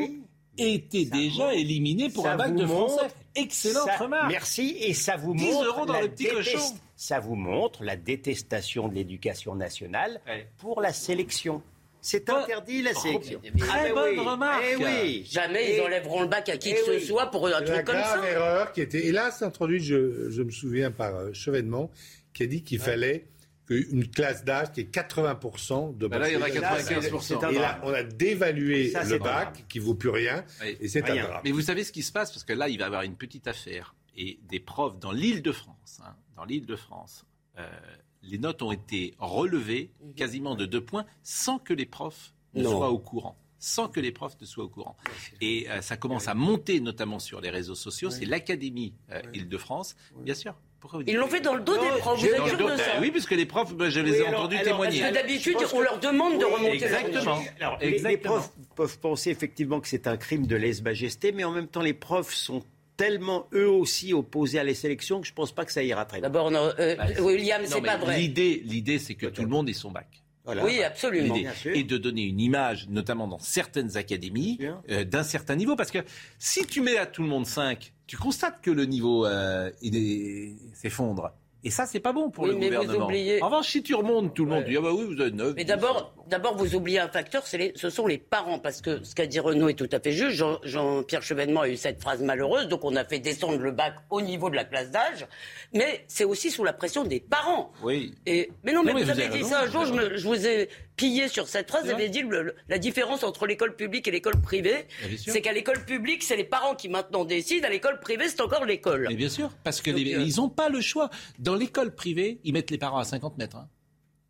étaient 0.59 1.07
déjà 1.07 1.55
éliminés 1.55 2.11
pour 2.11 2.25
Ça 2.25 2.33
un 2.35 2.37
bac 2.37 2.55
de 2.55 2.65
montre- 2.65 2.95
français. 2.99 3.15
Excellente 3.35 3.87
ça- 3.87 3.97
remarque. 3.97 4.31
Merci 4.31 4.77
et 4.79 4.93
ça 4.93 5.17
vous 5.17 5.35
10 5.35 5.45
montre 5.51 5.65
euros 5.65 5.87
dans 5.87 5.95
la 5.95 6.03
le 6.03 6.09
petit 6.11 6.27
cochon. 6.27 6.59
Ça 6.95 7.19
vous 7.19 7.35
montre 7.35 7.83
la 7.83 7.97
détestation 7.97 8.87
de 8.89 8.95
l'éducation 8.95 9.55
nationale 9.55 10.21
pour 10.59 10.81
la 10.83 10.93
sélection. 10.93 11.63
C'est 12.05 12.29
interdit 12.29 12.83
la 12.83 12.93
sélection. 12.95 13.41
Très 13.59 13.85
mais 13.85 13.93
bonne 13.93 14.19
oui. 14.19 14.27
remarque. 14.27 14.63
Eh 14.73 14.77
oui. 14.77 15.25
Jamais 15.31 15.77
ils 15.77 15.81
enlèveront 15.81 16.23
le 16.23 16.29
bac 16.29 16.49
à 16.49 16.57
qui 16.57 16.71
Eh 16.71 16.75
que 16.75 16.85
ce 16.85 16.91
oui. 16.91 17.01
soit 17.01 17.31
pour 17.31 17.47
un 17.47 17.51
C'est 17.53 17.61
la 17.61 17.67
truc 17.75 17.85
comme 17.87 17.95
grave 17.95 18.21
ça. 18.25 18.31
erreur 18.31 18.73
qui 18.73 18.81
était, 18.81 19.07
hélas, 19.07 19.41
introduite, 19.43 19.85
je, 19.85 20.29
je 20.29 20.43
me 20.43 20.51
souviens, 20.51 20.91
par 20.91 21.15
euh, 21.15 21.33
Chevènement, 21.33 21.91
qui 22.35 22.43
a 22.43 22.47
dit 22.47 22.65
qu'il 22.65 22.81
fallait 22.81 23.29
qu'une 23.69 24.09
classe 24.09 24.45
d'âge 24.45 24.73
qui 24.73 24.81
est 24.81 24.93
80% 24.93 25.97
de 25.97 26.07
Bah 26.09 26.19
là, 26.19 26.29
il 26.29 26.35
y 26.35 26.37
en 26.37 26.43
a 26.43 26.49
bac. 26.49 26.53
95%. 26.55 27.21
C'est 27.21 27.45
un 27.45 27.51
Et 27.51 27.55
là, 27.59 27.81
on 27.85 27.93
a 27.93 28.03
dévalué 28.03 28.91
Ça, 28.91 29.05
le 29.05 29.19
bac, 29.19 29.65
qui 29.69 29.79
vaut 29.79 29.95
plus 29.95 30.11
rien, 30.11 30.45
Oui. 30.61 30.77
et 30.81 30.89
c'est 30.89 31.09
un 31.09 31.15
drame. 31.15 31.41
Mais 31.45 31.53
vous 31.53 31.61
savez 31.63 31.85
ce 31.85 31.93
qui 31.93 32.03
se 32.03 32.11
passe 32.11 32.33
Parce 32.33 32.43
que 32.43 32.53
là, 32.53 32.69
il 32.69 32.79
va 32.79 32.85
y 32.85 32.87
avoir 32.89 33.03
une 33.03 33.17
petite 33.17 33.47
affaire. 33.47 33.95
Et 34.17 34.41
des 34.49 34.59
profs 34.61 34.99
dans 34.99 35.13
l'île 35.13 35.41
de 35.41 35.53
France, 35.53 36.01
hein, 36.05 36.17
dans 36.37 36.45
l'île 36.45 36.67
de 36.67 36.75
France, 36.77 37.25
euh, 37.59 37.63
les 38.23 38.39
notes 38.39 38.63
ont 38.63 38.73
été 38.73 39.15
relevées 39.19 39.91
quasiment 40.17 40.55
de 40.55 40.67
deux 40.67 40.81
points 40.81 41.05
sans 41.23 41.59
que 41.59 41.73
les 41.75 41.87
profs 41.87 42.33
ne 42.55 42.63
Non. 42.63 42.71
soient 42.71 42.91
au 42.91 42.99
courant. 42.99 43.37
Sans 43.59 43.87
que 43.89 44.01
les 44.01 44.11
profs 44.11 44.37
ne 44.41 44.47
soient 44.47 44.65
au 44.65 44.69
courant. 44.69 44.97
Et 45.41 45.71
euh, 45.71 45.81
ça 45.83 45.97
commence 45.97 46.27
à 46.29 46.35
monter, 46.35 46.81
notamment 46.81 47.19
sur 47.21 47.41
les 47.41 47.51
réseaux 47.51 47.77
sociaux. 47.77 48.11
C'est 48.11 48.25
l'Académie 48.25 48.93
euh, 49.13 49.23
Île-de-France, 49.35 49.95
bien 50.19 50.35
sûr. 50.35 50.55
Pourquoi 50.81 50.99
vous 50.99 51.05
Ils 51.07 51.15
l'ont 51.15 51.29
fait 51.29 51.41
dans 51.41 51.55
le 51.55 51.63
dos 51.63 51.75
des 51.75 51.89
profs, 52.01 52.19
vous 52.19 52.27
êtes 52.27 52.45
sûr 52.49 52.57
de 52.69 52.77
ça 52.77 52.99
Oui, 53.01 53.13
parce 53.13 53.25
que 53.25 53.37
les 53.37 53.47
profs, 53.47 53.73
ben, 53.77 53.89
je 53.89 54.01
les 54.01 54.11
Oui, 54.11 54.17
ai 54.17 54.27
alors- 54.27 54.41
entendus 54.41 54.57
alors, 54.57 54.67
témoigner. 54.67 54.99
Parce 55.01 55.11
que 55.13 55.15
d'habitude, 55.15 55.57
on 55.75 55.81
leur 55.81 56.01
demande 56.01 56.41
de 56.41 56.45
remonter 56.45 56.73
exactement. 56.75 57.41
Alors, 57.61 57.79
les- 57.79 57.87
les, 57.91 57.95
Exactement. 57.99 58.35
profs 58.35 58.53
peuvent 58.75 58.99
penser 58.99 59.31
effectivement 59.31 59.81
que 59.81 59.87
c'est 59.87 60.09
un 60.09 60.17
crime 60.17 60.49
de 60.49 60.57
lèse-majesté, 60.57 61.31
mais 61.31 61.45
en 61.45 61.53
même 61.53 61.69
temps, 61.69 61.83
les 61.83 61.95
profs 61.95 62.35
sont 62.35 62.65
tellement 62.97 63.49
eux 63.53 63.69
aussi 63.69 64.13
opposés 64.13 64.59
à 64.59 64.65
les 64.65 64.75
sélections 64.75 65.21
que 65.21 65.27
je 65.27 65.33
pense 65.33 65.53
pas 65.53 65.65
que 65.65 65.73
ça 65.73 65.83
ira 65.83 66.05
très 66.05 66.19
loin. 66.19 66.29
D'abord, 66.29 66.51
euh, 66.55 66.97
William, 67.21 67.63
Non, 67.63 67.69
c'est 67.69 67.81
pas 67.81 67.97
vrai. 67.97 68.19
L'idée, 68.19 68.63
l'idée, 68.65 68.99
c'est 68.99 69.15
que 69.15 69.27
tout 69.27 69.43
le 69.43 69.49
monde 69.49 69.69
ait 69.69 69.75
son 69.75 69.91
bac. 69.91 70.23
Voilà. 70.45 70.65
Oui, 70.65 70.83
absolument. 70.83 71.35
Bien. 71.35 71.53
Et 71.67 71.85
de 71.85 71.97
donner 71.97 72.23
une 72.23 72.41
image, 72.41 72.89
notamment 72.89 73.29
dans 73.29 73.39
certaines 73.39 73.97
académies, 73.97 74.59
euh, 74.91 75.05
d'un 75.05 75.23
certain 75.23 75.55
niveau. 75.55 75.77
Parce 75.77 75.93
que 75.93 76.01
si 76.39 76.67
tu 76.67 76.81
mets 76.81 76.99
à 76.99 77.07
tout 77.07 77.23
le 77.23 77.29
monde 77.29 77.47
5, 77.47 77.93
tu 78.09 78.17
constates 78.17 78.61
que 78.61 78.71
le 78.71 78.85
niveau 78.85 79.25
euh, 79.25 79.71
s'effondre. 80.75 81.33
Et 81.65 81.71
ça, 81.71 81.87
c'est 81.87 82.01
pas 82.01 82.13
bon 82.13 82.29
pour 82.31 82.45
Oui, 82.45 82.51
le 82.51 82.57
mais 82.57 82.71
vous 82.71 82.77
gouvernement. 82.81 83.05
oubliez- 83.07 83.41
En 83.43 83.47
revanche, 83.47 83.69
si 83.69 83.83
tu 83.85 83.95
remontes, 83.95 84.35
tout 84.35 84.45
le 84.45 84.51
monde 84.51 84.65
Ouais. 84.65 84.71
dit 84.71 84.77
Ah 84.77 84.81
bah 84.81 84.91
oui, 84.93 85.05
vous 85.15 85.23
êtes 85.23 85.35
9. 85.35 85.55
Mais 85.55 85.65
d'abord, 85.65 86.13
d'abord, 86.29 86.57
vous 86.57 86.75
oubliez 86.75 86.99
un 86.99 87.09
facteur, 87.09 87.45
les- 87.53 87.73
ce 87.77 87.89
sont 87.89 88.07
les 88.09 88.19
parents, 88.19 88.59
parce 88.59 88.81
que 88.81 89.03
ce 89.05 89.15
qu'a 89.15 89.27
dit 89.27 89.39
Renaud 89.39 89.69
est 89.69 89.75
tout 89.75 89.89
à 89.93 90.01
fait 90.01 90.11
juste. 90.13 90.37
Jean- 90.37 90.59
Jean-Pierre 90.65 91.23
Chevènement 91.23 91.61
a 91.61 91.69
eu 91.69 91.77
cette 91.77 92.01
phrase 92.01 92.21
malheureuse, 92.23 92.67
donc 92.67 92.85
on 92.85 92.97
a 92.97 93.05
fait 93.05 93.21
descendre 93.21 93.59
le 93.59 93.71
bac 93.71 93.95
au 94.11 94.21
niveau 94.21 94.51
de 94.51 94.57
la 94.57 94.65
classe 94.65 94.91
d'âge, 94.91 95.27
mais 95.73 96.05
c'est 96.09 96.25
aussi 96.25 96.51
sous 96.51 96.65
la 96.65 96.73
pression 96.73 97.05
des 97.05 97.21
parents. 97.21 97.71
Oui. 97.83 98.15
Et, 98.27 98.51
mais 98.65 98.73
non, 98.73 98.83
mais 98.83 98.93
Non, 98.93 98.99
mais 98.99 99.05
vous 99.05 99.11
avez 99.11 99.23
avez 99.25 99.31
dit 99.39 99.43
raison, 99.45 99.51
ça 99.51 99.61
un 99.63 99.67
jour, 99.71 99.85
je, 99.85 99.93
avez 99.93 100.11
me- 100.11 100.17
je 100.17 100.27
vous 100.27 100.47
ai 100.47 100.69
pillé 100.97 101.29
sur 101.29 101.49
cette 101.49 101.69
phrase, 101.71 101.85
vous 101.85 101.91
avez 101.91 102.09
dit 102.09 102.23
le- 102.23 102.55
la 102.69 102.79
différence 102.79 103.23
entre 103.25 103.47
l'école 103.47 103.75
publique 103.77 104.07
et 104.09 104.11
l'école 104.11 104.41
privée, 104.41 104.87
c'est 105.17 105.41
qu'à 105.41 105.53
l'école 105.53 105.85
publique, 105.85 106.23
c'est 106.23 106.37
les 106.37 106.45
parents 106.45 106.75
qui 106.75 106.89
maintenant 106.89 107.25
décident, 107.25 107.67
à 107.67 107.71
l'école 107.71 107.99
privée, 108.01 108.29
c'est 108.29 108.41
encore 108.41 108.65
l'école. 108.65 109.07
Mais 109.09 109.15
bien 109.15 109.29
sûr, 109.31 109.51
parce 109.65 109.81
que 109.81 109.91
Donc, 109.91 110.01
les- 110.01 110.15
euh, 110.17 110.23
ils 110.23 110.37
n'ont 110.37 110.49
pas 110.51 110.69
le 110.69 110.81
choix. 110.81 111.09
Dans 111.39 111.52
l'école 111.57 111.95
privée, 111.95 112.41
ils 112.45 112.53
mettent 112.53 112.71
les 112.71 112.79
parents 112.79 112.99
à 112.99 113.05
50 113.05 113.39
mètres. 113.39 113.57
hein. 113.57 113.69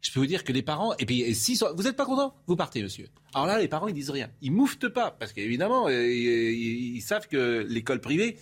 Je 0.01 0.11
peux 0.11 0.18
vous 0.18 0.27
dire 0.27 0.43
que 0.43 0.53
les 0.53 0.62
parents, 0.62 0.95
et 0.99 1.07
puis 1.07 1.20
et 1.23 1.33
si 1.33 1.57
vous 1.77 1.83
n'êtes 1.85 1.95
pas 1.97 2.05
content, 2.05 2.35
vous 2.49 2.57
partez, 2.57 2.83
monsieur. 2.83 3.07
Alors 3.35 3.47
là, 3.47 3.61
les 3.61 3.68
parents, 3.68 3.87
ils 3.87 3.95
disent 3.95 4.11
rien. 4.11 4.31
Ils 4.41 4.51
mouftent 4.51 4.89
pas, 4.89 5.12
parce 5.12 5.33
qu'évidemment, 5.33 5.87
euh, 5.89 6.07
ils, 6.12 6.97
ils 6.97 7.01
savent 7.03 7.29
que 7.29 7.64
l'école 7.68 8.01
privée 8.01 8.37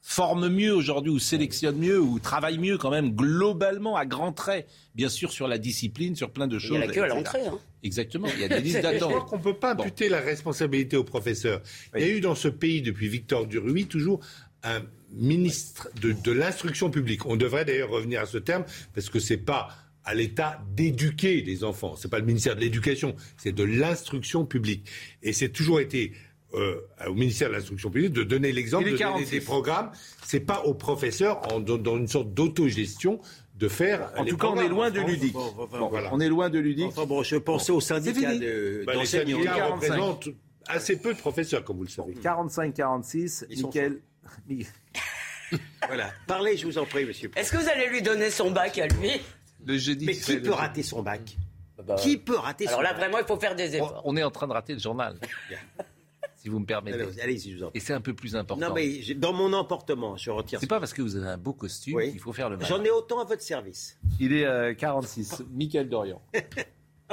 forme 0.00 0.48
mieux 0.48 0.72
aujourd'hui, 0.74 1.10
ou 1.10 1.18
sélectionne 1.18 1.78
mieux, 1.78 1.98
ou 1.98 2.18
travaille 2.20 2.58
mieux 2.58 2.76
quand 2.78 2.90
même 2.90 3.10
globalement 3.14 3.96
à 3.96 4.04
grands 4.04 4.32
traits. 4.32 4.68
Bien 4.94 5.08
sûr, 5.08 5.32
sur 5.32 5.48
la 5.48 5.56
discipline, 5.58 6.14
sur 6.14 6.30
plein 6.30 6.46
de 6.46 6.56
Il 6.56 6.60
choses. 6.60 6.78
y 6.78 6.82
a 6.82 6.86
la 6.86 6.92
queue 6.92 7.02
à 7.02 7.06
l'entrée. 7.08 7.46
hein. 7.46 7.58
Exactement, 7.82 8.28
il 8.34 8.40
y 8.40 8.44
a 8.44 8.48
des 8.48 8.60
listes 8.60 8.76
Je 8.76 8.82
d'attente. 8.82 9.10
crois 9.10 9.24
qu'on 9.24 9.38
ne 9.38 9.42
peut 9.42 9.56
pas 9.58 9.72
imputer 9.72 10.08
la 10.08 10.20
responsabilité 10.20 10.96
aux 10.96 11.04
professeurs. 11.04 11.60
Il 11.96 12.02
y 12.02 12.04
a 12.04 12.08
eu 12.08 12.20
dans 12.20 12.34
ce 12.34 12.48
pays, 12.48 12.82
depuis 12.82 13.08
Victor 13.08 13.46
Duruy, 13.46 13.86
toujours 13.86 14.20
un 14.62 14.82
ministre 15.16 15.88
de, 16.00 16.12
de 16.12 16.32
l'instruction 16.32 16.90
publique. 16.90 17.26
On 17.26 17.36
devrait 17.36 17.64
d'ailleurs 17.64 17.90
revenir 17.90 18.20
à 18.20 18.26
ce 18.26 18.38
terme, 18.38 18.64
parce 18.94 19.08
que 19.10 19.18
c'est 19.18 19.36
pas 19.38 19.68
à 20.04 20.14
l'État 20.14 20.60
d'éduquer 20.74 21.40
les 21.42 21.64
enfants. 21.64 21.96
C'est 21.96 22.10
pas 22.10 22.18
le 22.18 22.26
ministère 22.26 22.56
de 22.56 22.60
l'Éducation, 22.60 23.14
c'est 23.38 23.52
de 23.52 23.64
l'instruction 23.64 24.44
publique. 24.44 24.86
Et 25.22 25.32
c'est 25.32 25.48
toujours 25.48 25.80
été 25.80 26.12
euh, 26.54 26.80
au 27.08 27.14
ministère 27.14 27.48
de 27.48 27.54
l'instruction 27.54 27.90
publique 27.90 28.12
de 28.12 28.22
donner 28.22 28.52
l'exemple, 28.52 28.84
de 28.84 28.90
donner 28.90 28.98
46. 29.00 29.30
des 29.30 29.40
programmes. 29.40 29.90
C'est 30.24 30.40
pas 30.40 30.62
aux 30.64 30.74
professeurs, 30.74 31.40
en- 31.52 31.58
dans, 31.60 31.96
une 31.96 32.06
sorte 32.06 32.32
d'autogestion, 32.34 33.18
de 33.56 33.66
faire. 33.68 34.12
En 34.16 34.24
les 34.24 34.30
tout 34.30 34.36
cas, 34.36 34.48
on 34.48 34.60
est 34.60 34.68
loin 34.68 34.90
de 34.90 35.00
ludique. 35.00 35.32
bon, 35.32 35.50
bon, 35.56 35.66
bon, 35.70 35.78
Bon, 35.78 35.88
voilà. 35.88 36.10
On 36.12 36.20
est 36.20 36.28
loin 36.28 36.50
de 36.50 36.58
ludique. 36.58 36.86
Enfin 36.88 37.06
bon, 37.06 37.22
je 37.22 37.36
pensais 37.36 37.72
au 37.72 37.80
syndicat 37.80 38.30
fini. 38.30 38.40
de- 38.40 38.82
Bah, 38.86 38.92
les 38.92 38.98
d'enseignants. 39.00 39.36
syndicats 39.38 39.54
45. 39.56 39.74
représentent 39.74 40.28
assez 40.66 40.96
peu 40.98 41.14
de 41.14 41.18
professeurs, 41.18 41.64
comme 41.64 41.78
vous 41.78 41.84
le 41.84 41.88
savez. 41.88 42.14
45-46, 42.22 43.46
Ils 43.50 43.58
sont 43.58 43.66
Mickaël. 43.68 44.00
Voilà. 45.86 46.10
Parlez, 46.26 46.56
je 46.56 46.66
vous 46.66 46.78
en 46.78 46.84
prie, 46.86 47.04
monsieur. 47.04 47.30
Est-ce 47.36 47.52
que 47.52 47.58
vous 47.58 47.68
allez 47.68 47.88
lui 47.88 48.02
donner 48.02 48.30
son 48.30 48.50
bac 48.50 48.76
à 48.78 48.86
lui? 48.88 49.10
Le 49.64 49.78
jeudi. 49.78 50.04
Mais 50.06 50.14
qui 50.14 50.20
fais 50.20 50.40
peut 50.40 50.46
le- 50.48 50.52
rater 50.54 50.82
son 50.82 51.02
bac? 51.02 51.36
Bah, 51.86 51.96
Qui 51.96 52.16
peut 52.16 52.36
rater 52.36 52.66
Alors 52.66 52.78
son 52.78 52.82
là, 52.82 52.90
bac? 52.92 53.00
vraiment, 53.00 53.18
il 53.18 53.24
faut 53.26 53.38
faire 53.38 53.54
des 53.54 53.76
efforts. 53.76 54.00
on 54.04 54.16
est 54.16 54.22
en 54.22 54.30
train 54.30 54.46
de 54.48 54.52
rater 54.52 54.72
le 54.72 54.78
journal. 54.78 55.18
si 56.36 56.48
vous 56.48 56.58
me 56.58 56.64
permettez. 56.66 57.00
Allez, 57.02 57.20
Allez-y, 57.20 57.52
je 57.52 57.56
vous 57.58 57.64
en 57.64 57.68
prie. 57.70 57.78
Et 57.78 57.80
c'est 57.80 57.92
un 57.92 58.00
peu 58.00 58.14
plus 58.14 58.34
important. 58.36 58.68
Non, 58.68 58.74
mais 58.74 59.14
dans 59.14 59.32
mon 59.32 59.52
emportement, 59.52 60.16
je 60.16 60.30
retire 60.30 60.60
C'est 60.60 60.66
pas 60.66 60.80
parce 60.80 60.92
que 60.94 61.02
vous 61.02 61.14
avez 61.16 61.28
un 61.28 61.36
beau 61.38 61.52
costume 61.52 61.96
Oui. 61.96 62.10
qu'il 62.10 62.20
faut 62.20 62.32
faire 62.32 62.48
le 62.50 62.56
mal. 62.56 62.66
J'en 62.66 62.82
ai 62.82 62.90
autant 62.90 63.20
à 63.20 63.24
votre 63.24 63.42
service. 63.42 63.98
Il 64.18 64.32
est 64.32 64.46
euh, 64.46 64.74
46. 64.74 65.42
Michael 65.52 65.88
Dorian. 65.88 66.22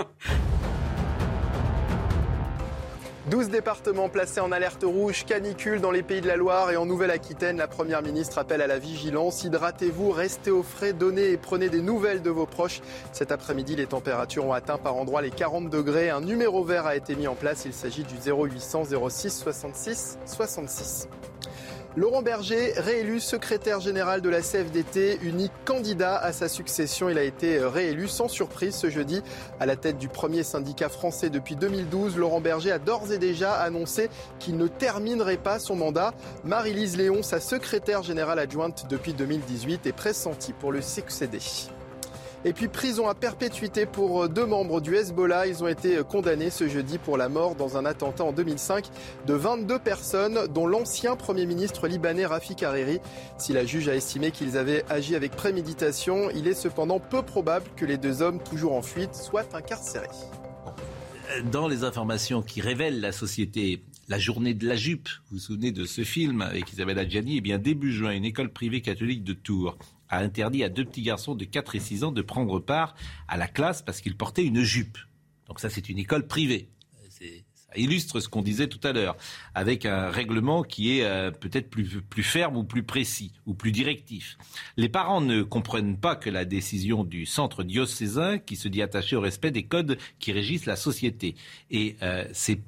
12 3.31 3.47
départements 3.47 4.09
placés 4.09 4.41
en 4.41 4.51
alerte 4.51 4.83
rouge, 4.83 5.23
canicule 5.23 5.79
dans 5.79 5.91
les 5.91 6.03
pays 6.03 6.19
de 6.19 6.27
la 6.27 6.35
Loire 6.35 6.69
et 6.69 6.75
en 6.75 6.85
Nouvelle-Aquitaine. 6.85 7.55
La 7.55 7.69
Première 7.69 8.01
ministre 8.01 8.37
appelle 8.37 8.61
à 8.61 8.67
la 8.67 8.77
vigilance. 8.77 9.45
Hydratez-vous, 9.45 10.11
restez 10.11 10.51
au 10.51 10.63
frais, 10.63 10.91
donnez 10.91 11.31
et 11.31 11.37
prenez 11.37 11.69
des 11.69 11.81
nouvelles 11.81 12.21
de 12.21 12.29
vos 12.29 12.45
proches. 12.45 12.81
Cet 13.13 13.31
après-midi, 13.31 13.77
les 13.77 13.87
températures 13.87 14.45
ont 14.45 14.51
atteint 14.51 14.77
par 14.77 14.97
endroits 14.97 15.21
les 15.21 15.31
40 15.31 15.69
degrés. 15.69 16.09
Un 16.09 16.19
numéro 16.19 16.65
vert 16.65 16.85
a 16.85 16.97
été 16.97 17.15
mis 17.15 17.29
en 17.29 17.35
place. 17.35 17.63
Il 17.63 17.71
s'agit 17.71 18.03
du 18.03 18.15
0800 18.15 18.83
06 19.07 19.29
66 19.29 20.17
66. 20.25 21.07
Laurent 21.97 22.21
Berger, 22.21 22.71
réélu 22.77 23.19
secrétaire 23.19 23.81
général 23.81 24.21
de 24.21 24.29
la 24.29 24.39
CFDT, 24.39 25.19
unique 25.23 25.51
candidat 25.65 26.15
à 26.15 26.31
sa 26.31 26.47
succession. 26.47 27.09
Il 27.09 27.17
a 27.17 27.23
été 27.23 27.59
réélu 27.59 28.07
sans 28.07 28.29
surprise 28.29 28.75
ce 28.75 28.89
jeudi 28.89 29.21
à 29.59 29.65
la 29.65 29.75
tête 29.75 29.97
du 29.97 30.07
premier 30.07 30.43
syndicat 30.43 30.87
français 30.87 31.29
depuis 31.29 31.57
2012. 31.57 32.15
Laurent 32.15 32.39
Berger 32.39 32.71
a 32.71 32.79
d'ores 32.79 33.11
et 33.11 33.17
déjà 33.17 33.55
annoncé 33.55 34.09
qu'il 34.39 34.55
ne 34.55 34.67
terminerait 34.67 35.35
pas 35.35 35.59
son 35.59 35.75
mandat. 35.75 36.13
Marie-Lise 36.45 36.95
Léon, 36.95 37.23
sa 37.23 37.41
secrétaire 37.41 38.03
générale 38.03 38.39
adjointe 38.39 38.85
depuis 38.89 39.13
2018, 39.13 39.85
est 39.85 39.91
pressentie 39.91 40.53
pour 40.53 40.71
le 40.71 40.81
succéder. 40.81 41.39
Et 42.43 42.53
puis 42.53 42.67
prison 42.67 43.07
à 43.07 43.13
perpétuité 43.13 43.85
pour 43.85 44.27
deux 44.27 44.47
membres 44.47 44.81
du 44.81 44.95
Hezbollah. 44.95 45.45
Ils 45.45 45.63
ont 45.63 45.67
été 45.67 45.99
condamnés 46.09 46.49
ce 46.49 46.67
jeudi 46.67 46.97
pour 46.97 47.15
la 47.15 47.29
mort 47.29 47.53
dans 47.53 47.77
un 47.77 47.85
attentat 47.85 48.23
en 48.23 48.31
2005 48.31 48.85
de 49.27 49.33
22 49.35 49.77
personnes, 49.77 50.47
dont 50.47 50.65
l'ancien 50.65 51.15
Premier 51.15 51.45
ministre 51.45 51.87
libanais 51.87 52.25
Rafik 52.25 52.63
Hariri. 52.63 52.99
Si 53.37 53.53
la 53.53 53.63
juge 53.63 53.89
a 53.89 53.95
estimé 53.95 54.31
qu'ils 54.31 54.57
avaient 54.57 54.83
agi 54.89 55.15
avec 55.15 55.33
préméditation, 55.33 56.31
il 56.31 56.47
est 56.47 56.55
cependant 56.55 56.99
peu 56.99 57.21
probable 57.21 57.67
que 57.75 57.85
les 57.85 57.97
deux 57.97 58.23
hommes 58.23 58.41
toujours 58.41 58.73
en 58.73 58.81
fuite 58.81 59.13
soient 59.13 59.45
incarcérés. 59.53 60.07
Dans 61.51 61.67
les 61.67 61.83
informations 61.83 62.41
qui 62.41 62.59
révèlent 62.59 63.01
la 63.01 63.11
société, 63.11 63.83
la 64.09 64.17
journée 64.17 64.55
de 64.55 64.67
la 64.67 64.75
jupe, 64.75 65.09
vous 65.29 65.37
vous 65.37 65.39
souvenez 65.39 65.71
de 65.71 65.85
ce 65.85 66.03
film 66.03 66.41
avec 66.41 66.73
Isabelle 66.73 66.97
Adjani 66.97 67.37
Eh 67.37 67.41
bien, 67.41 67.59
début 67.59 67.93
juin, 67.93 68.11
une 68.11 68.25
école 68.25 68.51
privée 68.51 68.81
catholique 68.81 69.23
de 69.23 69.33
Tours 69.33 69.77
a 70.11 70.19
interdit 70.19 70.63
à 70.63 70.69
deux 70.69 70.85
petits 70.85 71.01
garçons 71.01 71.33
de 71.33 71.45
4 71.45 71.75
et 71.75 71.79
6 71.79 72.03
ans 72.03 72.11
de 72.11 72.21
prendre 72.21 72.59
part 72.59 72.95
à 73.27 73.37
la 73.37 73.47
classe 73.47 73.81
parce 73.81 74.01
qu'ils 74.01 74.17
portaient 74.17 74.45
une 74.45 74.61
jupe. 74.61 74.97
Donc 75.47 75.59
ça, 75.59 75.69
c'est 75.69 75.89
une 75.89 75.97
école 75.97 76.27
privée. 76.27 76.69
Ça 77.09 77.77
illustre 77.77 78.19
ce 78.19 78.27
qu'on 78.27 78.41
disait 78.41 78.67
tout 78.67 78.85
à 78.85 78.91
l'heure, 78.91 79.15
avec 79.55 79.85
un 79.85 80.09
règlement 80.09 80.63
qui 80.63 80.97
est 80.97 81.05
euh, 81.05 81.31
peut-être 81.31 81.69
plus, 81.69 82.01
plus 82.01 82.23
ferme 82.23 82.57
ou 82.57 82.63
plus 82.65 82.83
précis 82.83 83.31
ou 83.45 83.53
plus 83.53 83.71
directif. 83.71 84.37
Les 84.75 84.89
parents 84.89 85.21
ne 85.21 85.41
comprennent 85.41 85.97
pas 85.97 86.17
que 86.17 86.29
la 86.29 86.43
décision 86.43 87.05
du 87.05 87.25
centre 87.25 87.63
diocésain, 87.63 88.39
qui 88.39 88.57
se 88.57 88.67
dit 88.67 88.81
attaché 88.81 89.15
au 89.15 89.21
respect 89.21 89.51
des 89.51 89.63
codes 89.63 89.97
qui 90.19 90.33
régissent 90.33 90.65
la 90.65 90.75
société, 90.75 91.35
et 91.69 91.95
euh, 92.01 92.25
c'est 92.33 92.59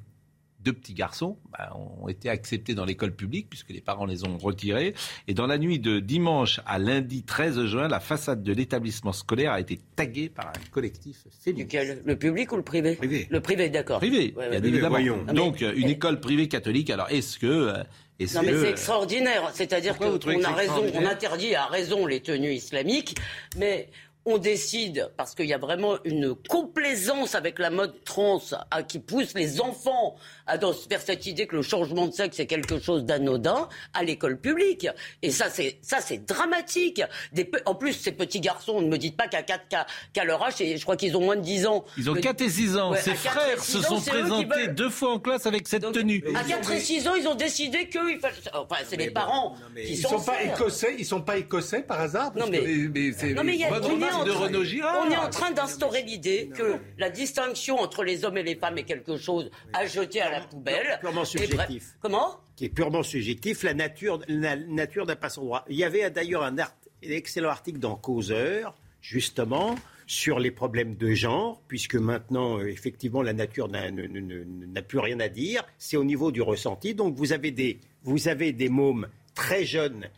deux 0.64 0.72
petits 0.72 0.94
garçons 0.94 1.36
bah, 1.52 1.72
ont 1.76 2.08
été 2.08 2.28
acceptés 2.28 2.74
dans 2.74 2.84
l'école 2.84 3.12
publique 3.14 3.48
puisque 3.50 3.70
les 3.70 3.80
parents 3.80 4.06
les 4.06 4.24
ont 4.24 4.38
retirés. 4.38 4.94
Et 5.28 5.34
dans 5.34 5.46
la 5.46 5.58
nuit 5.58 5.78
de 5.78 6.00
dimanche 6.00 6.60
à 6.66 6.78
lundi 6.78 7.22
13 7.22 7.66
juin, 7.66 7.86
la 7.88 8.00
façade 8.00 8.42
de 8.42 8.52
l'établissement 8.52 9.12
scolaire 9.12 9.52
a 9.52 9.60
été 9.60 9.78
taguée 9.94 10.28
par 10.28 10.48
un 10.48 10.70
collectif 10.70 11.18
féministe. 11.42 12.02
Le 12.04 12.16
public 12.16 12.50
ou 12.52 12.56
le 12.56 12.62
privé? 12.62 12.96
Privé. 12.96 13.26
Le 13.30 13.40
privé, 13.40 13.68
d'accord. 13.68 13.98
Privé, 13.98 14.34
Ouais, 14.36 14.50
bien 14.50 14.60
ouais. 14.60 14.68
évidemment. 14.68 15.32
Donc 15.32 15.60
une 15.60 15.88
école 15.88 16.20
privée 16.20 16.48
catholique. 16.48 16.90
Alors 16.90 17.10
est-ce 17.10 17.38
que 17.38 17.46
euh, 17.46 17.72
Non 17.74 17.82
mais 18.20 18.28
c'est 18.30 18.54
euh, 18.54 18.70
extraordinaire, 18.70 19.50
c'est-à-dire 19.52 19.98
qu'on 19.98 20.14
a 20.44 20.52
raison, 20.52 20.84
on 20.94 21.04
interdit 21.06 21.54
à 21.54 21.66
raison 21.66 22.06
les 22.06 22.20
tenues 22.20 22.52
islamiques, 22.54 23.16
mais 23.58 23.88
on 24.26 24.38
décide, 24.38 25.10
parce 25.16 25.34
qu'il 25.34 25.46
y 25.46 25.52
a 25.52 25.58
vraiment 25.58 25.96
une 26.04 26.34
complaisance 26.48 27.34
avec 27.34 27.58
la 27.58 27.70
mode 27.70 27.92
trans 28.04 28.40
à- 28.70 28.82
qui 28.82 28.98
pousse 28.98 29.34
les 29.34 29.60
enfants 29.60 30.16
à 30.46 30.56
dans- 30.58 30.72
vers 30.88 31.00
cette 31.02 31.26
idée 31.26 31.46
que 31.46 31.56
le 31.56 31.62
changement 31.62 32.06
de 32.06 32.12
sexe 32.12 32.40
est 32.40 32.46
quelque 32.46 32.78
chose 32.80 33.04
d'anodin 33.04 33.68
à 33.92 34.02
l'école 34.02 34.38
publique. 34.40 34.86
Et 35.22 35.30
ça, 35.30 35.50
c'est 35.50 35.78
ça, 35.82 36.00
c'est 36.00 36.24
dramatique. 36.26 37.02
Des 37.32 37.50
en 37.66 37.74
plus, 37.74 37.92
ces 37.92 38.12
petits 38.12 38.40
garçons, 38.40 38.80
ne 38.80 38.88
me 38.88 38.96
dites 38.98 39.16
pas 39.16 39.28
qu'à 39.28 39.42
quatre- 39.42 39.68
qu'à 39.68 39.86
qu'à 40.12 40.24
leur 40.24 40.42
âge, 40.42 40.60
et 40.60 40.76
je 40.76 40.82
crois 40.82 40.96
qu'ils 40.96 41.16
ont 41.16 41.20
moins 41.20 41.36
de 41.36 41.42
10 41.42 41.66
ans. 41.66 41.84
Ils 41.98 42.10
ont 42.10 42.14
Le- 42.14 42.20
4 42.20 42.40
et 42.40 42.48
6 42.48 42.76
ans. 42.78 42.92
Ouais, 42.92 43.00
Ses 43.00 43.14
frères 43.14 43.62
six 43.62 43.72
se 43.72 43.82
sont 43.82 44.00
présentés 44.00 44.46
veulent- 44.66 44.74
deux 44.74 44.90
fois 44.90 45.12
en 45.12 45.18
classe 45.18 45.46
avec 45.46 45.68
cette 45.68 45.90
tenue. 45.92 46.24
À 46.34 46.42
4 46.44 46.70
et 46.72 46.80
6 46.80 47.06
ans, 47.08 47.14
ils 47.14 47.28
ont 47.28 47.34
décidé 47.34 47.88
fallait. 48.20 48.34
Enfin, 48.54 48.76
c'est 48.88 48.96
les 48.96 49.10
parents 49.10 49.54
qui 49.76 49.92
Ils 49.92 49.96
sont. 49.98 50.18
sont 50.18 50.20
pas 50.24 50.42
écossais, 50.42 50.94
ils 50.98 51.04
sont 51.06 51.20
pas 51.20 51.36
écossais 51.36 51.82
par 51.82 52.00
hasard 52.00 52.32
parce 52.32 52.46
Non 52.46 52.50
mais, 52.50 52.58
que- 52.60 53.34
non 53.34 53.44
mais 53.44 53.54
il 53.54 53.60
y 53.60 53.64
a- 53.64 53.70
Bonne 54.14 54.22
on, 54.22 54.22
est 54.22 54.22
en 54.22 54.24
de 54.24 54.30
train, 54.30 54.44
Renaud 54.46 54.64
Girard. 54.64 55.04
on 55.06 55.10
est 55.10 55.16
en 55.16 55.30
train 55.30 55.50
d'instaurer 55.50 56.02
l'idée 56.02 56.50
que 56.54 56.76
la 56.98 57.10
distinction 57.10 57.78
entre 57.78 58.04
les 58.04 58.24
hommes 58.24 58.36
et 58.38 58.42
les 58.42 58.56
femmes 58.56 58.78
est 58.78 58.84
quelque 58.84 59.16
chose 59.16 59.50
à 59.72 59.86
jeter 59.86 60.20
à 60.20 60.30
la 60.30 60.40
poubelle. 60.40 60.98
Purement 61.00 61.24
subjectif. 61.24 61.94
Comment? 62.00 62.40
Qui 62.56 62.66
est 62.66 62.68
purement 62.70 63.02
subjectif. 63.02 63.62
La 63.62 63.74
nature, 63.74 64.20
la 64.28 64.56
nature 64.56 65.06
n'a 65.06 65.16
pas 65.16 65.28
son 65.28 65.42
droit. 65.44 65.64
Il 65.68 65.76
y 65.76 65.84
avait 65.84 66.08
d'ailleurs 66.10 66.42
un, 66.44 66.58
art- 66.58 66.76
un 67.04 67.10
excellent 67.10 67.50
article 67.50 67.78
dans 67.78 67.96
Causeur, 67.96 68.74
justement, 69.00 69.74
sur 70.06 70.38
les 70.38 70.50
problèmes 70.50 70.96
de 70.96 71.12
genre, 71.14 71.62
puisque 71.66 71.94
maintenant, 71.94 72.58
euh, 72.58 72.66
effectivement, 72.68 73.22
la 73.22 73.32
nature 73.32 73.68
n'a 73.68 74.82
plus 74.82 74.98
rien 74.98 75.18
à 75.20 75.28
dire. 75.28 75.64
C'est 75.78 75.96
au 75.96 76.04
niveau 76.04 76.30
du 76.30 76.42
ressenti. 76.42 76.94
Donc, 76.94 77.14
vous 77.16 77.32
avez 77.32 77.50
des, 77.50 77.80
vous 78.02 78.28
avez 78.28 78.52
des 78.52 78.68
mômes 78.68 79.08
très 79.34 79.64
jeunes 79.64 80.08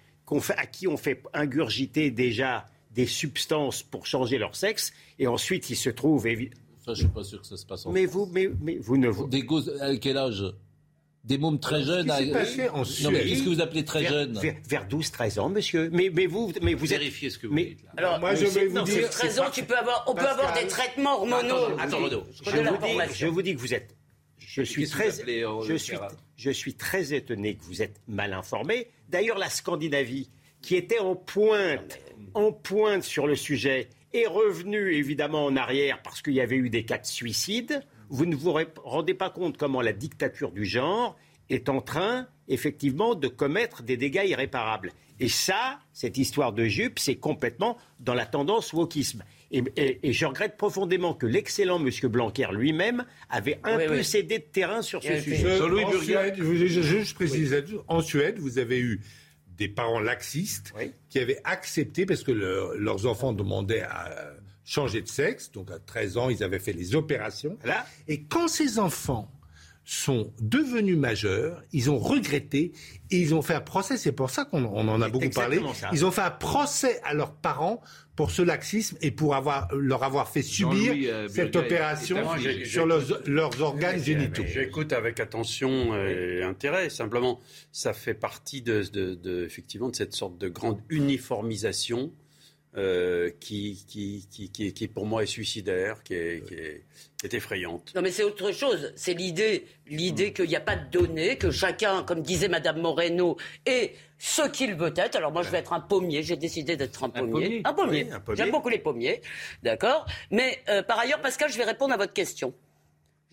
fait- 0.41 0.55
à 0.59 0.67
qui 0.67 0.89
on 0.89 0.97
fait 0.97 1.23
ingurgiter 1.33 2.11
déjà 2.11 2.67
des 2.97 3.07
substances 3.07 3.83
pour 3.83 4.07
changer 4.07 4.39
leur 4.39 4.57
sexe, 4.57 4.93
et 5.19 5.27
ensuite 5.27 5.71
ils 5.71 5.77
se 5.77 5.91
trouvent 5.91 6.27
évi- 6.27 6.51
Ça, 6.85 6.95
je 6.95 7.01
suis 7.01 7.09
pas 7.09 7.23
sûr 7.25 7.41
que 7.41 7.47
ça 7.47 7.57
se 7.57 7.67
passe 7.67 7.85
en 7.87 7.93
mais 7.93 8.07
vous, 8.07 8.27
mais, 8.33 8.49
mais 8.61 8.77
vous 8.81 8.97
ne 8.97 9.09
vous. 9.09 9.29
Des 9.29 9.43
gosses, 9.43 9.71
à 9.81 9.95
quel 9.97 10.17
âge? 10.17 10.43
Des 11.25 11.39
mômes 11.39 11.59
très 11.59 11.83
jeunes. 11.83 12.07
s'est 12.07 12.31
à- 12.31 12.33
passé 12.33 12.69
en 12.69 12.77
non, 12.79 12.79
mais 12.79 12.85
Suède 12.85 13.27
qu'est-ce 13.29 13.43
que 13.43 13.49
vous 13.49 13.61
appelez 13.61 13.85
très 13.85 14.03
vers, 14.03 14.11
jeune 14.13 14.39
vers, 14.39 14.55
vers 14.69 14.87
12-13 14.89 15.39
ans, 15.41 15.49
monsieur. 15.49 15.91
Mais, 15.93 16.09
mais 16.15 16.27
vous, 16.27 16.53
mais 16.63 16.75
vous 16.75 16.85
êtes- 16.93 17.01
Vérifiez 17.01 17.31
ce 17.31 17.39
que 17.39 17.49
vous 17.49 17.55
mais- 17.55 17.65
dites. 17.65 17.83
là. 17.83 17.91
Alors, 17.97 18.21
Moi, 18.21 18.37
je 18.37 18.45
vais 18.47 18.67
vous 18.67 18.75
non, 18.77 18.85
dire, 18.85 18.95
c'est 19.03 19.09
13 19.11 19.41
ans, 19.41 19.51
tu 19.53 19.65
peux 19.65 19.77
avoir, 19.77 20.05
on 20.07 20.15
peut 20.15 20.25
avoir 20.27 20.53
des 20.55 20.69
traitements 20.69 21.15
hormonaux. 21.17 21.77
Attends, 21.81 21.99
Renaud. 22.05 22.23
Je 22.33 22.51
Je 22.51 23.15
je 23.15 23.27
vous 23.27 23.43
dis 23.43 23.55
que 23.57 23.61
vous 23.61 23.75
êtes. 23.75 23.97
Je 24.39 24.63
suis, 24.63 24.83
Qu'est-ce 24.83 24.93
très, 24.93 25.43
euh, 25.45 25.63
je, 25.67 25.75
suis, 25.75 25.97
je 26.37 26.51
suis 26.51 26.75
très 26.75 27.13
étonné 27.13 27.57
que 27.57 27.65
vous 27.65 27.83
êtes 27.83 28.01
mal 28.07 28.33
informé. 28.33 28.87
D'ailleurs, 29.09 29.37
la 29.39 29.51
Scandinavie, 29.51 30.31
qui 30.63 30.77
était 30.77 31.01
en 31.01 31.17
pointe, 31.17 31.99
en 32.37 32.53
pointe 32.53 33.03
sur 33.03 33.27
le 33.27 33.35
sujet, 33.35 33.89
est 34.13 34.27
revenue 34.27 34.95
évidemment 34.95 35.45
en 35.47 35.57
arrière 35.57 36.01
parce 36.03 36.23
qu'il 36.23 36.35
y 36.35 36.41
avait 36.41 36.57
eu 36.57 36.71
des 36.71 36.85
cas 36.85 36.99
de 36.99 37.07
suicide. 37.07 37.83
Vous 38.11 38.27
ne 38.27 38.37
vous 38.37 38.55
rendez 38.85 39.15
pas 39.15 39.31
compte 39.31 39.57
comment 39.57 39.81
la 39.81 39.93
dictature 39.93 40.53
du 40.53 40.65
genre 40.65 41.17
est 41.51 41.69
en 41.69 41.81
train, 41.81 42.29
effectivement, 42.49 43.15
de 43.15 43.29
commettre 43.29 43.83
des 43.83 43.97
dégâts 43.97 44.25
irréparables. 44.27 44.93
Et 45.19 45.29
ça, 45.29 45.79
cette 45.93 46.19
histoire 46.19 46.53
de 46.53 46.65
jupe, 46.67 46.99
c'est 46.99 47.17
complètement 47.17 47.79
dans 48.01 48.15
la 48.15 48.27
tendance 48.27 48.73
wokisme. 48.75 49.25
Et, 49.51 49.63
et- 49.77 50.01
et 50.09 50.13
je 50.13 50.27
regrette 50.27 50.57
profondément 50.59 51.15
que 51.15 51.25
l'excellent 51.27 51.81
M. 51.85 51.89
Blanquer 52.11 52.49
lui-même 52.53 53.05
avait 53.31 53.59
un 53.65 53.79
Oui, 53.79 53.87
peu 53.87 53.97
oui. 53.99 54.05
cédé 54.05 54.39
de 54.41 54.45
terrain 54.45 54.83
sur 54.83 55.03
ce 55.03 55.09
Et 55.09 55.21
sujet. 55.21 55.37
Je- 55.37 55.57
Jean-Louis 55.57 55.85
en 55.85 55.91
Burguet. 55.91 56.05
Suède, 56.07 56.35
je, 56.37 56.55
je- 56.67 56.83
je- 56.83 57.03
je 57.03 57.15
précise 57.15 57.53
là-dessus. 57.53 57.77
en 57.89 58.01
Suède, 58.03 58.39
vous 58.39 58.59
avez 58.59 58.79
eu 58.81 59.01
des 59.59 59.69
parents 59.69 60.01
laxistes 60.01 60.73
Oui. 60.77 60.93
qui 61.09 61.19
avaient 61.19 61.41
accepté, 61.45 62.05
parce 62.07 62.23
que 62.23 62.33
le- 62.33 62.77
leurs 62.79 63.07
enfants 63.07 63.33
demandaient 63.33 63.83
à 63.83 64.09
euh, 64.11 64.35
changer 64.65 65.01
de 65.03 65.09
sexe, 65.09 65.51
donc 65.53 65.71
à 65.71 65.79
13 65.79 66.17
ans, 66.19 66.29
ils 66.29 66.43
avaient 66.43 66.59
fait 66.59 66.73
les 66.73 66.95
opérations. 66.95 67.57
Voilà. 67.63 67.87
Et 68.09 68.23
quand 68.25 68.49
ces 68.49 68.79
enfants 68.79 69.31
sont 69.89 70.33
devenus 70.41 70.97
majeurs, 70.97 71.63
ils 71.73 71.91
ont 71.91 71.99
regretté 71.99 72.73
et 73.13 73.19
ils 73.21 73.35
ont 73.37 73.43
fait 73.43 73.55
un 73.55 73.61
procès. 73.61 73.97
C'est 73.97 74.11
pour 74.11 74.31
ça 74.31 74.45
qu'on 74.45 74.65
on 74.65 74.89
en 74.89 75.01
a 75.01 75.09
beaucoup 75.09 75.31
parlé. 75.31 75.61
ça. 75.75 75.91
Ils 75.93 76.05
ont 76.05 76.11
fait 76.11 76.23
un 76.23 76.31
procès 76.33 77.01
à 77.05 77.15
leurs 77.15 77.33
parents 77.35 77.81
pour 78.17 78.31
ce 78.31 78.41
laxisme 78.43 78.97
et 79.03 79.11
pour 79.11 79.35
avoir, 79.35 79.69
leur 79.75 80.03
avoir 80.03 80.29
fait 80.31 80.43
subir 80.43 80.95
euh, 81.13 81.29
cette 81.29 81.55
opération 81.55 82.17
est 82.17 82.21
affligé. 82.49 82.65
sur 82.65 82.87
leurs, 82.87 83.03
leurs 83.27 83.61
organes 83.61 84.03
génitaux. 84.03 84.43
J'écoute 84.47 84.93
avec 84.95 85.21
attention 85.21 85.95
et 85.95 86.43
intérêt. 86.43 86.89
Simplement, 86.89 87.39
ça 87.73 87.93
fait 87.93 88.15
partie 88.15 88.63
de, 88.63 88.83
de- 88.91 89.15
de- 89.15 89.45
effectivement 89.45 89.91
de 89.91 89.97
cette 89.97 90.15
sorte 90.15 90.39
de 90.39 90.49
grande 90.49 90.79
uniformisation 90.89 92.11
euh, 92.77 93.31
qui, 93.41 93.85
qui, 93.89 94.27
qui, 94.31 94.51
qui, 94.51 94.73
qui, 94.73 94.89
pour 94.89 95.07
moi 95.07 95.23
est 95.23 95.27
suicidaire, 95.27 96.03
qui 96.03 96.15
est, 96.15 96.47
qui 96.47 96.55
est, 96.55 96.85
qui 97.17 97.27
est 97.27 97.35
effrayante. 97.35 97.93
Non, 97.95 98.03
mais 98.03 98.11
c'est 98.11 98.25
autre 98.25 98.53
chose. 98.53 98.93
C'est 98.97 99.15
l'idée, 99.15 99.67
l'idée 99.87 100.33
qu'il 100.33 100.49
n'y 100.49 100.57
a 100.57 100.61
pas 100.61 100.77
de 100.77 100.91
données, 100.91 101.37
que 101.39 101.51
chacun, 101.51 102.03
comme 102.03 102.23
disait 102.23 102.49
Madame 102.49 102.81
Moreno, 102.81 103.37
est 103.65 103.95
ce 104.19 104.49
qu'il 104.49 104.75
veut 104.75 104.93
être. 104.97 105.17
Alors 105.17 105.33
moi, 105.33 105.43
je 105.43 105.51
vais 105.51 105.59
être 105.59 105.73
un 105.73 105.81
pommier. 105.81 106.23
J'ai 106.23 106.37
décidé 106.37 106.77
d'être 106.77 107.05
un 107.05 107.11
pommier. 107.11 107.33
pommier. 107.33 107.63
Un 107.65 107.73
pommier. 107.73 108.05
Oui, 108.05 108.13
un 108.13 108.21
pommier. 108.21 108.37
J'aime 108.37 108.51
beaucoup 108.51 108.69
les 108.69 108.79
pommiers. 108.79 109.21
D'accord? 109.63 110.07
Mais 110.31 110.63
euh, 110.69 110.83
par 110.83 110.99
ailleurs, 110.99 111.21
Pascal, 111.21 111.51
je 111.51 111.57
vais 111.59 111.65
répondre 111.65 111.95
à 111.95 111.97
votre 111.97 112.13
question. 112.13 112.55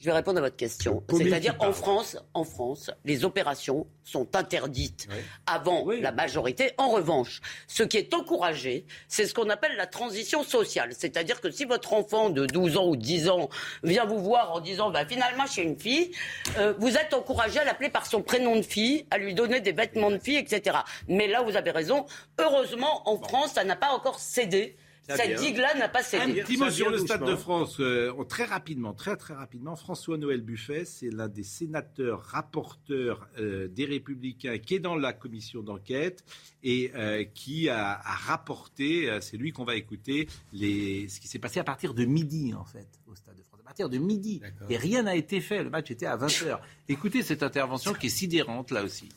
Je 0.03 0.09
vais 0.09 0.15
répondre 0.15 0.39
à 0.39 0.41
votre 0.41 0.57
question. 0.57 1.01
C'est-à-dire 1.09 1.55
en 1.59 1.71
France, 1.71 2.17
en 2.33 2.43
France, 2.43 2.91
les 3.05 3.23
opérations 3.23 3.87
sont 4.03 4.35
interdites 4.35 5.07
avant 5.45 5.89
la 5.89 6.11
majorité. 6.11 6.71
En 6.77 6.89
revanche, 6.89 7.39
ce 7.67 7.83
qui 7.83 7.95
est 7.95 8.13
encouragé, 8.13 8.85
c'est 9.07 9.25
ce 9.25 9.33
qu'on 9.33 9.49
appelle 9.49 9.77
la 9.77 9.87
transition 9.87 10.43
sociale. 10.43 10.89
C'est-à-dire 10.91 11.39
que 11.39 11.51
si 11.51 11.63
votre 11.63 11.93
enfant 11.93 12.29
de 12.29 12.45
12 12.45 12.75
ans 12.75 12.87
ou 12.87 12.97
10 12.97 13.29
ans 13.29 13.49
vient 13.83 14.03
vous 14.03 14.19
voir 14.19 14.51
en 14.51 14.59
disant 14.59 14.91
bah, 14.91 15.05
finalement 15.05 15.45
je 15.45 15.53
suis 15.53 15.61
une 15.61 15.79
fille, 15.79 16.11
euh, 16.57 16.73
vous 16.79 16.97
êtes 16.97 17.13
encouragé 17.13 17.59
à 17.59 17.63
l'appeler 17.63 17.89
par 17.89 18.05
son 18.05 18.21
prénom 18.21 18.57
de 18.57 18.61
fille, 18.61 19.05
à 19.09 19.17
lui 19.17 19.33
donner 19.33 19.61
des 19.61 19.71
vêtements 19.71 20.11
de 20.11 20.19
fille, 20.19 20.35
etc. 20.35 20.79
Mais 21.07 21.29
là, 21.29 21.43
vous 21.43 21.55
avez 21.55 21.71
raison. 21.71 22.07
Heureusement, 22.39 23.07
en 23.09 23.17
France, 23.17 23.53
ça 23.53 23.63
n'a 23.63 23.77
pas 23.77 23.91
encore 23.91 24.19
cédé. 24.19 24.75
Cette 25.07 25.39
digue-là 25.39 25.73
n'a 25.75 25.89
pas 25.89 25.99
Un 25.99 26.03
cédé. 26.03 26.43
petit 26.43 26.57
Ça 26.57 26.65
mot 26.65 26.71
sur 26.71 26.89
le 26.89 26.97
Stade 26.97 27.25
de 27.25 27.35
France. 27.35 27.77
Euh, 27.79 28.13
très 28.23 28.45
rapidement, 28.45 28.93
très 28.93 29.17
très 29.17 29.33
rapidement. 29.33 29.75
François-Noël 29.75 30.41
Buffet, 30.41 30.85
c'est 30.85 31.09
l'un 31.09 31.27
des 31.27 31.43
sénateurs 31.43 32.21
rapporteurs 32.21 33.27
euh, 33.37 33.67
des 33.67 33.85
Républicains 33.85 34.57
qui 34.59 34.75
est 34.75 34.79
dans 34.79 34.95
la 34.95 35.11
commission 35.11 35.61
d'enquête 35.61 36.23
et 36.63 36.91
euh, 36.95 37.25
qui 37.33 37.67
a, 37.67 37.99
a 37.99 38.15
rapporté, 38.15 39.09
euh, 39.09 39.19
c'est 39.19 39.35
lui 39.35 39.51
qu'on 39.51 39.65
va 39.65 39.75
écouter, 39.75 40.27
les, 40.53 41.09
ce 41.09 41.19
qui 41.19 41.27
s'est 41.27 41.39
passé 41.39 41.59
à 41.59 41.65
partir 41.65 41.93
de 41.93 42.05
midi 42.05 42.53
en 42.53 42.63
fait 42.63 42.87
au 43.07 43.15
Stade 43.15 43.35
de 43.35 43.41
France. 43.43 43.59
À 43.61 43.65
partir 43.65 43.89
de 43.89 43.97
midi. 43.97 44.41
Et 44.69 44.77
rien 44.77 45.03
n'a 45.03 45.15
été 45.15 45.41
fait. 45.41 45.63
Le 45.63 45.69
match 45.69 45.91
était 45.91 46.05
à 46.05 46.15
20h. 46.17 46.59
Écoutez 46.87 47.23
cette 47.23 47.43
intervention 47.43 47.93
qui 47.93 48.07
est 48.07 48.09
sidérante 48.09 48.71
là 48.71 48.83
aussi. 48.83 49.09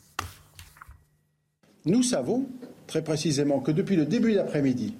Nous 1.85 2.03
savons 2.03 2.49
très 2.87 3.03
précisément 3.03 3.59
que 3.61 3.71
depuis 3.71 3.95
le 3.95 4.05
début 4.05 4.33
d'après-midi, 4.33 4.95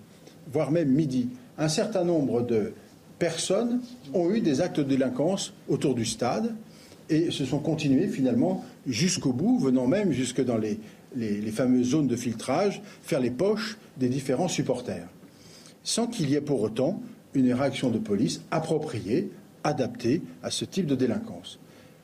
voire 0.51 0.71
même 0.71 0.89
midi, 0.89 1.29
un 1.57 1.69
certain 1.69 2.03
nombre 2.03 2.41
de 2.41 2.73
personnes 3.19 3.81
ont 4.13 4.29
eu 4.31 4.41
des 4.41 4.61
actes 4.61 4.79
de 4.79 4.83
délinquance 4.83 5.53
autour 5.67 5.95
du 5.95 6.05
stade 6.05 6.55
et 7.09 7.31
se 7.31 7.45
sont 7.45 7.59
continués 7.59 8.07
finalement 8.07 8.63
jusqu'au 8.85 9.33
bout, 9.33 9.59
venant 9.59 9.87
même 9.87 10.11
jusque 10.11 10.43
dans 10.43 10.57
les, 10.57 10.79
fameuses 11.51 11.89
zones 11.89 12.07
de 12.07 12.15
filtrage, 12.15 12.81
faire 13.01 13.19
les 13.19 13.31
poches 13.31 13.77
des 13.97 14.09
différents 14.09 14.47
supporters, 14.47 15.07
sans 15.83 16.07
qu'il 16.07 16.29
y 16.29 16.35
ait 16.35 16.41
pour 16.41 16.61
autant 16.61 17.01
une 17.33 17.53
réaction 17.53 17.89
de 17.89 17.97
police 17.97 18.41
appropriée, 18.51 19.31
adaptée 19.63 20.21
à 20.43 20.51
ce 20.51 20.65
type 20.65 20.85
de 20.85 20.95
délinquance. 20.95 21.59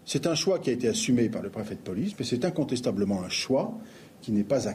C'est 0.06 0.28
un 0.28 0.36
choix 0.36 0.60
qui 0.60 0.70
a 0.70 0.74
été 0.74 0.88
assumé 0.88 1.30
par 1.30 1.42
le 1.42 1.50
préfet 1.50 1.76
de 1.76 1.80
police, 1.80 2.14
mais 2.18 2.26
c'est 2.26 2.44
incontestablement 2.44 3.24
un 3.24 3.30
choix 3.30 3.78
qui 4.22 4.32
n'est 4.32 4.44
pas 4.44 4.68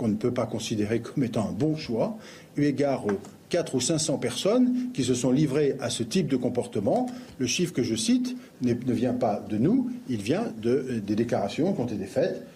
qu'on 0.00 0.08
ne 0.08 0.16
peut 0.16 0.32
pas 0.32 0.46
considérer 0.46 1.00
comme 1.00 1.22
étant 1.24 1.46
un 1.46 1.52
bon 1.52 1.76
choix, 1.76 2.16
eu 2.56 2.64
égard 2.64 3.06
aux 3.06 3.20
4 3.50 3.74
ou 3.74 3.80
500 3.80 4.16
personnes 4.16 4.90
qui 4.94 5.04
se 5.04 5.12
sont 5.12 5.30
livrées 5.30 5.76
à 5.78 5.90
ce 5.90 6.02
type 6.02 6.26
de 6.26 6.36
comportement. 6.36 7.06
Le 7.38 7.46
chiffre 7.46 7.74
que 7.74 7.82
je 7.82 7.94
cite 7.94 8.34
ne 8.62 8.72
vient 8.94 9.12
pas 9.12 9.44
de 9.46 9.58
nous, 9.58 9.90
il 10.08 10.22
vient 10.22 10.54
de, 10.62 11.02
des 11.06 11.16
déclarations 11.16 11.74
qui 11.74 11.80
ont 11.82 11.86
été 11.86 12.06
faites 12.06 12.46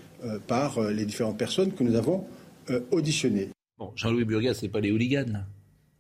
par 0.47 0.81
les 0.81 1.05
différentes 1.05 1.37
personnes 1.37 1.73
que 1.73 1.85
nous 1.85 1.97
avons 1.97 2.25
auditionnées. 2.91 3.51
Bon, 3.77 3.93
Jean-Louis 3.95 4.25
Burgas, 4.25 4.55
c'est 4.55 4.69
pas 4.69 4.81
les 4.81 4.91
hooligans 4.91 5.45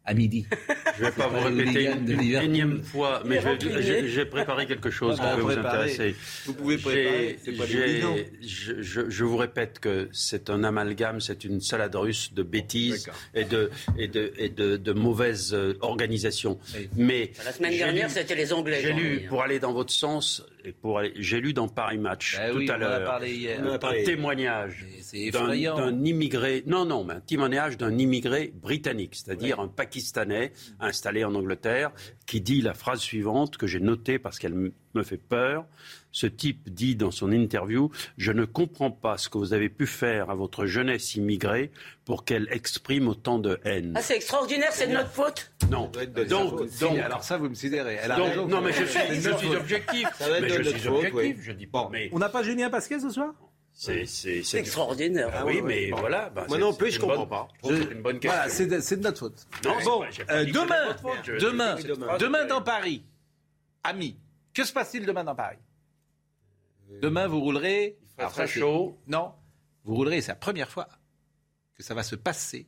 à 0.07 0.15
midi. 0.15 0.47
Je 0.97 1.03
ne 1.03 1.09
vais 1.09 1.13
pas 1.13 1.29
vous 1.29 1.41
répéter 1.41 1.91
une 1.91 2.21
énième 2.21 2.83
fois, 2.83 3.23
mais 3.25 3.41
j'ai 3.83 4.25
préparé 4.25 4.67
quelque 4.67 4.91
chose 4.91 5.17
qui 5.17 5.27
peut 5.35 5.41
vous 5.41 5.51
intéresser. 5.51 6.15
Vous 6.47 6.55
pouvez 6.55 6.79
préparer, 6.79 7.39
pas 7.57 7.65
je, 7.67 8.83
je, 8.83 9.11
je, 9.11 9.25
vous 9.25 9.37
répète 9.37 9.79
que 9.81 10.09
c'est 10.13 10.51
un 10.51 10.65
amalgame, 10.65 11.21
c'est 11.21 11.45
une 11.45 11.61
salade 11.61 11.95
russe 11.95 12.33
de 12.33 12.43
bêtises 12.43 13.11
et 13.35 13.45
de, 13.45 13.71
et 13.99 14.09
de, 14.09 14.33
et 14.39 14.49
de, 14.49 14.77
de 14.77 14.93
mauvaise 14.93 15.53
euh. 15.55 15.75
Mais 16.97 17.33
La 17.45 17.53
semaine 17.53 17.77
dernière, 17.77 18.11
c'était 18.11 18.35
les 18.35 18.53
Anglais. 18.53 18.81
J'ai 18.83 18.93
lu, 18.93 19.27
pour 19.29 19.43
aller 19.43 19.59
dans 19.59 19.73
votre 19.73 19.93
sens, 19.93 20.45
et 20.65 20.73
pour 20.73 20.99
aller, 20.99 21.13
j'ai 21.17 21.41
lu 21.41 21.53
dans 21.53 21.69
Paris 21.69 21.99
Match 21.99 22.37
Ben 22.37 22.53
tout 22.53 22.59
oui, 22.59 22.71
à 22.71 22.77
l'heure 22.77 23.21
un 23.85 24.05
témoignage 24.05 24.87
d'un 25.33 26.05
immigré, 26.05 26.63
non, 26.67 26.85
non, 26.85 27.05
mais 27.05 27.15
un 27.15 27.21
témoignage 27.21 27.77
d'un 27.77 27.97
immigré 27.99 28.53
britannique, 28.55 29.15
c'est-à-dire 29.15 29.61
un 29.61 29.69
Pakistanais 29.69 30.53
installé 30.85 31.25
en 31.25 31.35
Angleterre, 31.35 31.91
qui 32.27 32.41
dit 32.41 32.61
la 32.61 32.75
phrase 32.75 33.01
suivante 33.01 33.57
que 33.57 33.67
j'ai 33.67 33.81
notée 33.81 34.19
parce 34.19 34.39
qu'elle 34.39 34.55
me 34.95 35.03
fait 35.03 35.17
peur. 35.17 35.65
Ce 36.13 36.27
type 36.29 36.71
dit 36.73 36.95
dans 36.95 37.11
son 37.11 37.33
interview 37.33 37.91
Je 38.17 38.31
ne 38.31 38.45
comprends 38.45 38.93
pas 38.93 39.19
ce 39.19 39.29
que 39.29 39.37
vous 39.39 39.53
avez 39.53 39.69
pu 39.69 39.87
faire 39.87 40.31
à 40.31 40.35
votre 40.37 40.65
jeunesse 40.67 41.17
immigrée 41.17 41.73
pour 42.05 42.25
qu'elle 42.25 42.47
exprime 42.53 43.09
autant 43.09 43.39
de 43.41 43.59
haine. 43.65 43.95
Ah, 43.97 44.03
c'est 44.03 44.15
extraordinaire, 44.17 44.71
c'est 44.73 44.87
de 44.87 44.93
notre 44.93 45.11
faute. 45.11 45.51
Non. 45.71 45.91
Donc, 45.93 46.29
Donc, 46.29 46.69
si, 46.71 46.81
donc, 46.81 46.99
alors 46.99 47.25
ça, 47.25 47.37
vous 47.37 47.49
me 47.49 47.55
sidérez. 47.55 47.99
Elle 48.01 48.13
a 48.13 48.17
donc- 48.17 48.29
raison. 48.29 48.47
non, 48.47 48.61
mais 48.61 48.73
je 48.73 48.85
suis, 48.85 49.01
je 49.21 49.57
objectif. 49.57 50.07
Ça 50.19 50.29
va 50.29 50.37
être 50.39 50.43
Mais 50.43 50.49
de 50.51 50.55
je 50.55 50.59
notre 50.63 50.79
suis 50.79 50.89
faute, 50.89 50.97
objectif. 51.07 51.37
oui. 51.39 51.43
Je 51.43 51.53
dis 51.53 51.67
pas, 51.67 51.89
mais 51.91 52.09
On 52.13 52.19
n'a 52.21 52.29
pas 52.29 52.43
Julien 52.45 52.71
Pasquet 52.71 53.01
ce 53.01 53.11
soir? 53.11 53.33
C'est 53.75 54.59
extraordinaire. 54.59 55.31
Ah 55.35 55.45
oui, 55.45 55.61
mais 55.63 55.91
voilà. 55.91 56.31
bah, 56.31 56.45
Moi 56.49 56.57
c'est- 56.57 56.63
non 56.63 56.73
plus, 56.75 56.91
je 56.93 57.01
comprends 57.01 57.27
bonne- 57.27 57.29
pas. 57.29 57.49
Je 57.65 57.93
une 57.93 58.03
bonne 58.03 58.21
question. 58.21 58.31
Voilà, 58.39 58.81
c'est 58.81 58.97
de, 58.97 59.03
notre 59.03 59.19
faute. 59.19 59.47
Non, 59.65 59.75
bon, 59.85 60.05
euh, 60.31 60.45
demain, 60.45 60.87
votre 60.87 61.01
faute. 61.01 61.19
Je- 61.25 61.37
demain, 61.39 61.75
demain. 61.77 62.17
demain 62.19 62.45
dans 62.47 62.63
Paris, 62.63 63.03
amis, 63.83 64.17
que 64.53 64.65
se 64.65 64.73
passe-t-il 64.73 65.05
demain 65.05 65.25
dans 65.25 65.35
Paris? 65.35 65.59
Demain, 67.03 67.27
vous 67.27 67.41
roulerez. 67.41 67.99
fera 68.13 68.23
alors 68.23 68.33
très 68.33 68.47
chaud. 68.47 68.97
Non, 69.09 69.33
vous 69.85 69.95
roulerez. 69.97 70.21
C'est 70.21 70.33
la 70.33 70.37
première 70.37 70.71
fois 70.71 70.89
que 71.77 71.83
ça 71.83 71.95
va 71.95 72.03
se 72.05 72.15
passer. 72.15 72.67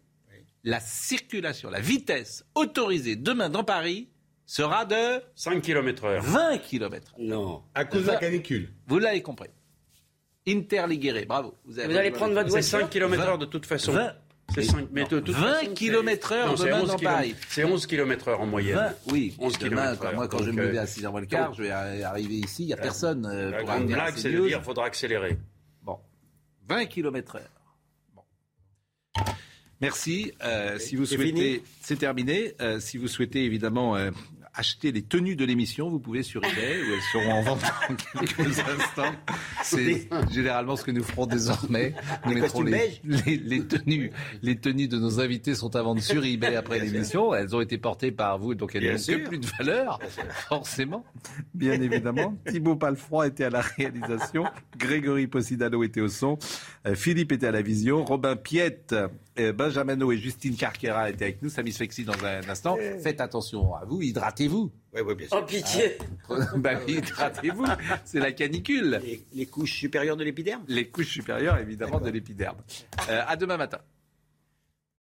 La 0.64 0.80
circulation, 0.80 1.70
la 1.70 1.78
vitesse 1.80 2.44
autorisée 2.56 3.14
demain 3.14 3.48
dans 3.48 3.62
Paris 3.62 4.08
sera 4.46 4.84
de 4.84 5.22
5 5.36 5.62
km 5.62 6.04
heure. 6.06 6.22
20 6.24 6.58
km. 6.58 7.14
Non. 7.18 7.62
À 7.74 7.84
cause 7.84 8.02
de 8.02 8.08
la 8.08 8.16
canicule. 8.16 8.72
Vous 8.88 8.98
l'avez 8.98 9.22
compris. 9.22 9.48
Interliguéré, 10.48 11.24
bravo. 11.24 11.54
Vous 11.64 11.78
allez 11.80 12.10
prendre 12.10 12.34
votre 12.34 12.46
C'est 12.50 12.60
voiture 12.60 12.80
5 12.80 12.90
km 12.90 13.22
heure 13.22 13.38
de 13.38 13.46
toute 13.46 13.66
façon. 13.66 13.92
20, 13.92 14.12
C'est 14.54 14.62
5 14.62 14.88
mais 14.92 15.02
de 15.04 15.18
toute 15.18 15.30
20 15.30 15.40
façon, 15.54 15.60
c'est- 15.66 15.74
km 15.74 16.32
heure 16.32 16.46
Non, 16.46 16.54
demain 16.54 16.80
11 16.82 16.88
dans 16.88 16.96
kilomètres. 16.96 17.18
Paris. 17.18 17.34
C'est 17.48 17.64
11 17.64 17.86
km 17.86 18.28
heure 18.28 18.40
en 18.40 18.46
moyenne. 18.46 18.76
20, 18.76 18.94
oui, 19.12 19.34
11 19.40 19.58
demain, 19.58 19.68
kilomètres 19.70 19.98
quand- 20.00 20.06
heure. 20.06 20.14
moi 20.14 20.28
quand 20.28 20.38
je 20.38 20.42
vais 20.44 20.50
Donc, 20.50 20.60
me 20.60 20.66
lever 20.66 20.78
euh, 20.78 20.82
à 20.82 20.86
6h 20.86 21.10
moins 21.10 21.20
le 21.20 21.26
quart, 21.26 21.52
je 21.54 21.62
vais 21.64 21.70
arri- 21.70 22.04
arriver 22.04 22.34
ici, 22.34 22.62
il 22.62 22.66
n'y 22.66 22.72
a 22.72 22.76
personne 22.76 23.26
euh, 23.26 23.50
La 23.50 23.58
pour 23.58 23.66
grande 23.66 23.86
blague, 23.88 24.14
c'est 24.16 24.30
de 24.30 24.46
dire 24.46 24.62
faudra 24.62 24.86
accélérer. 24.86 25.36
Bon, 25.82 25.98
20 26.68 26.86
km 26.86 27.36
heure. 27.36 27.42
Bon. 28.14 28.22
Merci. 29.80 30.32
Euh, 30.44 30.78
si 30.78 30.94
vous 30.94 31.06
c'est 31.06 31.16
souhaitez, 31.16 31.32
fini 31.32 31.62
c'est 31.80 31.96
terminé. 31.98 32.54
Euh, 32.60 32.78
si 32.78 32.98
vous 32.98 33.08
souhaitez 33.08 33.44
évidemment 33.44 33.96
euh, 33.96 34.10
acheter 34.56 34.90
les 34.90 35.02
tenues 35.02 35.36
de 35.36 35.44
l'émission, 35.44 35.90
vous 35.90 36.00
pouvez 36.00 36.22
sur 36.22 36.42
eBay 36.42 36.82
où 36.82 36.94
elles 36.94 37.00
seront 37.12 37.32
en 37.32 37.42
vente 37.42 37.60
dans 37.88 37.94
quelques 37.94 38.40
instants. 38.58 39.14
C'est 39.62 40.08
généralement 40.32 40.76
ce 40.76 40.84
que 40.84 40.90
nous 40.90 41.04
ferons 41.04 41.26
désormais. 41.26 41.94
Nous 42.24 42.34
Les 42.34 42.40
mettrons 42.40 42.62
les, 42.62 42.72
beiges 42.72 43.00
les, 43.04 43.36
les 43.36 43.66
tenues, 43.66 44.10
les 44.42 44.56
tenues 44.56 44.88
de 44.88 44.98
nos 44.98 45.20
invités 45.20 45.54
sont 45.54 45.76
à 45.76 45.82
vendre 45.82 46.00
sur 46.00 46.24
eBay 46.24 46.56
après 46.56 46.78
l'émission. 46.78 47.34
Elles 47.34 47.54
ont 47.54 47.60
été 47.60 47.78
portées 47.78 48.12
par 48.12 48.38
vous, 48.38 48.54
donc 48.54 48.74
elles 48.74 48.94
n'ont 48.94 49.28
plus 49.28 49.38
de 49.38 49.46
valeur, 49.58 49.98
forcément. 50.48 51.04
Bien 51.54 51.80
évidemment. 51.80 52.36
Thibaut 52.46 52.76
Palfroy 52.76 53.28
était 53.28 53.44
à 53.44 53.50
la 53.50 53.60
réalisation. 53.60 54.44
Grégory 54.78 55.26
Possidano 55.26 55.82
était 55.82 56.00
au 56.00 56.08
son. 56.08 56.38
Euh, 56.86 56.94
Philippe 56.94 57.32
était 57.32 57.46
à 57.46 57.52
la 57.52 57.62
vision. 57.62 58.04
Robin 58.04 58.36
Piette, 58.36 58.94
Benjamin 59.52 59.96
No 59.96 60.12
et 60.12 60.18
Justine 60.18 60.56
Carquera 60.56 61.10
étaient 61.10 61.24
avec 61.24 61.42
nous. 61.42 61.50
Samy 61.50 61.72
Sfexi 61.72 62.04
dans 62.04 62.24
un 62.24 62.48
instant. 62.48 62.76
Faites 63.02 63.20
attention 63.20 63.74
à 63.74 63.84
vous, 63.84 64.02
hydratez-vous. 64.02 64.70
Oui, 64.94 65.00
oui, 65.04 65.14
bien 65.14 65.28
sûr. 65.28 65.38
Oh, 65.40 65.44
pitié. 65.44 65.98
bah 66.56 66.72
oui, 66.86 66.94
hydratez-vous. 66.94 67.66
C'est 68.04 68.20
la 68.20 68.32
canicule. 68.32 69.00
Les, 69.04 69.22
les 69.34 69.46
couches 69.46 69.74
supérieures 69.74 70.16
de 70.16 70.24
l'épiderme? 70.24 70.62
Les 70.68 70.88
couches 70.88 71.10
supérieures, 71.10 71.58
évidemment, 71.58 72.00
de 72.00 72.10
l'épiderme. 72.10 72.56
Euh, 73.10 73.22
à 73.26 73.36
demain 73.36 73.56
matin. 73.56 73.78